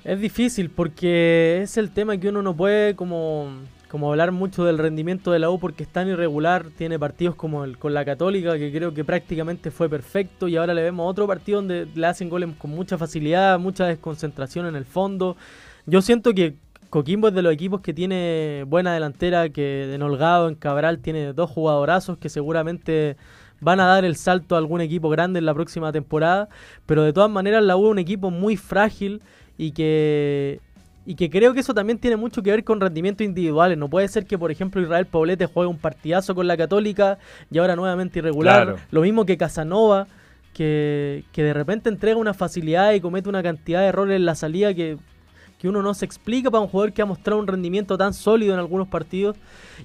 Es 0.04 0.20
difícil 0.20 0.70
porque 0.70 1.62
es 1.62 1.76
el 1.76 1.90
tema 1.90 2.16
que 2.16 2.28
uno 2.28 2.40
no 2.40 2.56
puede 2.56 2.94
como, 2.94 3.50
como 3.96 4.10
hablar 4.10 4.30
mucho 4.30 4.62
del 4.66 4.76
rendimiento 4.76 5.32
de 5.32 5.38
la 5.38 5.48
U 5.48 5.58
porque 5.58 5.84
es 5.84 5.88
tan 5.88 6.06
irregular. 6.06 6.66
Tiene 6.76 6.98
partidos 6.98 7.34
como 7.34 7.64
el 7.64 7.78
con 7.78 7.94
la 7.94 8.04
Católica 8.04 8.58
que 8.58 8.70
creo 8.70 8.92
que 8.92 9.04
prácticamente 9.04 9.70
fue 9.70 9.88
perfecto 9.88 10.48
y 10.48 10.56
ahora 10.58 10.74
le 10.74 10.82
vemos 10.82 11.10
otro 11.10 11.26
partido 11.26 11.60
donde 11.60 11.88
le 11.94 12.06
hacen 12.06 12.28
goles 12.28 12.50
con 12.58 12.72
mucha 12.72 12.98
facilidad, 12.98 13.58
mucha 13.58 13.86
desconcentración 13.86 14.66
en 14.66 14.76
el 14.76 14.84
fondo. 14.84 15.38
Yo 15.86 16.02
siento 16.02 16.34
que 16.34 16.56
Coquimbo 16.90 17.28
es 17.28 17.34
de 17.34 17.40
los 17.40 17.54
equipos 17.54 17.80
que 17.80 17.94
tiene 17.94 18.64
buena 18.66 18.92
delantera, 18.92 19.48
que 19.48 19.94
en 19.94 20.02
Holgado, 20.02 20.50
en 20.50 20.56
Cabral 20.56 20.98
tiene 20.98 21.32
dos 21.32 21.48
jugadorazos 21.48 22.18
que 22.18 22.28
seguramente 22.28 23.16
van 23.60 23.80
a 23.80 23.86
dar 23.86 24.04
el 24.04 24.16
salto 24.16 24.56
a 24.56 24.58
algún 24.58 24.82
equipo 24.82 25.08
grande 25.08 25.38
en 25.38 25.46
la 25.46 25.54
próxima 25.54 25.90
temporada, 25.90 26.50
pero 26.84 27.02
de 27.02 27.14
todas 27.14 27.30
maneras 27.30 27.64
la 27.64 27.78
U 27.78 27.86
es 27.86 27.92
un 27.92 27.98
equipo 27.98 28.30
muy 28.30 28.58
frágil 28.58 29.22
y 29.56 29.70
que 29.70 30.60
y 31.06 31.14
que 31.14 31.30
creo 31.30 31.54
que 31.54 31.60
eso 31.60 31.72
también 31.72 31.98
tiene 31.98 32.16
mucho 32.16 32.42
que 32.42 32.50
ver 32.50 32.64
con 32.64 32.80
rendimientos 32.80 33.24
individuales. 33.24 33.78
No 33.78 33.88
puede 33.88 34.08
ser 34.08 34.26
que, 34.26 34.36
por 34.36 34.50
ejemplo, 34.50 34.82
Israel 34.82 35.06
Poblete 35.06 35.46
juegue 35.46 35.70
un 35.70 35.78
partidazo 35.78 36.34
con 36.34 36.48
la 36.48 36.56
Católica 36.56 37.18
y 37.50 37.58
ahora 37.58 37.76
nuevamente 37.76 38.18
irregular. 38.18 38.64
Claro. 38.64 38.80
Lo 38.90 39.02
mismo 39.02 39.24
que 39.24 39.36
Casanova, 39.38 40.08
que, 40.52 41.22
que 41.30 41.44
de 41.44 41.52
repente 41.52 41.88
entrega 41.88 42.16
una 42.16 42.34
facilidad 42.34 42.92
y 42.92 43.00
comete 43.00 43.28
una 43.28 43.42
cantidad 43.42 43.82
de 43.82 43.86
errores 43.86 44.16
en 44.16 44.24
la 44.24 44.34
salida 44.34 44.74
que, 44.74 44.98
que 45.60 45.68
uno 45.68 45.80
no 45.80 45.94
se 45.94 46.04
explica 46.04 46.50
para 46.50 46.62
un 46.62 46.68
jugador 46.68 46.92
que 46.92 47.02
ha 47.02 47.06
mostrado 47.06 47.38
un 47.40 47.46
rendimiento 47.46 47.96
tan 47.96 48.12
sólido 48.12 48.54
en 48.54 48.58
algunos 48.58 48.88
partidos. 48.88 49.36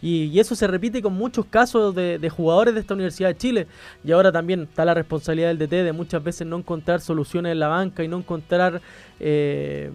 Y, 0.02 0.24
y 0.24 0.40
eso 0.40 0.56
se 0.56 0.66
repite 0.66 1.04
con 1.04 1.14
muchos 1.14 1.46
casos 1.46 1.94
de, 1.94 2.18
de 2.18 2.30
jugadores 2.32 2.74
de 2.74 2.80
esta 2.80 2.96
Universidad 2.96 3.30
de 3.30 3.38
Chile. 3.38 3.68
Y 4.04 4.12
ahora 4.12 4.32
también 4.32 4.64
está 4.64 4.86
la 4.86 4.96
responsabilidad 4.96 5.50
del 5.50 5.60
DT 5.60 5.84
de 5.84 5.92
muchas 5.94 6.24
veces 6.24 6.48
no 6.48 6.58
encontrar 6.58 7.00
soluciones 7.00 7.52
en 7.52 7.60
la 7.60 7.68
banca 7.68 8.04
y 8.04 8.08
no 8.08 8.18
encontrar 8.18 8.82
eh, 9.20 9.92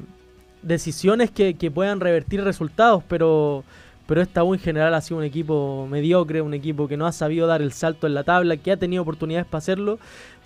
decisiones 0.66 1.30
que, 1.30 1.54
que 1.54 1.70
puedan 1.70 2.00
revertir 2.00 2.42
resultados. 2.42 3.02
Pero, 3.08 3.64
pero 4.06 4.20
esta 4.22 4.44
U 4.44 4.54
en 4.54 4.60
general 4.60 4.94
ha 4.94 5.00
sido 5.00 5.18
un 5.18 5.24
equipo 5.24 5.86
mediocre, 5.90 6.40
un 6.42 6.54
equipo 6.54 6.88
que 6.88 6.96
no 6.96 7.06
ha 7.06 7.12
sabido 7.12 7.46
dar 7.46 7.62
el 7.62 7.72
salto 7.72 8.06
en 8.06 8.14
la 8.14 8.24
tabla, 8.24 8.56
que 8.56 8.72
ha 8.72 8.76
tenido 8.76 9.02
oportunidades 9.02 9.46
para 9.46 9.58
hacerlo. 9.58 9.98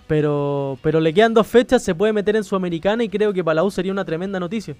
Pero, 0.07 0.77
pero 0.81 0.99
le 0.99 1.13
quedan 1.13 1.33
dos 1.33 1.47
fechas, 1.47 1.83
se 1.83 1.95
puede 1.95 2.11
meter 2.11 2.35
en 2.35 2.43
Sudamericana 2.43 3.03
y 3.03 3.09
creo 3.09 3.31
que 3.31 3.43
para 3.43 3.55
la 3.55 3.63
U 3.63 3.71
sería 3.71 3.91
una 3.91 4.03
tremenda 4.03 4.39
noticia. 4.39 4.75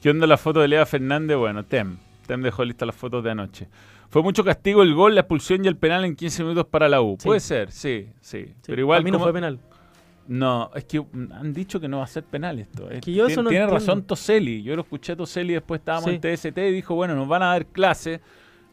¿Qué 0.00 0.10
onda 0.10 0.26
la 0.26 0.36
foto 0.36 0.60
de 0.60 0.68
Lea 0.68 0.86
Fernández? 0.86 1.36
Bueno, 1.36 1.64
Tem. 1.64 1.96
Tem 2.26 2.40
dejó 2.40 2.64
listas 2.64 2.86
las 2.86 2.94
fotos 2.96 3.24
de 3.24 3.30
anoche. 3.32 3.68
Fue 4.10 4.22
mucho 4.22 4.44
castigo 4.44 4.82
el 4.82 4.94
gol, 4.94 5.14
la 5.16 5.22
expulsión 5.22 5.64
y 5.64 5.68
el 5.68 5.76
penal 5.76 6.04
en 6.04 6.14
15 6.14 6.44
minutos 6.44 6.66
para 6.66 6.88
la 6.88 7.00
U. 7.02 7.16
Sí. 7.18 7.26
Puede 7.26 7.40
ser, 7.40 7.72
sí, 7.72 8.06
sí. 8.20 8.44
Sí, 8.46 8.52
Pero 8.66 8.80
igual 8.82 8.98
para 8.98 9.04
mí 9.04 9.10
no 9.10 9.18
como- 9.18 9.24
fue 9.24 9.32
penal. 9.32 9.58
No, 10.26 10.70
es 10.74 10.84
que 10.84 11.04
han 11.32 11.52
dicho 11.52 11.78
que 11.80 11.86
no 11.88 11.98
va 11.98 12.04
a 12.04 12.06
ser 12.06 12.24
penal 12.24 12.58
esto. 12.58 12.90
Es 12.90 13.02
que 13.02 13.12
yo 13.12 13.26
eso 13.26 13.42
no 13.42 13.50
tiene 13.50 13.64
entiendo. 13.64 13.86
razón 13.86 14.02
Toselli. 14.04 14.62
Yo 14.62 14.74
lo 14.74 14.82
escuché 14.82 15.12
a 15.12 15.16
Toselli 15.16 15.52
después 15.52 15.80
estábamos 15.80 16.08
Sí. 16.10 16.14
en 16.14 16.20
TST 16.20 16.56
y 16.68 16.72
dijo, 16.72 16.94
bueno, 16.94 17.14
nos 17.14 17.28
van 17.28 17.42
a 17.42 17.46
dar 17.48 17.66
clase, 17.66 18.20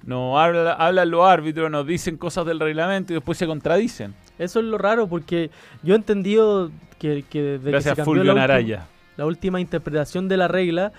nos 0.05 0.39
habla- 0.39 0.73
hablan 0.73 1.11
los 1.11 1.27
árbitros, 1.27 1.69
nos 1.69 1.85
dicen 1.85 2.15
cosas 2.17 2.45
del 2.45 2.59
reglamento 2.59 3.11
y 3.11 3.15
después 3.15 3.37
se 3.37 3.47
contradicen. 3.47 4.13
Eso 4.39 4.59
es 4.59 4.65
lo 4.65 4.77
raro 4.77 5.07
porque 5.07 5.51
yo 5.83 5.93
he 5.93 5.97
entendido 5.97 6.71
que, 6.99 7.25
que 7.29 7.41
desde 7.41 7.57
que 7.59 7.65
se 7.65 7.71
Gracias 7.71 7.95
cambió 7.97 8.23
la 8.23 8.33
última, 8.33 8.87
la 9.17 9.25
última 9.25 9.59
interpretación 9.59 10.29
de 10.29 10.37
la 10.37 10.47
regla 10.47 10.93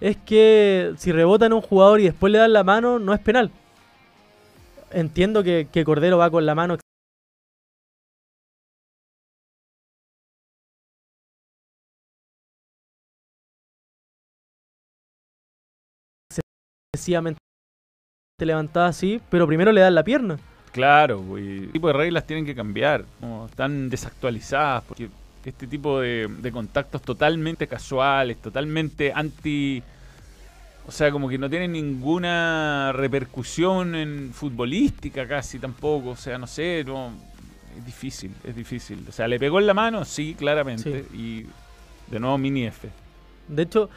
es 0.00 0.16
que 0.18 0.92
si 0.98 1.10
rebotan 1.10 1.50
a 1.50 1.56
un 1.56 1.62
jugador 1.62 1.98
y 2.00 2.04
después 2.04 2.32
le 2.32 2.38
dan 2.38 2.52
la 2.52 2.62
mano, 2.62 2.98
no 3.00 3.12
es 3.12 3.18
penal. 3.20 3.50
Entiendo 4.92 5.42
que, 5.42 5.66
que 5.72 5.84
Cordero 5.84 6.16
va 6.18 6.30
con 6.30 6.46
la 6.46 6.54
mano 6.54 6.76
excesivamente 16.96 17.38
levantada 18.40 18.88
así, 18.88 19.20
pero 19.30 19.46
primero 19.46 19.72
le 19.72 19.80
dan 19.80 19.94
la 19.94 20.04
pierna. 20.04 20.38
Claro, 20.72 21.20
güey. 21.20 21.60
Este 21.60 21.72
tipo 21.72 21.86
de 21.86 21.92
reglas 21.94 22.26
tienen 22.26 22.44
que 22.44 22.54
cambiar. 22.54 23.04
Están 23.48 23.88
desactualizadas. 23.88 24.84
Porque 24.84 25.08
este 25.44 25.66
tipo 25.66 26.00
de, 26.00 26.28
de 26.28 26.52
contactos 26.52 27.00
totalmente 27.00 27.66
casuales, 27.66 28.36
totalmente 28.42 29.12
anti. 29.14 29.82
O 30.86 30.92
sea, 30.92 31.10
como 31.10 31.28
que 31.28 31.38
no 31.38 31.48
tienen 31.48 31.72
ninguna 31.72 32.92
repercusión 32.92 33.94
en 33.94 34.32
futbolística 34.34 35.26
casi 35.26 35.58
tampoco. 35.58 36.10
O 36.10 36.16
sea, 36.16 36.36
no 36.36 36.46
sé, 36.46 36.84
no. 36.84 37.10
Es 37.78 37.86
difícil, 37.86 38.34
es 38.44 38.54
difícil. 38.54 39.04
O 39.08 39.12
sea, 39.12 39.28
le 39.28 39.38
pegó 39.38 39.60
en 39.60 39.66
la 39.66 39.74
mano, 39.74 40.04
sí, 40.04 40.34
claramente. 40.34 41.06
Y 41.14 41.46
de 42.10 42.20
nuevo 42.20 42.36
mini 42.36 42.64
F. 42.66 42.88
De 43.48 43.62
hecho, 43.62 43.88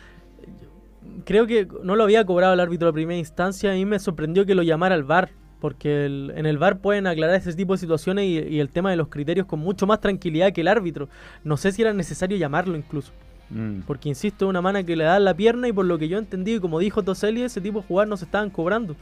creo 1.25 1.47
que 1.47 1.67
no 1.83 1.95
lo 1.95 2.03
había 2.03 2.25
cobrado 2.25 2.53
el 2.53 2.59
árbitro 2.59 2.87
de 2.87 2.93
primera 2.93 3.17
instancia. 3.19 3.71
A 3.71 3.73
mí 3.75 3.85
me 3.85 3.99
sorprendió 3.99 4.45
que 4.45 4.55
lo 4.55 4.63
llamara 4.63 4.95
al 4.95 5.03
VAR. 5.03 5.29
Porque 5.59 6.05
el- 6.05 6.31
en 6.37 6.45
el 6.45 6.57
VAR 6.57 6.79
pueden 6.79 7.05
aclarar 7.05 7.35
ese 7.35 7.53
tipo 7.53 7.73
de 7.73 7.79
situaciones 7.79 8.23
y, 8.25 8.37
y 8.39 8.59
el 8.61 8.69
tema 8.69 8.91
de 8.91 8.95
los 8.95 9.09
criterios 9.09 9.45
con 9.45 9.59
mucho 9.59 9.85
más 9.85 9.99
tranquilidad 9.99 10.53
que 10.53 10.61
el 10.61 10.69
árbitro. 10.69 11.09
No 11.43 11.57
sé 11.57 11.73
si 11.73 11.81
era 11.81 11.91
necesario 11.91 12.37
llamarlo 12.37 12.77
incluso. 12.77 13.11
Mm. 13.49 13.81
Porque 13.85 14.07
insisto, 14.07 14.45
es 14.45 14.49
una 14.49 14.61
mano 14.61 14.85
que 14.85 14.95
le 14.95 15.03
da 15.03 15.19
la 15.19 15.33
pierna 15.33 15.67
y 15.67 15.73
por 15.73 15.83
lo 15.85 15.97
que 15.97 16.07
yo 16.07 16.17
entendí, 16.17 16.53
y 16.55 16.59
como 16.61 16.79
dijo 16.79 17.03
Toselli, 17.03 17.41
ese 17.41 17.59
tipo 17.59 17.81
de 17.81 17.87
jugar 17.87 18.07
no 18.07 18.15
se 18.15 18.23
estaban 18.23 18.49
cobrando. 18.51 18.95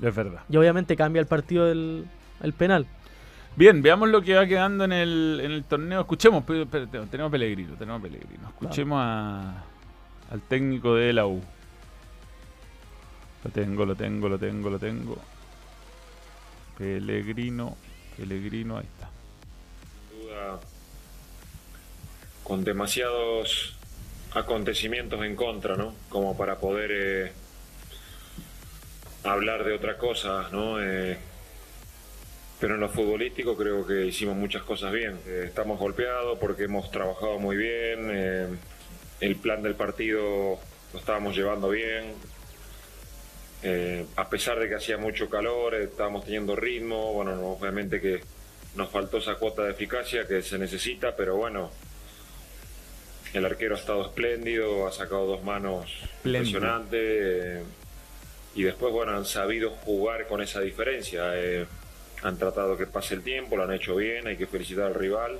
Es 0.00 0.14
verdad. 0.14 0.40
Y 0.48 0.56
obviamente 0.56 0.96
cambia 0.96 1.20
el 1.20 1.26
partido 1.26 1.66
del 1.66 2.06
el 2.42 2.52
penal. 2.54 2.86
Bien, 3.54 3.82
veamos 3.82 4.08
lo 4.08 4.22
que 4.22 4.34
va 4.36 4.46
quedando 4.46 4.84
en 4.84 4.92
el, 4.92 5.40
en 5.44 5.50
el 5.50 5.64
torneo. 5.64 6.00
Escuchemos, 6.00 6.42
pe- 6.44 6.64
pe- 6.64 6.86
tenemos 7.10 7.30
Pellegrino, 7.30 7.74
tenemos 7.74 8.00
Pellegrino. 8.00 8.48
Escuchemos 8.48 8.98
a- 8.98 9.64
al 10.30 10.40
técnico 10.42 10.94
de 10.94 11.12
la 11.12 11.26
U. 11.26 11.42
Lo 13.44 13.50
tengo, 13.50 13.84
lo 13.86 13.94
tengo, 13.94 14.28
lo 14.28 14.38
tengo, 14.38 14.70
lo 14.70 14.78
tengo. 14.78 15.18
Pellegrino, 16.78 17.76
Pellegrino, 18.16 18.78
ahí 18.78 18.86
está. 18.96 19.10
duda 20.16 20.60
con 22.50 22.64
demasiados 22.64 23.76
acontecimientos 24.34 25.24
en 25.24 25.36
contra, 25.36 25.76
¿no? 25.76 25.94
Como 26.08 26.36
para 26.36 26.58
poder 26.58 26.90
eh, 26.92 27.32
hablar 29.22 29.64
de 29.64 29.74
otra 29.74 29.96
cosa, 29.96 30.48
¿no? 30.50 30.82
Eh, 30.82 31.16
pero 32.58 32.74
en 32.74 32.80
lo 32.80 32.88
futbolístico 32.88 33.56
creo 33.56 33.86
que 33.86 34.04
hicimos 34.06 34.36
muchas 34.36 34.62
cosas 34.62 34.92
bien. 34.92 35.18
Eh, 35.26 35.44
estamos 35.46 35.78
golpeados 35.78 36.38
porque 36.38 36.64
hemos 36.64 36.90
trabajado 36.90 37.38
muy 37.38 37.56
bien. 37.56 38.58
El 39.20 39.36
plan 39.36 39.62
del 39.62 39.74
partido 39.74 40.58
lo 40.92 40.98
estábamos 40.98 41.36
llevando 41.36 41.68
bien. 41.70 42.14
Eh, 43.62 44.06
a 44.16 44.28
pesar 44.30 44.58
de 44.58 44.68
que 44.68 44.74
hacía 44.76 44.96
mucho 44.96 45.28
calor, 45.28 45.74
eh, 45.74 45.84
estábamos 45.84 46.24
teniendo 46.24 46.56
ritmo. 46.56 47.12
Bueno, 47.12 47.36
no, 47.36 47.48
obviamente 47.52 48.00
que 48.00 48.20
nos 48.74 48.88
faltó 48.90 49.18
esa 49.18 49.34
cuota 49.34 49.64
de 49.64 49.72
eficacia 49.72 50.26
que 50.26 50.42
se 50.42 50.58
necesita, 50.58 51.14
pero 51.14 51.36
bueno, 51.36 51.70
el 53.34 53.44
arquero 53.44 53.76
ha 53.76 53.78
estado 53.78 54.02
espléndido, 54.02 54.86
ha 54.86 54.92
sacado 54.92 55.26
dos 55.26 55.42
manos 55.42 55.90
impresionantes. 56.24 57.00
eh, 57.02 57.62
y 58.54 58.64
después, 58.64 58.92
bueno, 58.92 59.16
han 59.16 59.26
sabido 59.26 59.70
jugar 59.70 60.26
con 60.26 60.40
esa 60.40 60.60
diferencia. 60.60 61.38
eh, 61.38 61.66
han 62.22 62.36
tratado 62.36 62.76
que 62.76 62.86
pase 62.86 63.14
el 63.14 63.22
tiempo, 63.22 63.56
lo 63.56 63.64
han 63.64 63.72
hecho 63.72 63.96
bien, 63.96 64.26
hay 64.26 64.36
que 64.36 64.46
felicitar 64.46 64.86
al 64.86 64.94
rival. 64.94 65.38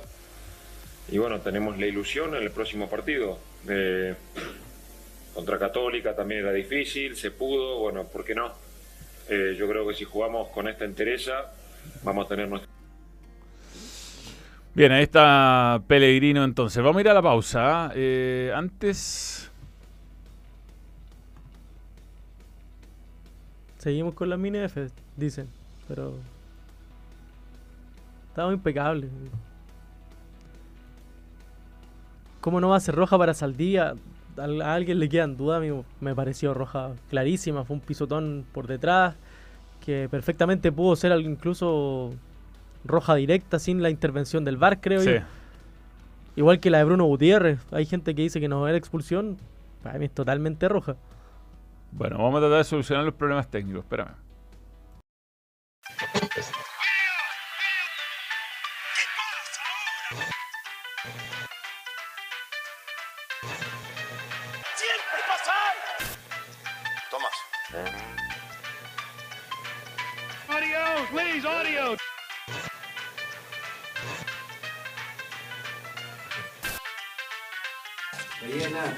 Y 1.09 1.17
bueno, 1.17 1.39
tenemos 1.39 1.77
la 1.77 1.85
ilusión 1.85 2.35
en 2.35 2.43
el 2.43 2.51
próximo 2.51 2.89
partido. 2.89 3.37
Eh, 3.67 4.15
contra 5.33 5.57
Católica 5.57 6.15
también 6.15 6.41
era 6.41 6.51
difícil, 6.51 7.15
se 7.15 7.31
pudo, 7.31 7.79
bueno, 7.79 8.05
¿por 8.05 8.23
qué 8.23 8.35
no? 8.35 8.51
Eh, 9.29 9.55
yo 9.57 9.67
creo 9.67 9.87
que 9.87 9.93
si 9.93 10.03
jugamos 10.03 10.49
con 10.49 10.67
esta 10.67 10.85
entereza, 10.85 11.51
vamos 12.03 12.25
a 12.25 12.29
tener 12.29 12.47
nuestra... 12.47 12.69
Bien, 14.73 14.91
ahí 14.93 15.03
está 15.03 15.81
Pellegrino 15.85 16.45
entonces. 16.45 16.81
Vamos 16.81 16.99
a 16.99 17.01
ir 17.01 17.09
a 17.09 17.13
la 17.13 17.21
pausa. 17.21 17.87
¿ah? 17.87 17.91
Eh, 17.93 18.53
antes, 18.55 19.51
Seguimos 23.81 24.13
con 24.13 24.29
la 24.29 24.37
mini 24.37 24.59
F, 24.59 24.89
dicen. 25.17 25.47
Pero. 25.87 26.13
Estaba 28.29 28.53
impecable. 28.53 29.09
¿Cómo 32.41 32.59
no 32.59 32.69
va 32.69 32.75
a 32.77 32.79
ser 32.79 32.95
roja 32.95 33.17
para 33.17 33.33
Saldía? 33.33 33.95
a 34.37 34.73
alguien 34.73 34.97
le 34.99 35.09
quedan 35.09 35.35
dudas, 35.35 35.57
a 35.57 35.59
mí 35.59 35.69
me 35.99 36.15
pareció 36.15 36.53
roja 36.53 36.91
clarísima. 37.09 37.65
Fue 37.65 37.75
un 37.75 37.81
pisotón 37.81 38.45
por 38.53 38.65
detrás 38.65 39.15
que 39.85 40.07
perfectamente 40.09 40.71
pudo 40.71 40.95
ser 40.95 41.11
algo 41.11 41.29
incluso 41.29 42.13
roja 42.85 43.15
directa 43.15 43.59
sin 43.59 43.81
la 43.83 43.89
intervención 43.89 44.45
del 44.45 44.57
VAR, 44.57 44.79
creo 44.79 45.01
Sí. 45.01 45.11
yo. 45.15 45.19
Igual 46.37 46.59
que 46.61 46.69
la 46.69 46.77
de 46.79 46.85
Bruno 46.85 47.03
Gutiérrez. 47.05 47.59
Hay 47.71 47.85
gente 47.85 48.15
que 48.15 48.21
dice 48.21 48.39
que 48.39 48.47
no 48.47 48.67
era 48.67 48.77
expulsión. 48.77 49.37
Para 49.83 49.99
mí 49.99 50.05
es 50.05 50.11
totalmente 50.11 50.69
roja. 50.69 50.95
Bueno, 51.91 52.17
vamos 52.17 52.37
a 52.37 52.39
tratar 52.41 52.59
de 52.59 52.63
solucionar 52.63 53.03
los 53.03 53.13
problemas 53.15 53.49
técnicos. 53.49 53.83
Espérame. 53.83 54.15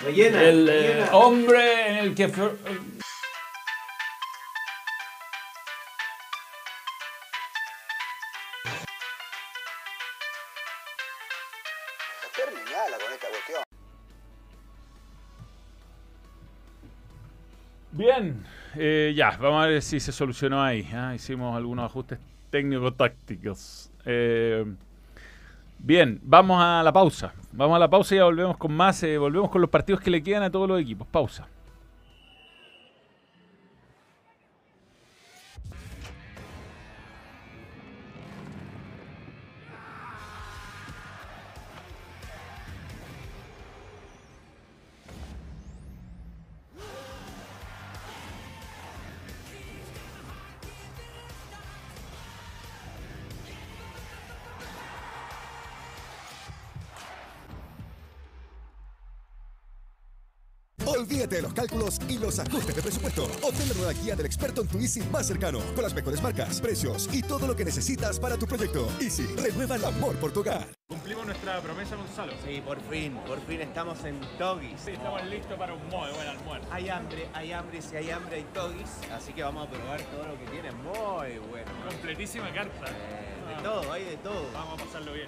El 0.07 0.69
eh, 0.69 1.05
hombre 1.11 1.89
en 1.89 1.95
el 1.97 2.15
que... 2.15 2.27
Terminala 2.27 2.57
con 12.97 13.13
esta 13.13 13.27
cuestión. 13.29 13.63
Bien, 17.91 18.43
eh, 18.75 19.13
ya, 19.15 19.37
vamos 19.37 19.63
a 19.63 19.67
ver 19.67 19.81
si 19.81 19.99
se 19.99 20.11
solucionó 20.11 20.61
ahí. 20.61 20.87
ah, 20.93 21.13
Hicimos 21.15 21.55
algunos 21.55 21.85
ajustes 21.85 22.19
técnico-tácticos. 22.51 23.91
Eh, 24.05 24.65
bien, 25.79 26.19
vamos 26.23 26.61
a 26.61 26.81
la 26.83 26.91
pausa. 26.91 27.33
Vamos 27.51 27.75
a 27.75 27.79
la 27.79 27.89
pausa 27.89 28.15
y 28.15 28.17
ya 28.17 28.23
volvemos 28.25 28.57
con 28.57 28.73
más. 28.73 29.03
eh, 29.03 29.17
volvemos 29.17 29.49
con 29.49 29.61
los 29.61 29.69
partidos 29.69 30.01
que 30.01 30.09
le 30.09 30.23
quedan 30.23 30.43
a 30.43 30.49
todos 30.51 30.67
los 30.67 30.81
equipos. 30.81 31.07
Pausa. 31.07 31.47
Olvídate 61.03 61.35
de 61.35 61.41
los 61.41 61.53
cálculos 61.53 61.99
y 62.07 62.17
los 62.17 62.39
ajustes 62.39 62.73
de 62.73 62.81
presupuesto. 62.81 63.25
Obtén 63.41 63.67
la 63.67 63.75
nueva 63.75 63.91
guía 63.91 64.15
del 64.15 64.25
experto 64.25 64.61
en 64.61 64.69
tu 64.69 64.77
Easy 64.77 65.01
más 65.11 65.27
cercano, 65.27 65.59
con 65.75 65.83
las 65.83 65.93
mejores 65.93 66.23
marcas, 66.23 66.61
precios 66.61 67.09
y 67.11 67.21
todo 67.21 67.45
lo 67.45 67.57
que 67.57 67.65
necesitas 67.65 68.17
para 68.17 68.37
tu 68.37 68.47
proyecto. 68.47 68.87
Easy, 69.01 69.25
renueva 69.35 69.75
el 69.75 69.83
amor 69.83 70.15
por 70.15 70.31
tu 70.31 70.39
hogar. 70.39 70.65
Cumplimos 70.87 71.25
nuestra 71.25 71.59
promesa, 71.59 71.97
Gonzalo. 71.97 72.31
Sí, 72.45 72.61
por 72.65 72.79
fin, 72.89 73.17
por 73.27 73.41
fin 73.41 73.59
estamos 73.59 74.01
en 74.05 74.17
Togis. 74.37 74.79
Sí, 74.79 74.91
estamos 74.91 75.25
listos 75.25 75.57
para 75.59 75.73
un 75.73 75.81
muy 75.89 76.09
buen 76.15 76.25
almuerzo. 76.25 76.69
Hay 76.71 76.87
hambre, 76.87 77.27
hay 77.33 77.51
hambre, 77.51 77.81
si 77.81 77.97
hay 77.97 78.09
hambre 78.09 78.37
hay 78.37 78.45
Togis, 78.53 78.89
así 79.13 79.33
que 79.33 79.43
vamos 79.43 79.67
a 79.67 79.69
probar 79.69 80.01
todo 80.03 80.25
lo 80.25 80.39
que 80.39 80.45
tiene, 80.51 80.71
muy 80.71 81.37
bueno. 81.49 81.69
Completísima 81.89 82.49
carta. 82.53 82.85
Eh, 82.87 83.57
de 83.57 83.61
todo, 83.61 83.91
hay 83.91 84.05
de 84.05 84.15
todo. 84.17 84.49
Vamos 84.53 84.79
a 84.79 84.85
pasarlo 84.85 85.11
bien. 85.11 85.27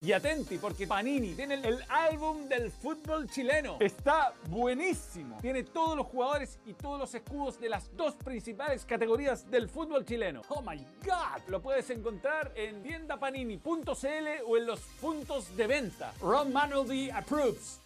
Y 0.00 0.12
atenti, 0.12 0.58
porque 0.58 0.86
Panini 0.86 1.34
tiene 1.34 1.54
el 1.54 1.82
álbum 1.88 2.48
del 2.48 2.70
fútbol 2.70 3.28
chileno. 3.28 3.78
Está 3.80 4.32
buenísimo. 4.48 5.38
Tiene 5.40 5.64
todos 5.64 5.96
los 5.96 6.06
jugadores 6.06 6.60
y 6.66 6.74
todos 6.74 7.00
los 7.00 7.12
escudos 7.16 7.58
de 7.58 7.68
las 7.68 7.90
dos 7.96 8.14
principales 8.14 8.84
categorías 8.84 9.50
del 9.50 9.68
fútbol 9.68 10.04
chileno. 10.04 10.42
Oh 10.50 10.62
my 10.62 10.76
God. 11.04 11.42
Lo 11.48 11.60
puedes 11.60 11.90
encontrar 11.90 12.52
en 12.54 12.80
tiendapanini.cl 12.84 14.28
o 14.46 14.56
en 14.56 14.66
los 14.66 14.80
puntos 15.00 15.56
de 15.56 15.66
venta. 15.66 16.14
Ron 16.20 16.52
Manuel 16.52 17.10
approves. 17.12 17.80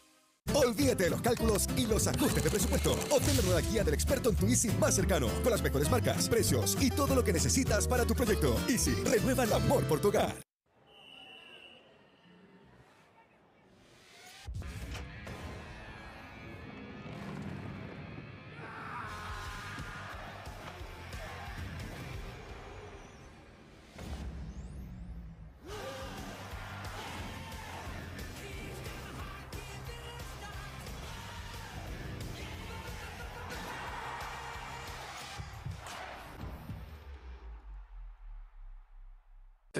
Olvídate 0.52 1.04
de 1.04 1.10
los 1.10 1.22
cálculos 1.22 1.66
y 1.78 1.86
los 1.86 2.06
ajustes 2.08 2.44
de 2.44 2.50
presupuesto. 2.50 2.92
Obtén 3.10 3.36
la 3.38 3.42
nueva 3.42 3.60
guía 3.62 3.84
del 3.84 3.94
experto 3.94 4.28
en 4.28 4.36
tu 4.36 4.46
Easy 4.46 4.68
más 4.72 4.94
cercano, 4.96 5.28
con 5.42 5.50
las 5.50 5.62
mejores 5.62 5.90
marcas, 5.90 6.28
precios 6.28 6.76
y 6.78 6.90
todo 6.90 7.14
lo 7.14 7.24
que 7.24 7.32
necesitas 7.32 7.88
para 7.88 8.04
tu 8.04 8.14
proyecto. 8.14 8.54
Easy, 8.68 8.92
renueva 9.04 9.44
el 9.44 9.52
amor 9.54 9.82
por 9.84 9.98
tu 10.00 10.08
hogar. 10.08 10.51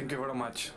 Thank 0.03 0.15
you 0.15 0.21
very 0.21 0.35
much. 0.35 0.71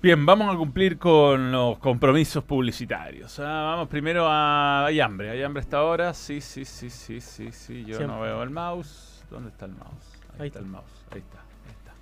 Bien, 0.00 0.24
vamos 0.24 0.54
a 0.54 0.56
cumplir 0.56 0.98
con 0.98 1.52
los 1.52 1.78
compromisos 1.80 2.42
publicitarios. 2.44 3.38
Ah, 3.40 3.74
vamos 3.74 3.88
primero 3.88 4.26
a 4.26 4.86
Hay 4.86 5.00
hambre. 5.00 5.28
¿Hay 5.28 5.42
hambre 5.42 5.60
hasta 5.60 5.76
ahora? 5.76 6.14
Sí, 6.14 6.40
sí, 6.40 6.64
sí, 6.64 6.88
sí, 6.88 7.20
sí, 7.20 7.52
sí. 7.52 7.80
Yo 7.84 7.98
Siempre. 7.98 8.06
no 8.06 8.22
veo 8.22 8.42
el 8.42 8.48
mouse. 8.48 9.22
¿Dónde 9.30 9.50
está 9.50 9.66
el 9.66 9.72
mouse? 9.72 10.14
Ahí, 10.32 10.40
Ahí 10.40 10.46
está 10.46 10.46
está. 10.46 10.58
el 10.60 10.66
mouse. 10.66 11.04
Ahí 11.10 11.18
está, 11.18 11.40
ahí 11.40 11.72
está. 11.72 11.92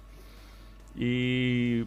Y 0.94 1.84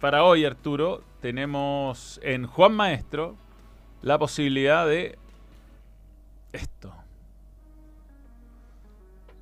para 0.00 0.24
hoy, 0.24 0.46
Arturo, 0.46 1.02
tenemos 1.20 2.18
en 2.22 2.46
Juan 2.46 2.72
Maestro 2.72 3.36
la 4.00 4.18
posibilidad 4.18 4.86
de 4.86 5.18
esto. 6.52 6.95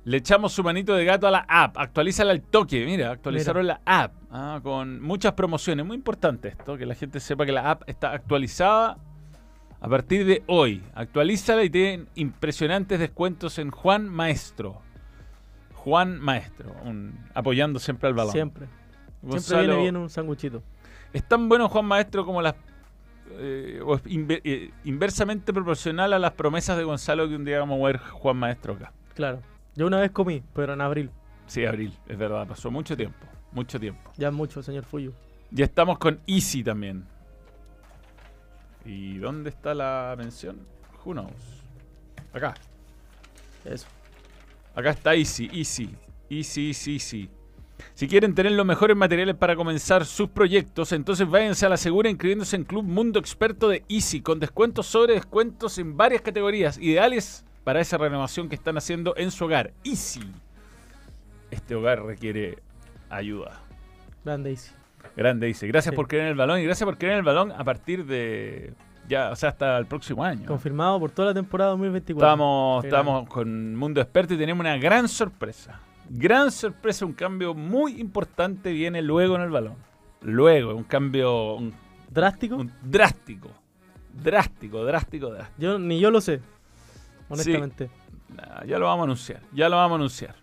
Le 0.05 0.17
echamos 0.17 0.53
su 0.53 0.63
manito 0.63 0.93
de 0.93 1.03
gato 1.03 1.27
a 1.27 1.31
la 1.31 1.45
app. 1.47 1.77
Actualízala 1.77 2.31
al 2.31 2.41
toque. 2.41 2.85
Mira, 2.85 3.11
actualizaron 3.11 3.65
la 3.67 3.81
app. 3.85 4.13
ah, 4.31 4.59
con 4.63 5.01
muchas 5.01 5.33
promociones. 5.33 5.85
Muy 5.85 5.95
importante 5.97 6.47
esto, 6.49 6.77
que 6.77 6.85
la 6.85 6.93
gente 6.95 7.19
sepa 7.19 7.45
que 7.45 7.51
la 7.51 7.71
app 7.71 7.83
está 7.87 8.11
actualizada 8.11 8.97
a 9.81 9.87
partir 9.89 10.25
de 10.25 10.43
hoy. 10.47 10.83
Actualízala 10.93 11.63
y 11.63 11.69
tienen 11.71 12.07
impresionantes 12.15 12.99
descuentos 12.99 13.57
en 13.59 13.71
Juan 13.71 14.07
Maestro. 14.07 14.79
Juan 15.73 16.19
Maestro, 16.19 16.75
un- 16.83 17.17
apoyando 17.33 17.79
siempre 17.79 18.07
al 18.07 18.13
balón. 18.15 18.31
Siempre. 18.31 18.65
Siempre 18.67 19.29
Gonzalo, 19.29 19.61
viene 19.67 19.81
bien 19.81 19.97
un 19.97 20.09
sanguchito. 20.09 20.61
es 21.13 21.27
tan 21.27 21.49
bueno 21.49 21.67
Juan 21.69 21.85
Maestro 21.85 22.25
como 22.25 22.41
las 22.43 22.55
eh, 23.39 23.79
o 23.83 23.95
es 23.95 24.03
inve- 24.05 24.41
eh, 24.43 24.69
inversamente 24.83 25.51
proporcional 25.51 26.13
a 26.13 26.19
las 26.19 26.33
promesas 26.33 26.77
de 26.77 26.83
Gonzalo 26.83 27.27
que 27.27 27.35
un 27.35 27.43
día 27.43 27.57
vamos 27.59 27.79
a 27.81 27.85
ver 27.87 27.97
Juan 27.97 28.37
Maestro 28.37 28.73
acá. 28.73 28.93
Claro. 29.15 29.39
Yo 29.75 29.87
una 29.87 29.99
vez 29.99 30.11
comí, 30.11 30.41
pero 30.53 30.73
en 30.73 30.81
abril. 30.81 31.11
Sí, 31.47 31.65
abril, 31.65 31.93
es 32.07 32.17
verdad, 32.17 32.47
pasó 32.47 32.71
mucho 32.71 32.95
tiempo, 32.95 33.25
mucho 33.51 33.79
tiempo. 33.79 34.11
Ya 34.17 34.29
es 34.29 34.33
mucho, 34.33 34.63
señor 34.63 34.85
Fuyu. 34.85 35.13
Ya 35.51 35.65
estamos 35.65 35.97
con 35.97 36.19
Easy 36.27 36.63
también. 36.63 37.05
¿Y 38.85 39.17
dónde 39.17 39.49
está 39.49 39.73
la 39.73 40.15
mención? 40.17 40.65
Who 41.03 41.13
knows? 41.13 41.31
Acá. 42.33 42.53
Eso. 43.63 43.87
Acá 44.73 44.91
está 44.91 45.13
Easy, 45.15 45.49
Easy. 45.53 45.89
Easy, 46.29 46.67
Easy, 46.67 46.93
Easy. 46.93 47.29
Si 47.93 48.07
quieren 48.07 48.33
tener 48.33 48.53
los 48.53 48.65
mejores 48.65 48.95
materiales 48.95 49.35
para 49.35 49.55
comenzar 49.55 50.05
sus 50.05 50.29
proyectos, 50.29 50.91
entonces 50.93 51.29
váyanse 51.29 51.65
a 51.65 51.69
la 51.69 51.77
segura 51.77 52.09
inscribiéndose 52.09 52.55
en 52.55 52.63
Club 52.63 52.83
Mundo 52.83 53.19
Experto 53.19 53.67
de 53.67 53.83
Easy, 53.89 54.21
con 54.21 54.39
descuentos 54.39 54.85
sobre 54.87 55.13
descuentos 55.13 55.77
en 55.77 55.97
varias 55.97 56.21
categorías, 56.21 56.77
ideales 56.77 57.44
para 57.65 57.81
esa 57.81 57.97
renovación 57.97 58.47
que 58.47 58.55
están 58.55 58.77
haciendo 58.77 59.13
en 59.17 59.31
su 59.31 59.43
hogar. 59.43 59.73
Easy. 59.83 60.21
este 61.51 61.75
hogar 61.75 62.03
requiere 62.03 62.59
ayuda. 63.09 63.61
Grande 64.25 64.49
Daisy. 64.49 64.71
Grande 65.15 65.47
dice. 65.47 65.67
Gracias 65.67 65.91
Sí. 65.93 65.95
por 65.95 66.07
creer 66.07 66.23
en 66.25 66.29
el 66.31 66.35
balón 66.35 66.59
y 66.59 66.63
gracias 66.63 66.85
por 66.85 66.97
creer 66.97 67.13
en 67.13 67.19
el 67.19 67.25
balón 67.25 67.51
a 67.51 67.63
partir 67.63 68.05
de 68.05 68.73
ya, 69.07 69.29
o 69.31 69.35
sea, 69.35 69.49
hasta 69.49 69.77
el 69.77 69.85
próximo 69.85 70.23
año. 70.23 70.45
Confirmado 70.47 70.99
por 70.99 71.11
toda 71.11 71.29
la 71.29 71.33
temporada 71.33 71.69
2024. 71.71 72.25
Estamos, 72.27 72.81
Qué 72.81 72.87
estamos 72.87 73.29
con 73.29 73.75
Mundo 73.75 74.01
Experto 74.01 74.33
y 74.33 74.37
tenemos 74.37 74.59
una 74.61 74.75
gran 74.77 75.07
sorpresa. 75.07 75.79
Gran 76.09 76.51
sorpresa, 76.51 77.05
un 77.05 77.13
cambio 77.13 77.53
muy 77.53 78.01
importante 78.01 78.71
viene 78.71 79.01
luego 79.01 79.35
en 79.35 79.41
el 79.43 79.49
balón. 79.51 79.75
Luego, 80.21 80.75
un 80.75 80.83
cambio 80.83 81.55
un- 81.55 81.73
¿Drástico? 82.09 82.55
un 82.57 82.71
drástico. 82.83 83.49
Drástico, 84.13 84.83
drástico, 84.83 85.29
drástico. 85.29 85.57
Yo, 85.59 85.77
ni 85.79 85.99
yo 85.99 86.09
lo 86.11 86.19
sé. 86.21 86.41
Honestamente. 87.29 87.89
Nah, 88.35 88.63
ya 88.65 88.77
lo 88.79 88.85
vamos 88.85 89.01
a 89.01 89.05
anunciar, 89.05 89.41
ya 89.53 89.69
lo 89.69 89.75
vamos 89.77 89.93
a 89.93 89.95
anunciar. 89.95 90.35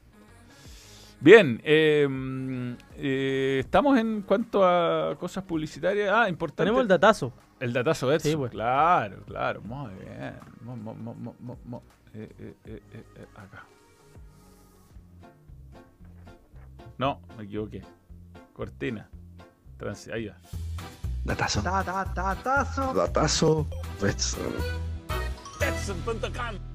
Bien, 1.20 1.61
eh, 1.64 2.07
mm, 2.09 2.72
eh, 2.97 3.59
estamos 3.61 3.97
en 3.99 4.22
cuanto 4.22 4.64
a 4.66 5.14
cosas 5.16 5.45
publicitarias. 5.45 6.11
Ah, 6.12 6.28
importante. 6.28 6.62
Tenemos 6.64 6.83
el 6.83 6.89
datazo. 6.89 7.33
El 7.61 7.72
datazo 7.72 8.09
de 8.09 8.18
Sí, 8.18 8.35
pues. 8.35 8.51
claro, 8.51 9.22
claro, 9.24 9.61
muy 9.62 9.93
bien. 9.95 10.35
Mo- 10.64 10.76
mo- 10.76 10.95
mo- 10.95 11.14
mo- 11.14 11.37
mo- 11.39 11.59
mo- 11.64 11.83
eh, 12.14 12.28
eh, 12.39 12.55
eh, 12.64 12.83
eh, 12.93 13.05
eh, 13.16 13.26
acá. 13.37 13.64
No, 16.99 17.20
me 17.39 17.45
equivoqué. 17.45 17.83
Cortina. 18.53 19.09
Transi- 19.78 20.12
ahí 20.12 20.26
va. 20.26 20.37
Datazo. 21.24 21.62
datazo. 21.62 22.95
Datazo. 22.95 23.66
Betson. 24.01 24.53
Betson.com. 25.61 26.72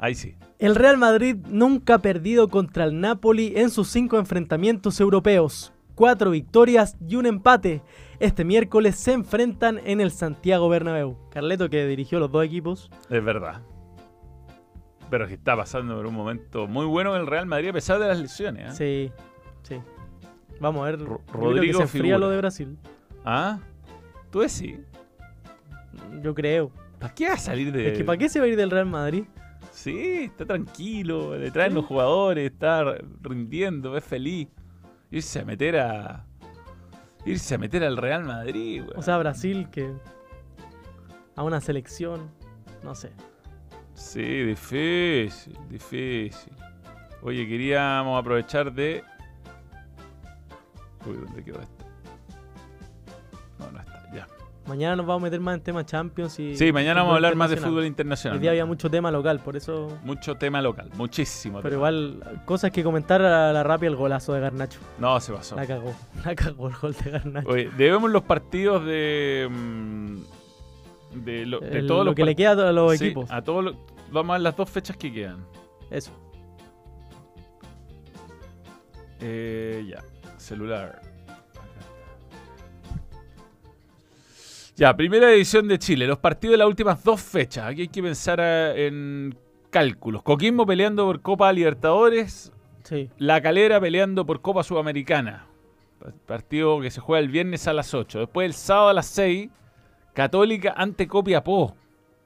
Ahí 0.00 0.14
sí. 0.14 0.34
El 0.58 0.74
Real 0.74 0.96
Madrid 0.96 1.36
nunca 1.48 1.96
ha 1.96 1.98
perdido 1.98 2.48
contra 2.48 2.84
el 2.84 3.00
Napoli 3.00 3.52
en 3.56 3.70
sus 3.70 3.88
cinco 3.88 4.18
enfrentamientos 4.18 4.98
europeos. 4.98 5.74
Cuatro 5.94 6.30
victorias 6.30 6.96
y 7.06 7.16
un 7.16 7.26
empate. 7.26 7.82
Este 8.18 8.44
miércoles 8.44 8.96
se 8.96 9.12
enfrentan 9.12 9.78
en 9.84 10.00
el 10.00 10.10
Santiago 10.10 10.70
Bernabéu. 10.70 11.18
Carleto, 11.30 11.68
que 11.68 11.86
dirigió 11.86 12.18
los 12.18 12.32
dos 12.32 12.44
equipos. 12.44 12.90
Es 13.10 13.22
verdad. 13.22 13.60
Pero 15.10 15.26
que 15.26 15.34
está 15.34 15.54
pasando 15.54 15.96
por 15.96 16.06
un 16.06 16.14
momento 16.14 16.66
muy 16.66 16.86
bueno 16.86 17.14
en 17.14 17.20
el 17.20 17.26
Real 17.26 17.44
Madrid 17.44 17.68
a 17.68 17.72
pesar 17.74 17.98
de 17.98 18.08
las 18.08 18.18
lesiones. 18.18 18.80
¿eh? 18.80 19.12
Sí, 19.62 19.74
sí. 19.74 19.82
Vamos 20.60 20.82
a 20.82 20.90
ver. 20.90 20.98
Que 20.98 21.32
Rodrigo 21.32 21.76
se 21.76 21.82
enfría 21.82 22.02
figura. 22.02 22.18
lo 22.18 22.30
de 22.30 22.36
Brasil. 22.38 22.78
¿Ah? 23.24 23.58
¿Tú 24.30 24.40
decís? 24.40 24.78
Yo 26.22 26.34
creo. 26.34 26.70
¿Para 26.98 27.14
qué 27.14 27.28
va 27.28 27.34
a 27.34 27.38
salir 27.38 27.70
de.? 27.72 27.88
Es 27.88 27.98
que 27.98 28.04
¿para 28.04 28.16
qué 28.16 28.28
se 28.28 28.38
va 28.38 28.46
a 28.46 28.48
ir 28.48 28.56
del 28.56 28.70
Real 28.70 28.86
Madrid? 28.86 29.24
Sí, 29.70 30.24
está 30.24 30.44
tranquilo, 30.44 31.36
le 31.36 31.50
traen 31.50 31.74
los 31.74 31.86
jugadores, 31.86 32.50
está 32.50 32.96
rindiendo, 33.22 33.96
es 33.96 34.04
feliz. 34.04 34.48
Irse 35.10 35.40
a 35.40 35.44
meter 35.44 35.78
a. 35.78 36.26
Irse 37.24 37.54
a 37.54 37.58
meter 37.58 37.84
al 37.84 37.96
Real 37.96 38.24
Madrid, 38.24 38.82
weón. 38.82 38.98
O 38.98 39.02
sea, 39.02 39.18
Brasil 39.18 39.68
que. 39.70 39.92
A 41.36 41.42
una 41.42 41.60
selección. 41.60 42.30
No 42.82 42.94
sé. 42.94 43.10
Sí, 43.94 44.22
difícil, 44.22 45.56
difícil. 45.68 46.52
Oye, 47.22 47.46
queríamos 47.46 48.18
aprovechar 48.18 48.72
de. 48.72 49.04
Uy, 51.06 51.16
¿dónde 51.16 51.44
quedó 51.44 51.60
esto? 51.60 51.84
No, 53.58 53.70
no 53.72 53.78
está. 53.80 53.89
Mañana 54.66 54.94
nos 54.96 55.06
vamos 55.06 55.22
a 55.22 55.24
meter 55.24 55.40
más 55.40 55.56
en 55.56 55.62
temas 55.62 55.86
Champions 55.86 56.38
y. 56.38 56.54
Sí, 56.56 56.70
mañana 56.72 57.00
vamos 57.00 57.14
a 57.14 57.16
hablar 57.16 57.34
más 57.34 57.48
de 57.50 57.54
internacional. 57.56 57.70
fútbol 57.70 57.82
Hoy 57.82 57.88
internacional. 57.88 58.40
día 58.40 58.50
había 58.50 58.66
mucho 58.66 58.88
tema 58.90 59.10
local, 59.10 59.40
por 59.40 59.56
eso. 59.56 59.98
Mucho 60.04 60.36
tema 60.36 60.60
local, 60.62 60.90
muchísimo. 60.94 61.58
Pero 61.60 61.70
tema. 61.76 61.76
igual, 61.90 62.42
cosas 62.44 62.70
que 62.70 62.84
comentar 62.84 63.20
a 63.22 63.52
la 63.52 63.62
rápida 63.64 63.88
el 63.90 63.96
golazo 63.96 64.32
de 64.34 64.40
Garnacho. 64.40 64.78
No, 64.98 65.18
se 65.18 65.32
pasó. 65.32 65.56
La 65.56 65.66
cagó. 65.66 65.94
La 66.24 66.34
cagó 66.36 66.68
el 66.68 66.74
gol 66.76 66.94
de 67.02 67.10
Garnacho. 67.10 67.48
Oye, 67.48 67.70
debemos 67.76 68.10
los 68.10 68.22
partidos 68.22 68.84
de. 68.84 69.48
mm, 69.50 70.16
De, 71.24 71.46
lo- 71.46 71.58
de 71.60 71.78
El- 71.78 71.86
lo 71.88 72.04
los 72.04 72.14
que 72.14 72.24
le 72.24 72.36
queda 72.36 72.68
a 72.68 72.72
los 72.72 72.96
Sí, 72.96 73.06
equipos. 73.06 73.28
A 73.32 73.42
todos 73.42 73.64
los- 73.64 73.76
vamos 74.12 74.30
a 74.30 74.32
ver 74.34 74.42
las 74.42 74.56
dos 74.56 74.70
fechas 74.70 74.96
que 74.96 75.12
quedan. 75.12 75.44
Eso. 75.90 76.12
Eh, 79.20 79.84
ya, 79.88 80.02
celular. 80.38 81.00
Ya, 84.80 84.96
primera 84.96 85.30
edición 85.30 85.68
de 85.68 85.78
Chile. 85.78 86.06
Los 86.06 86.20
partidos 86.20 86.52
de 86.52 86.56
las 86.56 86.66
últimas 86.66 87.04
dos 87.04 87.20
fechas. 87.20 87.66
Aquí 87.66 87.82
hay 87.82 87.88
que 87.88 88.02
pensar 88.02 88.40
eh, 88.40 88.86
en 88.86 89.38
cálculos. 89.68 90.22
Coquimbo 90.22 90.64
peleando 90.64 91.04
por 91.04 91.20
Copa 91.20 91.52
Libertadores. 91.52 92.50
Sí. 92.84 93.10
La 93.18 93.42
Calera 93.42 93.78
peleando 93.78 94.24
por 94.24 94.40
Copa 94.40 94.62
Sudamericana. 94.62 95.44
Pa- 95.98 96.12
Partido 96.26 96.80
que 96.80 96.90
se 96.90 97.02
juega 97.02 97.20
el 97.20 97.28
viernes 97.28 97.68
a 97.68 97.74
las 97.74 97.92
8. 97.92 98.20
Después 98.20 98.46
el 98.46 98.54
sábado 98.54 98.88
a 98.88 98.94
las 98.94 99.04
6. 99.08 99.50
Católica 100.14 100.72
ante 100.74 101.06
Copiapó. 101.06 101.76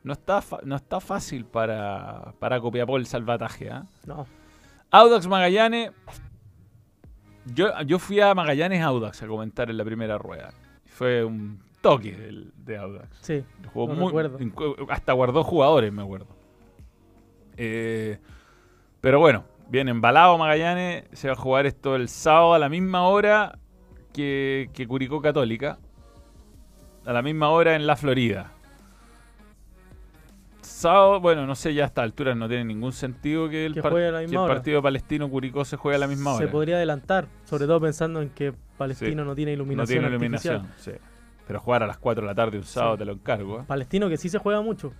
No 0.04 0.12
está, 0.12 0.40
no 0.62 0.76
está 0.76 1.00
fácil 1.00 1.46
para, 1.46 2.34
para 2.38 2.60
Copiapó 2.60 2.98
el 2.98 3.06
salvataje. 3.06 3.68
¿ah? 3.70 3.84
No. 4.06 4.28
Audax 4.92 5.26
Magallanes. 5.26 5.90
Yo, 7.52 7.66
yo 7.82 7.98
fui 7.98 8.20
a 8.20 8.32
Magallanes 8.32 8.80
Audax 8.80 9.24
a 9.24 9.26
comentar 9.26 9.70
en 9.70 9.76
la 9.76 9.84
primera 9.84 10.18
rueda. 10.18 10.54
Fue 10.86 11.24
un 11.24 11.58
toque 11.84 12.12
del- 12.16 12.52
de 12.56 12.76
Audax. 12.78 13.08
Sí. 13.20 13.44
Jugó 13.72 13.94
lo 13.94 14.00
muy- 14.00 14.22
recuerdo. 14.24 14.86
hasta 14.90 15.12
guardó 15.12 15.44
jugadores, 15.44 15.92
me 15.92 16.02
acuerdo. 16.02 16.26
Eh, 17.56 18.18
pero 19.00 19.20
bueno, 19.20 19.44
bien 19.68 19.88
embalado 19.88 20.36
Magallanes. 20.38 21.04
Se 21.12 21.28
va 21.28 21.34
a 21.34 21.36
jugar 21.36 21.66
esto 21.66 21.94
el 21.94 22.08
sábado 22.08 22.54
a 22.54 22.58
la 22.58 22.68
misma 22.68 23.06
hora 23.06 23.58
que, 24.12 24.70
que 24.72 24.86
Curicó 24.88 25.20
Católica. 25.20 25.78
A 27.06 27.12
la 27.12 27.20
misma 27.22 27.50
hora 27.50 27.76
en 27.76 27.86
la 27.86 27.96
Florida. 27.96 28.50
Sábado, 30.62 31.20
bueno, 31.20 31.46
no 31.46 31.54
sé, 31.54 31.74
ya 31.74 31.84
a 31.84 31.86
esta 31.86 32.02
altura 32.02 32.34
no 32.34 32.48
tiene 32.48 32.64
ningún 32.64 32.92
sentido 32.92 33.48
que 33.50 33.66
el, 33.66 33.74
Que 33.74 33.82
par- 33.82 33.96
el 33.98 34.32
partido 34.34 34.80
palestino 34.82 35.28
Curicó 35.28 35.64
se 35.66 35.76
juegue 35.76 35.96
a 35.96 35.98
la 35.98 36.06
misma 36.06 36.32
hora. 36.34 36.46
Se 36.46 36.50
podría 36.50 36.76
adelantar, 36.76 37.26
sobre 37.44 37.66
todo 37.66 37.80
pensando 37.80 38.22
en 38.22 38.30
que 38.30 38.54
Palestino 38.78 39.22
Sí. 39.22 39.28
no 39.28 39.34
tiene 39.34 39.52
no 39.52 39.56
iluminación. 39.56 39.98
tiene 40.00 40.08
iluminación. 40.08 40.56
artificial. 40.62 40.94
sí. 40.96 41.13
Pero 41.46 41.60
jugar 41.60 41.82
a 41.82 41.86
las 41.86 41.98
4 41.98 42.22
de 42.22 42.26
la 42.26 42.34
tarde 42.34 42.56
un 42.58 42.64
sábado 42.64 42.94
Sí. 42.94 42.98
te 43.00 43.04
lo 43.04 43.12
encargo. 43.12 43.60
¿eh? 43.60 43.64
Palestino 43.66 44.08
que 44.08 44.16
sí 44.16 44.28
se 44.28 44.38
juega 44.38 44.60
mucho. 44.62 44.92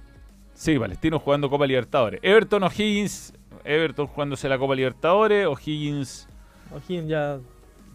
Sí, 0.52 0.78
Palestino 0.78 1.18
jugando 1.18 1.48
Copa 1.50 1.66
Libertadores. 1.66 2.20
Everton 2.22 2.62
O'Higgins. 2.64 3.32
Everton 3.64 4.06
jugándose 4.06 4.48
la 4.48 4.58
Copa 4.58 4.74
Libertadores. 4.74 5.46
O'Higgins 5.46 6.28
O'Higgins 6.72 7.08
ya. 7.08 7.38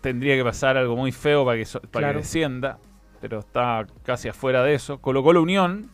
tendría 0.02 0.36
que 0.36 0.44
pasar 0.44 0.78
algo 0.78 0.96
muy 0.96 1.12
feo 1.12 1.46
para 1.46 1.58
que, 1.58 1.66
so- 1.66 1.80
para 1.82 2.08
Claro. 2.08 2.14
que 2.14 2.24
descienda. 2.24 2.80
Pero 3.22 3.40
está 3.40 3.86
casi 4.04 4.30
afuera 4.30 4.64
de 4.64 4.74
eso. 4.74 5.00
Colocó 5.00 5.32
la 5.34 5.42
Unión. 5.42 5.92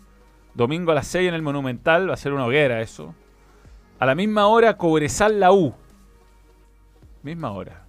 Domingo 0.53 0.91
a 0.91 0.95
las 0.95 1.07
6 1.07 1.27
en 1.27 1.33
el 1.33 1.41
Monumental. 1.41 2.09
Va 2.09 2.13
a 2.13 2.17
ser 2.17 2.31
una 2.33 2.45
hoguera 2.45 2.81
eso. 2.81 3.13
A 3.99 4.05
la 4.05 4.15
misma 4.15 4.47
hora, 4.47 4.77
Cobresal 4.77 5.39
la 5.39 5.51
U. 5.51 5.73
Misma 7.23 7.51
hora. 7.51 7.84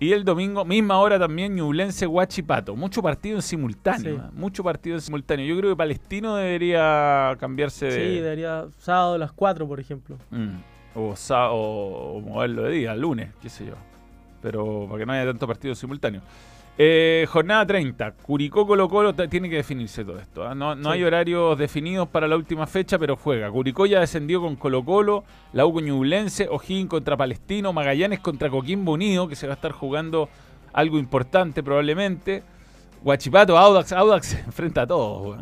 Y 0.00 0.12
el 0.12 0.24
domingo, 0.24 0.64
misma 0.64 0.98
hora 0.98 1.18
también, 1.18 1.54
Ñublense 1.54 2.06
Huachipato. 2.06 2.74
Mucho 2.74 3.02
partido 3.02 3.36
en 3.36 3.42
simultáneo. 3.42 4.16
Sí. 4.16 4.20
¿eh? 4.20 4.30
Mucho 4.32 4.64
partido 4.64 4.96
en 4.96 5.02
simultáneo. 5.02 5.44
Yo 5.46 5.58
creo 5.60 5.70
que 5.70 5.76
Palestino 5.76 6.36
debería 6.36 7.36
cambiarse 7.38 7.84
de. 7.86 7.92
Sí, 7.92 8.20
debería. 8.20 8.64
Sábado 8.78 9.14
a 9.14 9.18
las 9.18 9.32
4, 9.32 9.68
por 9.68 9.78
ejemplo. 9.78 10.16
Mm. 10.30 10.56
O, 10.94 11.14
sa- 11.16 11.50
o, 11.50 12.16
o 12.16 12.20
moverlo 12.20 12.62
de 12.62 12.72
día, 12.72 12.94
lunes, 12.96 13.28
qué 13.42 13.48
sé 13.50 13.66
yo. 13.66 13.74
Pero 14.42 14.86
para 14.88 14.98
que 15.00 15.06
no 15.06 15.12
haya 15.12 15.26
tanto 15.26 15.46
partido 15.46 15.74
simultáneo. 15.74 16.22
Eh, 16.78 17.26
jornada 17.28 17.66
30. 17.66 18.12
Curicó 18.22 18.66
Colo 18.66 18.88
Colo 18.88 19.12
tiene 19.14 19.50
que 19.50 19.56
definirse 19.56 20.02
todo 20.04 20.18
esto. 20.18 20.46
¿ah? 20.46 20.54
No, 20.54 20.74
no 20.74 20.90
Sí. 20.90 20.96
hay 20.98 21.04
horarios 21.04 21.58
definidos 21.58 22.08
para 22.08 22.26
la 22.26 22.36
última 22.36 22.66
fecha, 22.66 22.98
pero 22.98 23.16
juega. 23.16 23.50
Curicó 23.50 23.84
ya 23.84 24.00
descendió 24.00 24.40
con 24.40 24.56
Colo 24.56 24.82
Colo, 24.84 25.24
la 25.52 25.66
U 25.66 25.78
Ñublense, 25.80 26.48
O'Higgins 26.48 26.88
contra 26.88 27.16
Palestino, 27.18 27.72
Magallanes 27.74 28.20
contra 28.20 28.48
Coquimbo 28.48 28.92
Unido, 28.92 29.28
que 29.28 29.36
se 29.36 29.46
va 29.46 29.52
a 29.52 29.56
estar 29.56 29.72
jugando 29.72 30.30
algo 30.72 30.98
importante 30.98 31.62
probablemente. 31.62 32.42
Guachipato, 33.02 33.58
Audax, 33.58 33.92
Audax 33.92 34.26
se 34.28 34.38
enfrenta 34.40 34.82
a 34.82 34.86
todos. 34.86 35.36
¿eh? 35.38 35.40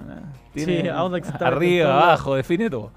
Sí, 0.65 0.89
Audax 0.89 1.29
está 1.29 1.49
arriba, 1.49 2.03
abajo, 2.03 2.35
define 2.35 2.69
todo. 2.69 2.91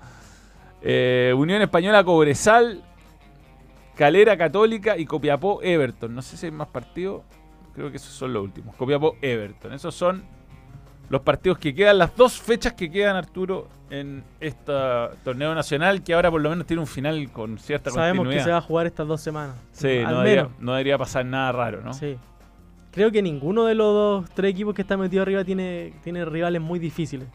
Eh, 0.81 1.31
Unión 1.37 1.61
Española 1.61 2.03
Cobresal, 2.03 2.81
Calera 3.95 4.35
Católica 4.35 4.97
y 4.97 5.05
Copiapó 5.05 5.61
Everton. 5.61 6.15
No 6.15 6.23
sé 6.23 6.37
si 6.37 6.47
hay 6.47 6.51
más 6.51 6.69
partidos. 6.69 7.21
Creo 7.81 7.89
que 7.89 7.97
esos 7.97 8.13
son 8.13 8.31
los 8.31 8.43
últimos. 8.43 8.75
Copiapó 8.75 9.15
Everton. 9.23 9.73
Esos 9.73 9.95
son 9.95 10.23
los 11.09 11.21
partidos 11.21 11.57
que 11.57 11.73
quedan, 11.73 11.97
las 11.97 12.15
dos 12.15 12.39
fechas 12.39 12.73
que 12.73 12.91
quedan, 12.91 13.15
Arturo, 13.15 13.69
en 13.89 14.23
este 14.39 14.71
torneo 15.23 15.55
nacional, 15.55 16.03
que 16.03 16.13
ahora 16.13 16.29
por 16.29 16.41
lo 16.41 16.51
menos 16.51 16.67
tiene 16.67 16.79
un 16.81 16.85
final 16.85 17.31
con 17.31 17.57
cierta 17.57 17.89
Sabemos 17.89 18.27
que 18.27 18.39
se 18.39 18.51
va 18.51 18.57
a 18.57 18.61
jugar 18.61 18.85
estas 18.85 19.07
dos 19.07 19.19
semanas. 19.19 19.55
Sí, 19.71 19.97
Al 19.97 20.13
no 20.13 20.19
debería, 20.19 20.43
menos. 20.43 20.59
no 20.59 20.71
debería 20.73 20.97
pasar 20.99 21.25
nada 21.25 21.51
raro, 21.51 21.81
¿no? 21.81 21.91
Sí. 21.95 22.17
Creo 22.91 23.11
que 23.11 23.23
ninguno 23.23 23.65
de 23.65 23.73
los 23.73 23.93
dos, 23.95 24.29
tres 24.35 24.51
equipos 24.51 24.75
que 24.75 24.83
están 24.83 24.99
metidos 24.99 25.23
arriba 25.23 25.43
tiene, 25.43 25.91
tiene 26.03 26.23
rivales 26.23 26.61
muy 26.61 26.77
difíciles. 26.77 27.27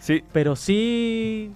Sí. 0.00 0.22
Pero 0.34 0.54
sí. 0.54 1.50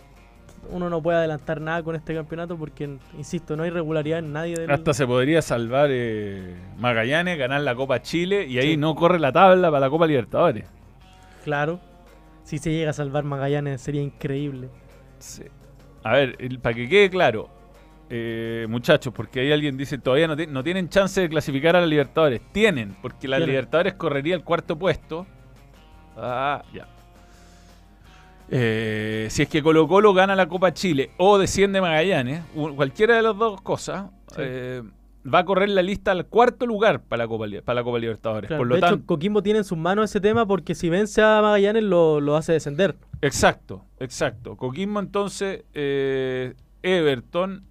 Uno 0.71 0.89
no 0.91 1.03
puede 1.03 1.19
adelantar 1.19 1.61
nada 1.61 1.83
con 1.83 1.97
este 1.97 2.15
campeonato 2.15 2.57
porque, 2.57 2.99
insisto, 3.17 3.57
no 3.57 3.63
hay 3.63 3.71
regularidad 3.71 4.19
en 4.21 4.33
nadie 4.33 4.55
del... 4.57 4.71
Hasta 4.71 4.93
se 4.95 5.07
podría 5.07 5.43
salvar 5.43 5.89
eh, 5.91 6.55
Magallanes, 6.79 7.39
ganar 7.39 7.61
la 7.63 7.75
Copa 7.75 8.03
Chile 8.03 8.47
y 8.47 8.59
ahí 8.59 8.77
no 8.77 8.95
corre 8.95 9.19
la 9.19 9.33
tabla 9.33 9.69
para 9.71 9.81
la 9.81 9.91
Copa 9.91 10.07
Libertadores. 10.07 10.67
Claro. 11.45 11.81
Si 12.45 12.59
se 12.59 12.73
llega 12.73 12.91
a 12.91 12.95
salvar 12.95 13.25
Magallanes 13.25 13.81
sería 13.81 14.03
increíble. 14.03 14.69
Sí. 15.19 15.45
A 16.05 16.13
ver, 16.13 16.37
para 16.61 16.75
que 16.75 16.89
quede 16.89 17.11
claro, 17.11 17.49
eh, 18.11 18.67
muchachos, 18.69 19.13
porque 19.15 19.41
ahí 19.41 19.53
alguien 19.53 19.77
dice 19.77 19.99
todavía 19.99 20.27
no, 20.29 20.37
ti- 20.37 20.47
no 20.47 20.63
tienen 20.65 20.89
chance 20.89 21.21
de 21.21 21.29
clasificar 21.29 21.77
a 21.77 21.81
la 21.81 21.87
Libertadores. 21.87 22.41
Tienen, 22.53 22.97
porque 23.03 23.29
la 23.29 23.37
Tienen. 23.37 23.51
Libertadores 23.51 23.95
correría 23.95 24.35
el 24.35 24.45
cuarto 24.45 24.79
puesto. 24.79 25.27
Ah, 26.17 26.63
ya. 26.73 26.89
Eh, 28.51 29.29
si 29.31 29.43
es 29.43 29.49
que 29.49 29.63
Colo 29.63 29.87
Colo 29.89 30.15
gana 30.15 30.35
la 30.35 30.49
Copa 30.49 30.73
Chile 30.73 31.11
o 31.19 31.39
desciende 31.39 31.81
Magallanes, 31.81 32.43
cualquiera 32.77 33.17
de 33.17 33.23
las 33.23 33.37
dos 33.37 33.61
cosas, 33.61 34.07
eh, 34.39 34.83
va 35.33 35.41
a 35.41 35.45
correr 35.45 35.69
la 35.69 35.83
lista 35.83 36.13
al 36.13 36.27
cuarto 36.27 36.65
lugar 36.67 37.01
para 37.03 37.25
la 37.25 37.29
Copa, 37.29 37.45
para 37.65 37.75
la 37.81 37.85
Copa 37.85 37.99
Libertadores. 37.99 38.49
Claro, 38.49 38.61
Por 38.61 38.67
lo 38.69 38.75
de 38.77 38.79
hecho, 38.81 38.89
tanto, 38.91 39.07
Coquimbo 39.07 39.43
tiene 39.43 39.59
en 39.59 39.65
sus 39.65 39.77
manos 39.77 40.11
ese 40.11 40.21
tema 40.21 40.47
porque 40.47 40.75
si 40.75 40.89
vence 40.89 41.21
a 41.23 41.41
Magallanes 41.43 41.83
lo, 41.83 42.21
lo 42.21 42.37
hace 42.37 42.53
descender. 42.53 42.95
Exacto, 43.21 43.85
exacto. 44.01 44.57
Coquimbo 44.57 45.01
entonces, 45.01 45.65
eh, 45.75 46.55
Everton, 46.83 47.65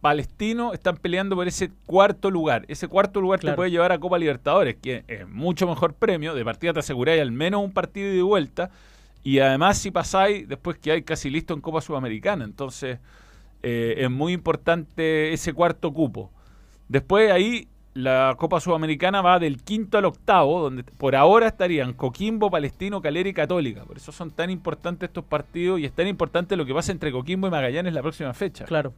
Palestino 0.00 0.72
están 0.72 0.96
peleando 0.96 1.36
por 1.36 1.46
ese 1.46 1.70
cuarto 1.86 2.30
lugar. 2.30 2.64
Ese 2.68 2.88
cuarto 2.88 3.20
lugar 3.20 3.38
te 3.38 3.42
Claro. 3.44 3.56
puede 3.56 3.70
llevar 3.70 3.92
a 3.92 3.98
Copa 3.98 4.18
Libertadores, 4.18 4.76
que 4.80 5.04
es 5.06 5.28
mucho 5.28 5.68
mejor 5.68 5.92
premio. 5.92 6.34
De 6.34 6.42
partida 6.44 6.72
te 6.72 6.80
aseguráis 6.80 7.20
al 7.20 7.30
menos 7.32 7.62
un 7.62 7.70
partido 7.72 8.10
de 8.10 8.22
vuelta. 8.22 8.70
Y 9.22 9.38
además 9.40 9.78
si 9.78 9.90
pasáis, 9.90 10.48
después 10.48 10.78
que 10.78 10.92
hay 10.92 11.02
casi 11.02 11.30
listo 11.30 11.54
en 11.54 11.60
Copa 11.60 11.80
Sudamericana. 11.80 12.44
Entonces 12.44 12.98
eh, 13.62 13.94
es 13.98 14.10
muy 14.10 14.32
importante 14.32 15.32
ese 15.32 15.52
cuarto 15.52 15.92
cupo. 15.92 16.30
Después 16.88 17.30
ahí 17.30 17.68
la 17.94 18.34
Copa 18.38 18.60
Sudamericana 18.60 19.20
va 19.20 19.38
del 19.38 19.62
quinto 19.62 19.98
al 19.98 20.04
octavo, 20.04 20.62
donde 20.62 20.84
por 20.84 21.16
ahora 21.16 21.48
estarían 21.48 21.92
Coquimbo, 21.92 22.50
Palestino, 22.50 23.02
Calera 23.02 23.28
y 23.28 23.34
Católica. 23.34 23.84
Por 23.84 23.96
eso 23.96 24.12
son 24.12 24.30
tan 24.30 24.50
importantes 24.50 25.08
estos 25.08 25.24
partidos 25.24 25.80
y 25.80 25.84
es 25.84 25.92
tan 25.92 26.06
importante 26.06 26.56
lo 26.56 26.64
que 26.64 26.74
pasa 26.74 26.92
entre 26.92 27.12
Coquimbo 27.12 27.48
y 27.48 27.50
Magallanes 27.50 27.92
la 27.92 28.02
próxima 28.02 28.32
fecha. 28.32 28.64
Claro. 28.64 28.92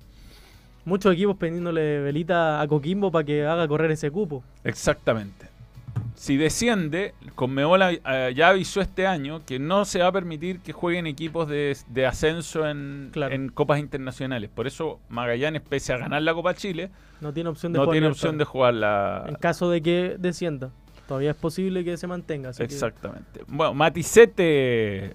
Muchos 0.84 1.14
equipos 1.14 1.36
pendiéndole 1.36 2.00
velita 2.00 2.60
a 2.60 2.68
Coquimbo 2.68 3.10
para 3.10 3.24
que 3.24 3.46
haga 3.46 3.66
correr 3.68 3.90
ese 3.92 4.10
cupo. 4.10 4.42
Exactamente. 4.64 5.46
Si 6.14 6.36
desciende, 6.36 7.14
Conmebol 7.34 7.82
eh, 7.82 8.32
ya 8.36 8.48
avisó 8.48 8.80
este 8.80 9.06
año 9.06 9.42
que 9.46 9.58
no 9.58 9.84
se 9.84 9.98
va 10.00 10.08
a 10.08 10.12
permitir 10.12 10.60
que 10.60 10.72
jueguen 10.72 11.06
equipos 11.06 11.48
de, 11.48 11.76
de 11.88 12.06
ascenso 12.06 12.68
en, 12.68 13.10
en 13.14 13.48
copas 13.48 13.80
internacionales. 13.80 14.50
Por 14.54 14.66
eso 14.66 15.00
Magallanes, 15.08 15.62
pese 15.62 15.92
a 15.92 15.96
ganar 15.98 16.22
la 16.22 16.34
Copa 16.34 16.54
Chile, 16.54 16.90
No 17.20 17.32
tiene 17.32 17.48
opción 17.50 17.72
de 17.72 17.78
no 17.78 17.84
jugar 17.84 17.94
tiene 17.94 18.06
opción 18.08 18.38
de 18.38 18.44
jugar 18.44 18.74
la... 18.74 19.24
En 19.26 19.34
caso 19.36 19.70
de 19.70 19.82
que 19.82 20.16
descienda. 20.18 20.70
Todavía 21.08 21.30
es 21.30 21.36
posible 21.36 21.82
que 21.84 21.96
se 21.96 22.06
mantenga. 22.06 22.50
así 22.50 22.58
que- 22.58 22.64
Exactamente. 22.64 23.40
Bueno, 23.48 23.74
Maticete, 23.74 25.14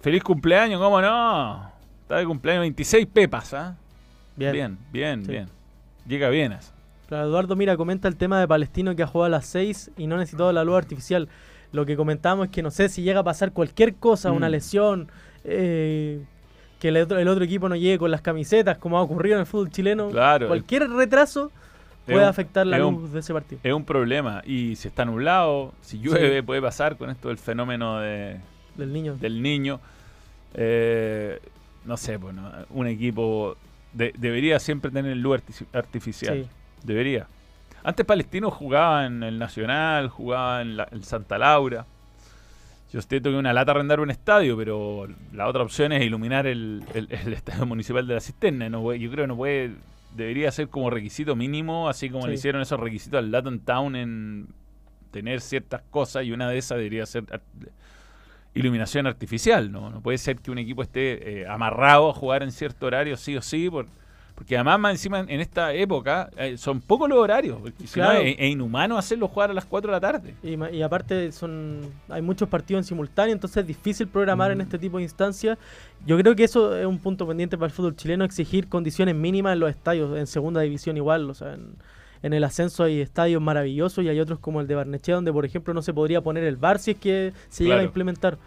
feliz 0.00 0.22
cumpleaños, 0.22 0.80
¿cómo 0.80 1.00
no? 1.00 1.70
Está 2.02 2.16
de 2.18 2.26
cumpleaños 2.26 2.62
26 2.62 3.06
pepas, 3.06 3.52
¿ah? 3.54 3.76
Bien. 4.36 4.52
Bien, 4.52 4.78
bien, 4.92 5.24
Sí. 5.24 5.30
bien. 5.32 5.46
Llega 6.06 6.28
bien 6.28 6.52
eso. 6.52 6.72
Claro, 7.08 7.26
Eduardo, 7.28 7.56
mira, 7.56 7.76
comenta 7.76 8.06
el 8.08 8.16
tema 8.16 8.38
de 8.38 8.46
Palestino 8.46 8.94
que 8.94 9.02
ha 9.02 9.06
jugado 9.06 9.26
a 9.26 9.30
las 9.38 9.46
6 9.46 9.90
y 9.96 10.06
no 10.06 10.16
ha 10.16 10.18
necesitado 10.18 10.52
la 10.52 10.62
luz 10.64 10.76
artificial. 10.76 11.28
Lo 11.72 11.86
que 11.86 11.96
comentamos 11.96 12.46
es 12.46 12.52
que 12.52 12.62
no 12.62 12.70
sé 12.70 12.88
si 12.88 13.02
llega 13.02 13.20
a 13.20 13.24
pasar 13.24 13.52
cualquier 13.52 13.94
cosa, 13.94 14.30
una 14.32 14.48
Mm. 14.48 14.52
lesión, 14.52 15.08
eh, 15.44 16.20
que 16.80 16.88
el 16.88 16.96
otro, 16.98 17.18
el 17.18 17.28
otro 17.28 17.44
equipo 17.44 17.68
no 17.68 17.76
llegue 17.76 17.98
con 17.98 18.10
las 18.10 18.20
camisetas, 18.20 18.78
como 18.78 18.98
ha 18.98 19.02
ocurrido 19.02 19.36
en 19.36 19.40
el 19.40 19.46
fútbol 19.46 19.70
chileno. 19.70 20.10
Claro. 20.10 20.48
Cualquier 20.48 20.88
retraso 20.90 21.50
puede 22.06 22.18
un- 22.20 22.24
afectar 22.24 22.66
la 22.66 22.78
luz 22.78 22.94
un- 22.94 23.12
de 23.12 23.20
ese 23.20 23.32
partido. 23.32 23.60
Es 23.64 23.72
un 23.72 23.84
problema. 23.84 24.42
Y 24.46 24.76
si 24.76 24.88
está 24.88 25.04
nublado, 25.04 25.72
si 25.80 25.98
llueve, 26.00 26.36
Sí. 26.36 26.42
puede 26.42 26.60
pasar 26.62 26.96
con 26.96 27.10
esto 27.10 27.28
del 27.28 27.38
fenómeno 27.38 28.00
de, 28.00 28.36
Del 28.76 28.92
niño. 28.92 29.16
del 29.16 29.42
niño. 29.42 29.80
Eh, 30.54 31.38
no 31.84 31.96
sé, 31.96 32.16
bueno, 32.18 32.50
un 32.70 32.86
equipo 32.86 33.56
de- 33.92 34.12
debería 34.16 34.58
siempre 34.60 34.90
tener 34.90 35.16
luz 35.16 35.40
artificial. 35.72 36.44
Sí. 36.44 36.50
Debería. 36.82 37.26
Antes 37.84 38.04
Palestino 38.04 38.50
jugaba 38.50 39.06
en 39.06 39.22
el 39.22 39.38
Nacional, 39.38 40.08
jugaba 40.08 40.62
en 40.62 40.76
la- 40.76 40.88
el 40.90 41.04
Santa 41.04 41.38
Laura. 41.38 41.86
Yo 42.92 42.98
estoy 43.00 43.20
que 43.20 43.28
una 43.38 43.52
lata 43.52 43.72
arrendar 43.72 44.00
un 44.00 44.10
estadio, 44.10 44.56
pero 44.56 45.06
la 45.32 45.46
otra 45.46 45.62
opción 45.62 45.92
es 45.92 46.02
iluminar 46.02 46.46
el, 46.46 46.82
el- 46.94 47.08
el 47.12 47.32
estadio 47.34 47.66
municipal 47.66 48.06
de 48.06 48.14
la 48.14 48.20
cisterna. 48.20 48.68
No 48.68 48.92
yo 48.94 49.10
creo 49.10 49.24
que 49.24 49.28
no 49.28 49.36
puede, 49.36 49.72
debería 50.16 50.50
ser 50.50 50.68
como 50.68 50.90
requisito 50.90 51.36
mínimo, 51.36 51.88
así 51.88 52.08
como 52.10 52.26
le 52.26 52.34
hicieron 52.34 52.62
esos 52.62 52.80
requisitos 52.80 53.18
al 53.18 53.30
Latin 53.30 53.60
Town 53.60 53.94
en 53.96 54.48
tener 55.10 55.40
ciertas 55.40 55.82
cosas 55.90 56.24
y 56.24 56.32
una 56.32 56.48
de 56.50 56.58
esas 56.58 56.78
debería 56.78 57.04
ser 57.06 57.24
iluminación 58.54 59.06
artificial. 59.06 59.70
No, 59.70 59.90
no 59.90 60.00
puede 60.00 60.18
ser 60.18 60.36
que 60.38 60.50
un 60.50 60.58
equipo 60.58 60.82
esté 60.82 61.42
eh, 61.42 61.46
amarrado 61.46 62.10
a 62.10 62.14
jugar 62.14 62.42
en 62.42 62.50
cierto 62.52 62.86
horario 62.86 63.16
sí 63.16 63.36
o 63.36 63.42
sí, 63.42 63.68
por- 63.70 63.86
porque 64.38 64.54
además 64.54 64.78
más 64.78 64.92
encima 64.92 65.18
en 65.18 65.40
esta 65.40 65.74
época 65.74 66.30
eh, 66.36 66.56
son 66.56 66.80
pocos 66.80 67.08
los 67.08 67.18
horarios, 67.18 67.58
porque 67.60 67.88
si 67.88 67.98
no 67.98 68.12
es, 68.12 68.36
es 68.38 68.50
inhumano 68.50 68.96
hacerlo 68.96 69.26
jugar 69.26 69.50
a 69.50 69.52
las 69.52 69.64
4 69.64 69.90
de 69.90 69.92
la 69.92 70.00
tarde. 70.00 70.34
Y, 70.44 70.80
aparte 70.80 71.32
son 71.32 71.80
hay 72.08 72.22
muchos 72.22 72.48
partidos 72.48 72.82
en 72.82 72.84
simultáneo, 72.84 73.32
entonces 73.32 73.56
es 73.56 73.66
difícil 73.66 74.06
programar 74.06 74.50
Mm. 74.50 74.52
en 74.52 74.60
este 74.60 74.78
tipo 74.78 74.98
de 74.98 75.02
instancias. 75.02 75.58
Yo 76.06 76.16
creo 76.16 76.36
que 76.36 76.44
eso 76.44 76.76
es 76.76 76.86
un 76.86 77.00
punto 77.00 77.26
pendiente 77.26 77.58
para 77.58 77.66
el 77.66 77.72
fútbol 77.72 77.96
chileno, 77.96 78.24
exigir 78.24 78.68
condiciones 78.68 79.16
mínimas 79.16 79.54
en 79.54 79.58
los 79.58 79.70
estadios, 79.70 80.16
en 80.16 80.28
segunda 80.28 80.60
división 80.60 80.96
igual, 80.96 81.28
o 81.28 81.34
sea, 81.34 81.54
en, 81.54 81.74
en 82.22 82.32
el 82.32 82.44
ascenso 82.44 82.84
hay 82.84 83.00
estadios 83.00 83.42
maravillosos 83.42 84.04
y 84.04 84.08
hay 84.08 84.20
otros 84.20 84.38
como 84.38 84.60
el 84.60 84.68
de 84.68 84.76
Barnechea 84.76 85.16
donde 85.16 85.32
por 85.32 85.46
ejemplo 85.46 85.74
no 85.74 85.82
se 85.82 85.92
podría 85.92 86.20
poner 86.20 86.44
el 86.44 86.56
bar 86.56 86.78
si 86.78 86.92
es 86.92 86.98
que 86.98 87.32
se 87.48 87.64
llega 87.64 87.80
a 87.80 87.82
implementar. 87.82 88.38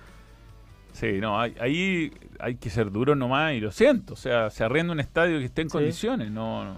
Sí, 0.94 1.20
no, 1.20 1.40
hay- 1.40 1.56
ahí 1.60 2.12
hay 2.40 2.56
que 2.56 2.70
ser 2.70 2.92
duro 2.92 3.16
nomás 3.16 3.54
y 3.54 3.60
lo 3.60 3.72
siento. 3.72 4.14
O 4.14 4.18
sea, 4.18 4.50
se 4.50 4.64
arrienda 4.64 4.94
un 4.94 5.00
estadio 5.00 5.40
que 5.40 5.46
esté 5.46 5.62
en 5.62 5.70
Sí. 5.70 5.74
condiciones. 5.74 6.32
No, 6.32 6.66
no, 6.66 6.76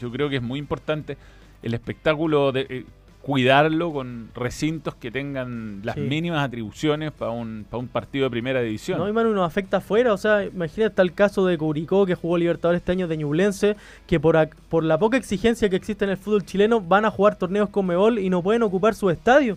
yo 0.00 0.10
creo 0.10 0.28
que 0.28 0.36
es 0.36 0.42
muy 0.42 0.58
importante 0.58 1.16
el 1.62 1.74
espectáculo 1.74 2.50
de 2.52 2.66
eh, 2.68 2.84
cuidarlo 3.22 3.92
con 3.92 4.30
recintos 4.34 4.96
que 4.96 5.12
tengan 5.12 5.80
las 5.84 5.94
Sí. 5.94 6.00
mínimas 6.00 6.44
atribuciones 6.44 7.12
para 7.12 7.30
un, 7.30 7.64
para 7.70 7.78
un 7.80 7.86
partido 7.86 8.24
de 8.24 8.30
primera 8.30 8.60
división. 8.60 8.98
No, 8.98 9.08
y 9.08 9.12
Manu, 9.12 9.32
nos 9.32 9.46
afecta 9.46 9.76
afuera. 9.76 10.12
O 10.12 10.16
sea, 10.18 10.44
imagínate 10.44 10.86
está 10.90 11.02
el 11.02 11.12
caso 11.14 11.46
de 11.46 11.56
Curicó, 11.56 12.04
que 12.04 12.16
jugó 12.16 12.36
Libertadores 12.36 12.80
este 12.80 12.90
año 12.90 13.06
de 13.06 13.16
Ñublense, 13.18 13.76
que 14.08 14.18
por, 14.18 14.34
ac- 14.34 14.56
por 14.68 14.82
la 14.82 14.98
poca 14.98 15.16
exigencia 15.16 15.68
que 15.70 15.76
existe 15.76 16.04
en 16.04 16.10
el 16.10 16.16
fútbol 16.16 16.44
chileno, 16.44 16.80
van 16.80 17.04
a 17.04 17.12
jugar 17.12 17.36
torneos 17.36 17.68
con 17.68 17.86
Mebol 17.86 18.18
y 18.18 18.28
no 18.28 18.42
pueden 18.42 18.64
ocupar 18.64 18.96
su 18.96 19.08
estadio. 19.08 19.56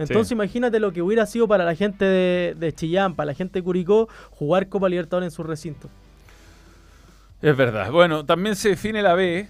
Entonces 0.00 0.28
Sí. 0.28 0.34
imagínate 0.34 0.80
lo 0.80 0.92
que 0.92 1.02
hubiera 1.02 1.26
sido 1.26 1.46
para 1.48 1.64
la 1.64 1.74
gente 1.74 2.04
de, 2.04 2.54
de 2.58 2.72
Chillán, 2.72 3.14
para 3.14 3.26
la 3.26 3.34
gente 3.34 3.58
de 3.58 3.62
Curicó, 3.62 4.08
jugar 4.30 4.68
Copa 4.68 4.88
Libertadores 4.88 5.26
en 5.26 5.30
su 5.30 5.42
recinto. 5.42 5.88
Es 7.42 7.56
verdad. 7.56 7.90
Bueno, 7.90 8.24
también 8.24 8.54
se 8.56 8.70
define 8.70 9.02
la 9.02 9.14
B. 9.14 9.48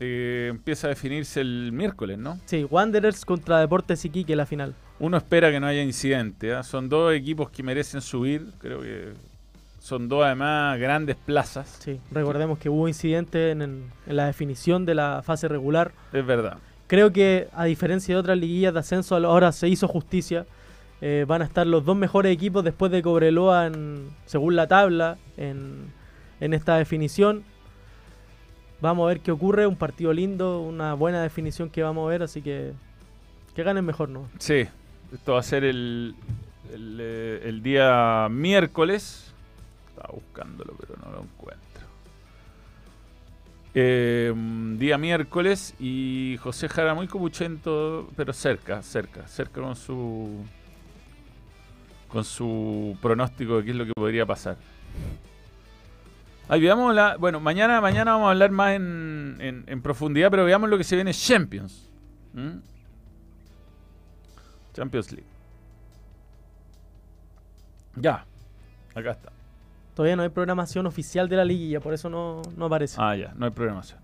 Eh, 0.00 0.48
empieza 0.50 0.88
a 0.88 0.90
definirse 0.90 1.40
el 1.40 1.70
miércoles, 1.72 2.18
¿no? 2.18 2.38
Sí, 2.46 2.64
Wanderers 2.68 3.24
contra 3.24 3.60
Deportes 3.60 4.04
Iquique 4.04 4.34
la 4.34 4.44
final. 4.44 4.74
Uno 4.98 5.16
espera 5.16 5.50
que 5.50 5.60
no 5.60 5.66
haya 5.66 5.82
incidente. 5.82 6.52
¿ah? 6.52 6.62
Son 6.62 6.88
dos 6.88 7.14
equipos 7.14 7.48
que 7.50 7.62
merecen 7.62 8.00
subir. 8.00 8.46
Creo 8.58 8.80
que 8.80 9.12
son 9.80 10.08
dos 10.08 10.24
además 10.24 10.78
grandes 10.80 11.14
plazas. 11.16 11.78
Sí, 11.80 12.00
recordemos 12.10 12.58
que 12.58 12.68
hubo 12.68 12.88
incidente 12.88 13.52
en, 13.52 13.62
en- 13.62 13.84
en 14.06 14.16
la 14.16 14.26
definición 14.26 14.84
de 14.84 14.94
la 14.94 15.22
fase 15.24 15.46
regular. 15.46 15.92
Es 16.12 16.26
verdad. 16.26 16.58
Creo 16.94 17.12
que 17.12 17.48
a 17.52 17.64
diferencia 17.64 18.14
de 18.14 18.20
otras 18.20 18.38
liguillas 18.38 18.72
de 18.72 18.78
ascenso, 18.78 19.16
ahora 19.16 19.50
se 19.50 19.66
hizo 19.68 19.88
justicia. 19.88 20.46
Eh, 21.00 21.24
van 21.26 21.42
a 21.42 21.44
estar 21.44 21.66
los 21.66 21.84
dos 21.84 21.96
mejores 21.96 22.32
equipos 22.32 22.62
después 22.62 22.92
de 22.92 23.02
Cobreloa 23.02 23.66
en- 23.66 24.10
según 24.26 24.54
la 24.54 24.68
tabla 24.68 25.18
en, 25.36 25.92
en 26.38 26.54
esta 26.54 26.76
definición. 26.76 27.42
Vamos 28.80 29.06
a 29.06 29.08
ver 29.08 29.18
qué 29.22 29.32
ocurre, 29.32 29.66
un 29.66 29.74
partido 29.74 30.12
lindo, 30.12 30.60
una 30.60 30.94
buena 30.94 31.20
definición 31.20 31.68
que 31.68 31.82
vamos 31.82 32.06
a 32.06 32.10
ver, 32.10 32.22
así 32.22 32.42
que 32.42 32.74
que 33.56 33.62
ganen 33.64 33.84
mejor, 33.84 34.08
¿no? 34.08 34.28
Sí, 34.38 34.64
esto 35.12 35.32
va 35.32 35.40
a 35.40 35.42
ser 35.42 35.64
el, 35.64 36.14
el, 36.72 36.98
eh, 37.00 37.40
el 37.46 37.60
día 37.60 38.28
miércoles. 38.30 39.34
Estaba 39.88 40.14
buscándolo, 40.14 40.74
pero 40.78 40.94
no 41.04 41.10
lo 41.10 41.22
encuentro. 41.24 41.73
Eh, 43.76 44.32
día 44.78 44.98
miércoles 44.98 45.74
y 45.80 46.36
José 46.40 46.68
Jara 46.68 46.94
muy 46.94 47.08
copuchento, 47.08 48.08
pero 48.16 48.32
cerca, 48.32 48.82
cerca, 48.82 49.26
cerca 49.26 49.60
con 49.60 49.74
su 49.74 50.44
con 52.08 52.22
su 52.24 52.96
pronóstico 53.02 53.56
de 53.58 53.64
qué 53.64 53.70
es 53.72 53.76
lo 53.76 53.84
que 53.86 53.92
podría 53.92 54.24
pasar. 54.24 54.56
Ahí 56.48 56.60
veamos 56.60 56.94
la. 56.94 57.16
Bueno, 57.16 57.40
mañana, 57.40 57.80
mañana 57.80 58.12
vamos 58.12 58.26
a 58.28 58.30
hablar 58.30 58.52
más 58.52 58.74
en, 58.74 59.64
en- 59.66 59.82
profundidad, 59.82 60.30
pero 60.30 60.44
veamos 60.44 60.70
lo 60.70 60.78
que 60.78 60.84
se 60.84 60.94
viene 60.94 61.12
Champions. 61.12 61.90
Champions 64.74 65.10
League. 65.12 65.26
Ya. 67.96 68.24
Acá 68.94 69.10
está. 69.12 69.32
Todavía 69.94 70.16
no 70.16 70.22
hay 70.22 70.28
programación 70.28 70.86
oficial 70.86 71.28
de 71.28 71.36
la 71.36 71.44
liguilla, 71.44 71.80
por 71.80 71.94
eso 71.94 72.10
no, 72.10 72.42
no 72.56 72.66
aparece. 72.66 72.96
Ah, 73.00 73.14
ya, 73.14 73.32
no 73.36 73.46
hay 73.46 73.52
programación. 73.52 74.00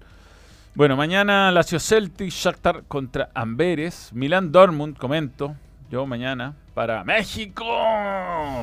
Bueno, 0.75 0.97
mañana 0.97 1.51
Lazio 1.51 1.81
Celtic, 1.81 2.31
Shakhtar 2.31 2.85
contra 2.85 3.31
Amberes, 3.35 4.11
Milán 4.13 4.53
Dortmund, 4.53 4.97
comento 4.97 5.57
yo 5.91 6.07
mañana 6.07 6.55
para 6.75 7.03
México. 7.03 7.65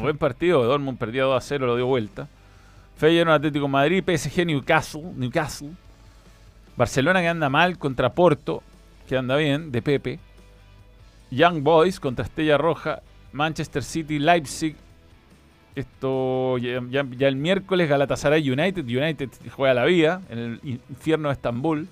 Buen 0.01 0.17
partido, 0.17 0.63
Dortmund 0.63 0.97
perdió 0.97 1.27
2 1.27 1.37
a 1.37 1.45
0, 1.45 1.67
lo 1.67 1.75
dio 1.75 1.85
vuelta. 1.85 2.29
Feyenoord 2.95 3.35
Atlético 3.35 3.67
Madrid, 3.67 4.03
PSG 4.03 4.45
Newcastle, 4.45 5.11
Newcastle. 5.15 5.71
Barcelona 6.77 7.19
que 7.19 7.27
anda 7.27 7.49
mal 7.49 7.77
contra 7.77 8.13
Porto, 8.13 8.63
que 9.07 9.17
anda 9.17 9.35
bien, 9.35 9.71
de 9.71 9.81
Pepe. 9.81 10.19
Young 11.29 11.61
Boys 11.61 11.99
contra 11.99 12.23
Estrella 12.23 12.57
Roja, 12.57 13.01
Manchester 13.33 13.83
City, 13.83 14.17
Leipzig. 14.17 14.77
Esto 15.77 16.57
ya, 16.57 16.81
ya- 16.89 17.05
ya 17.17 17.27
el 17.27 17.35
miércoles 17.35 17.87
Galatasaray 17.87 18.49
United, 18.49 18.83
United 18.85 19.29
juega 19.51 19.73
la 19.75 19.85
vida 19.85 20.21
en 20.29 20.39
el 20.39 20.59
infierno 20.89 21.29
de 21.29 21.33
Estambul. 21.33 21.87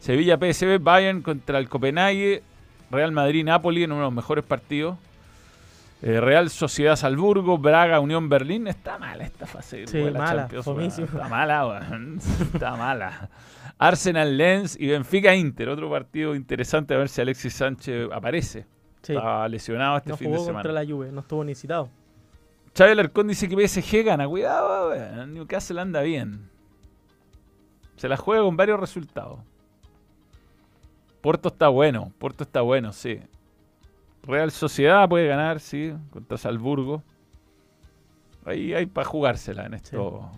Sevilla 0.00 0.36
PSV, 0.38 0.78
Bayern 0.80 1.22
contra 1.22 1.58
el 1.58 1.68
Copenhague, 1.68 2.42
Real 2.90 3.12
Madrid 3.12 3.44
Napoli 3.44 3.84
en 3.84 3.92
uno 3.92 4.00
de 4.00 4.06
los 4.06 4.12
mejores 4.14 4.44
partidos. 4.44 4.96
Eh, 6.02 6.20
Real 6.20 6.50
Sociedad 6.50 6.96
Salzburgo, 6.96 7.58
Braga, 7.58 8.00
Unión 8.00 8.28
Berlín. 8.28 8.66
Está 8.66 8.98
mala 8.98 9.24
esta 9.24 9.46
fase. 9.46 9.78
de 9.78 9.86
Sí, 9.86 9.92
grupo 9.98 10.06
de 10.06 10.12
la 10.12 10.18
mala, 10.18 10.48
Champions. 10.48 10.98
Está 10.98 11.28
mala. 11.28 11.98
Está 12.54 12.76
mala. 12.76 13.30
Arsenal 13.78 14.36
Lens 14.36 14.76
y 14.80 14.88
Benfica 14.88 15.34
Inter. 15.34 15.68
Otro 15.68 15.88
partido 15.90 16.34
interesante 16.34 16.94
a 16.94 16.98
ver 16.98 17.08
si 17.08 17.20
Alexis 17.20 17.52
Sánchez 17.54 18.08
aparece. 18.12 18.66
Sí. 19.02 19.12
Está 19.14 19.46
lesionado 19.48 19.96
este 19.98 20.10
no 20.10 20.16
fin 20.16 20.32
de 20.32 20.38
semana. 20.38 20.54
contra 20.62 20.72
la 20.72 20.84
Juve, 20.84 21.12
no 21.12 21.20
estuvo 21.20 21.44
ni 21.44 21.54
citado. 21.54 21.88
Xavi 22.78 22.92
Alarcón 22.92 23.26
dice 23.26 23.48
que 23.48 23.68
PSG 23.68 24.04
gana. 24.04 24.28
Cuidado, 24.28 24.90
weón. 24.90 25.34
Newcastle 25.34 25.80
anda 25.80 26.00
bien. 26.00 26.48
Se 27.96 28.08
la 28.08 28.16
juega 28.16 28.44
con 28.44 28.56
varios 28.56 28.78
resultados. 28.78 29.40
Porto 31.20 31.48
está 31.48 31.66
bueno. 31.66 32.12
Porto 32.18 32.44
está 32.44 32.60
bueno, 32.60 32.92
sí. 32.92 33.18
Real 34.22 34.52
Sociedad 34.52 35.08
puede 35.08 35.26
ganar, 35.26 35.58
sí, 35.58 35.92
contra 36.10 36.38
Salzburgo. 36.38 37.02
Ahí 38.44 38.72
hay 38.72 38.86
para 38.86 39.08
jugársela 39.08 39.66
en 39.66 39.74
esto. 39.74 40.30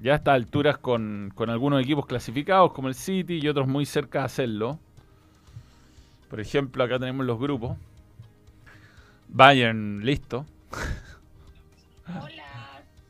Ya 0.00 0.14
a 0.14 0.16
estas 0.16 0.34
alturas 0.34 0.78
con, 0.78 1.30
con 1.34 1.50
algunos 1.50 1.82
equipos 1.82 2.06
clasificados 2.06 2.72
como 2.72 2.88
el 2.88 2.94
City 2.94 3.38
y 3.42 3.48
otros 3.48 3.68
muy 3.68 3.84
cerca 3.84 4.20
de 4.20 4.24
hacerlo. 4.24 4.78
Por 6.30 6.40
ejemplo, 6.40 6.82
acá 6.84 6.98
tenemos 6.98 7.26
los 7.26 7.38
grupos. 7.38 7.76
Bayern, 9.28 10.00
listo. 10.06 10.46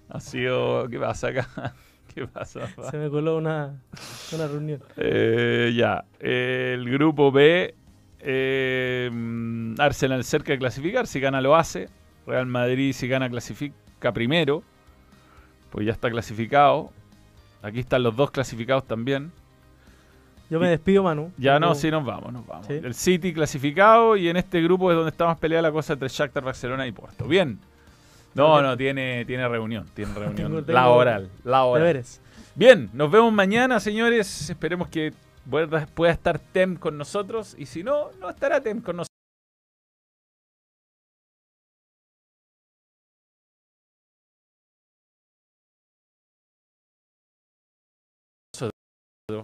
Ha 0.09 0.21
sido. 0.21 0.89
¿Qué 0.89 0.99
pasa 0.99 1.29
acá? 1.29 1.75
¿Qué 2.15 2.27
pasa? 2.27 2.61
papá? 2.77 2.91
Se 2.91 2.99
me 2.99 3.09
coló 3.09 3.37
una, 3.39 3.81
una 4.33 4.47
reunión. 4.47 4.83
Eh, 4.97 5.73
ya. 5.75 6.05
Eh, 6.21 6.73
el 6.75 6.91
grupo 6.91 7.33
B. 7.33 7.75
eh, 8.21 9.11
Arsenal 9.79 10.23
cerca 10.25 10.53
de 10.53 10.59
clasificar. 10.59 11.07
Si 11.07 11.21
gana, 11.21 11.41
lo 11.41 11.57
hace. 11.57 11.89
Real 12.27 12.47
Madrid, 12.47 12.93
si 12.93 13.09
gana, 13.09 13.29
clasifica 13.31 14.13
primero. 14.13 14.63
Pues 15.71 15.87
ya 15.87 15.93
está 15.93 16.11
clasificado. 16.11 16.91
Aquí 17.63 17.81
están 17.81 18.03
los 18.03 18.15
dos 18.15 18.31
clasificados 18.31 18.87
también. 18.87 19.33
Yo 20.51 20.61
me 20.61 20.69
despido, 20.69 21.03
Manu. 21.03 21.33
Ya 21.39 21.59
no, 21.59 21.75
sí, 21.75 21.91
nos 21.91 22.05
vamos, 22.05 22.31
nos 22.31 22.47
vamos. 22.47 22.67
Sí. 22.67 22.75
El 22.75 22.93
City 22.93 23.33
clasificado 23.33 24.17
y 24.19 24.29
en 24.29 24.37
este 24.37 24.61
grupo 24.61 24.91
es 24.91 24.97
donde 24.97 25.11
está 25.11 25.25
más 25.25 25.39
peleada 25.39 25.63
la 25.63 25.73
cosa 25.73 25.95
entre 25.95 26.09
Shakhtar, 26.09 26.45
Barcelona 26.45 26.87
y 26.87 26.93
Porto. 26.93 27.27
Bien. 27.27 27.59
No, 28.35 28.63
no, 28.63 28.77
tiene, 28.77 29.25
tiene 29.25 29.49
reunión, 29.49 29.87
tiene 29.95 30.15
reunión 30.19 30.65
laboral, 30.67 31.31
laboral. 31.45 32.05
Bien, 32.55 32.91
nos 32.93 33.11
vemos 33.11 33.33
mañana, 33.33 33.81
señores. 33.81 34.51
Esperemos 34.51 34.89
que 34.89 35.13
pueda, 35.49 36.11
estar 36.11 36.39
Tem 36.39 36.77
con 36.77 36.99
nosotros 36.99 37.55
y 37.59 37.67
si 37.67 37.83
no, 37.83 38.13
no 38.21 38.31
estará 38.31 38.61
Tem 38.61 38.81
con 38.81 38.97
nosotros. 38.97 39.09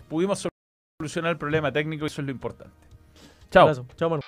Pudimos 0.09 0.47
solucionar 1.01 1.33
el 1.33 1.39
problema 1.39 1.73
técnico 1.73 2.05
y 2.05 2.09
eso 2.09 2.21
es 2.21 2.27
lo 2.27 2.31
importante. 2.31 2.75
Chao. 3.51 3.73
Chao, 3.97 4.11
Manu. 4.11 4.21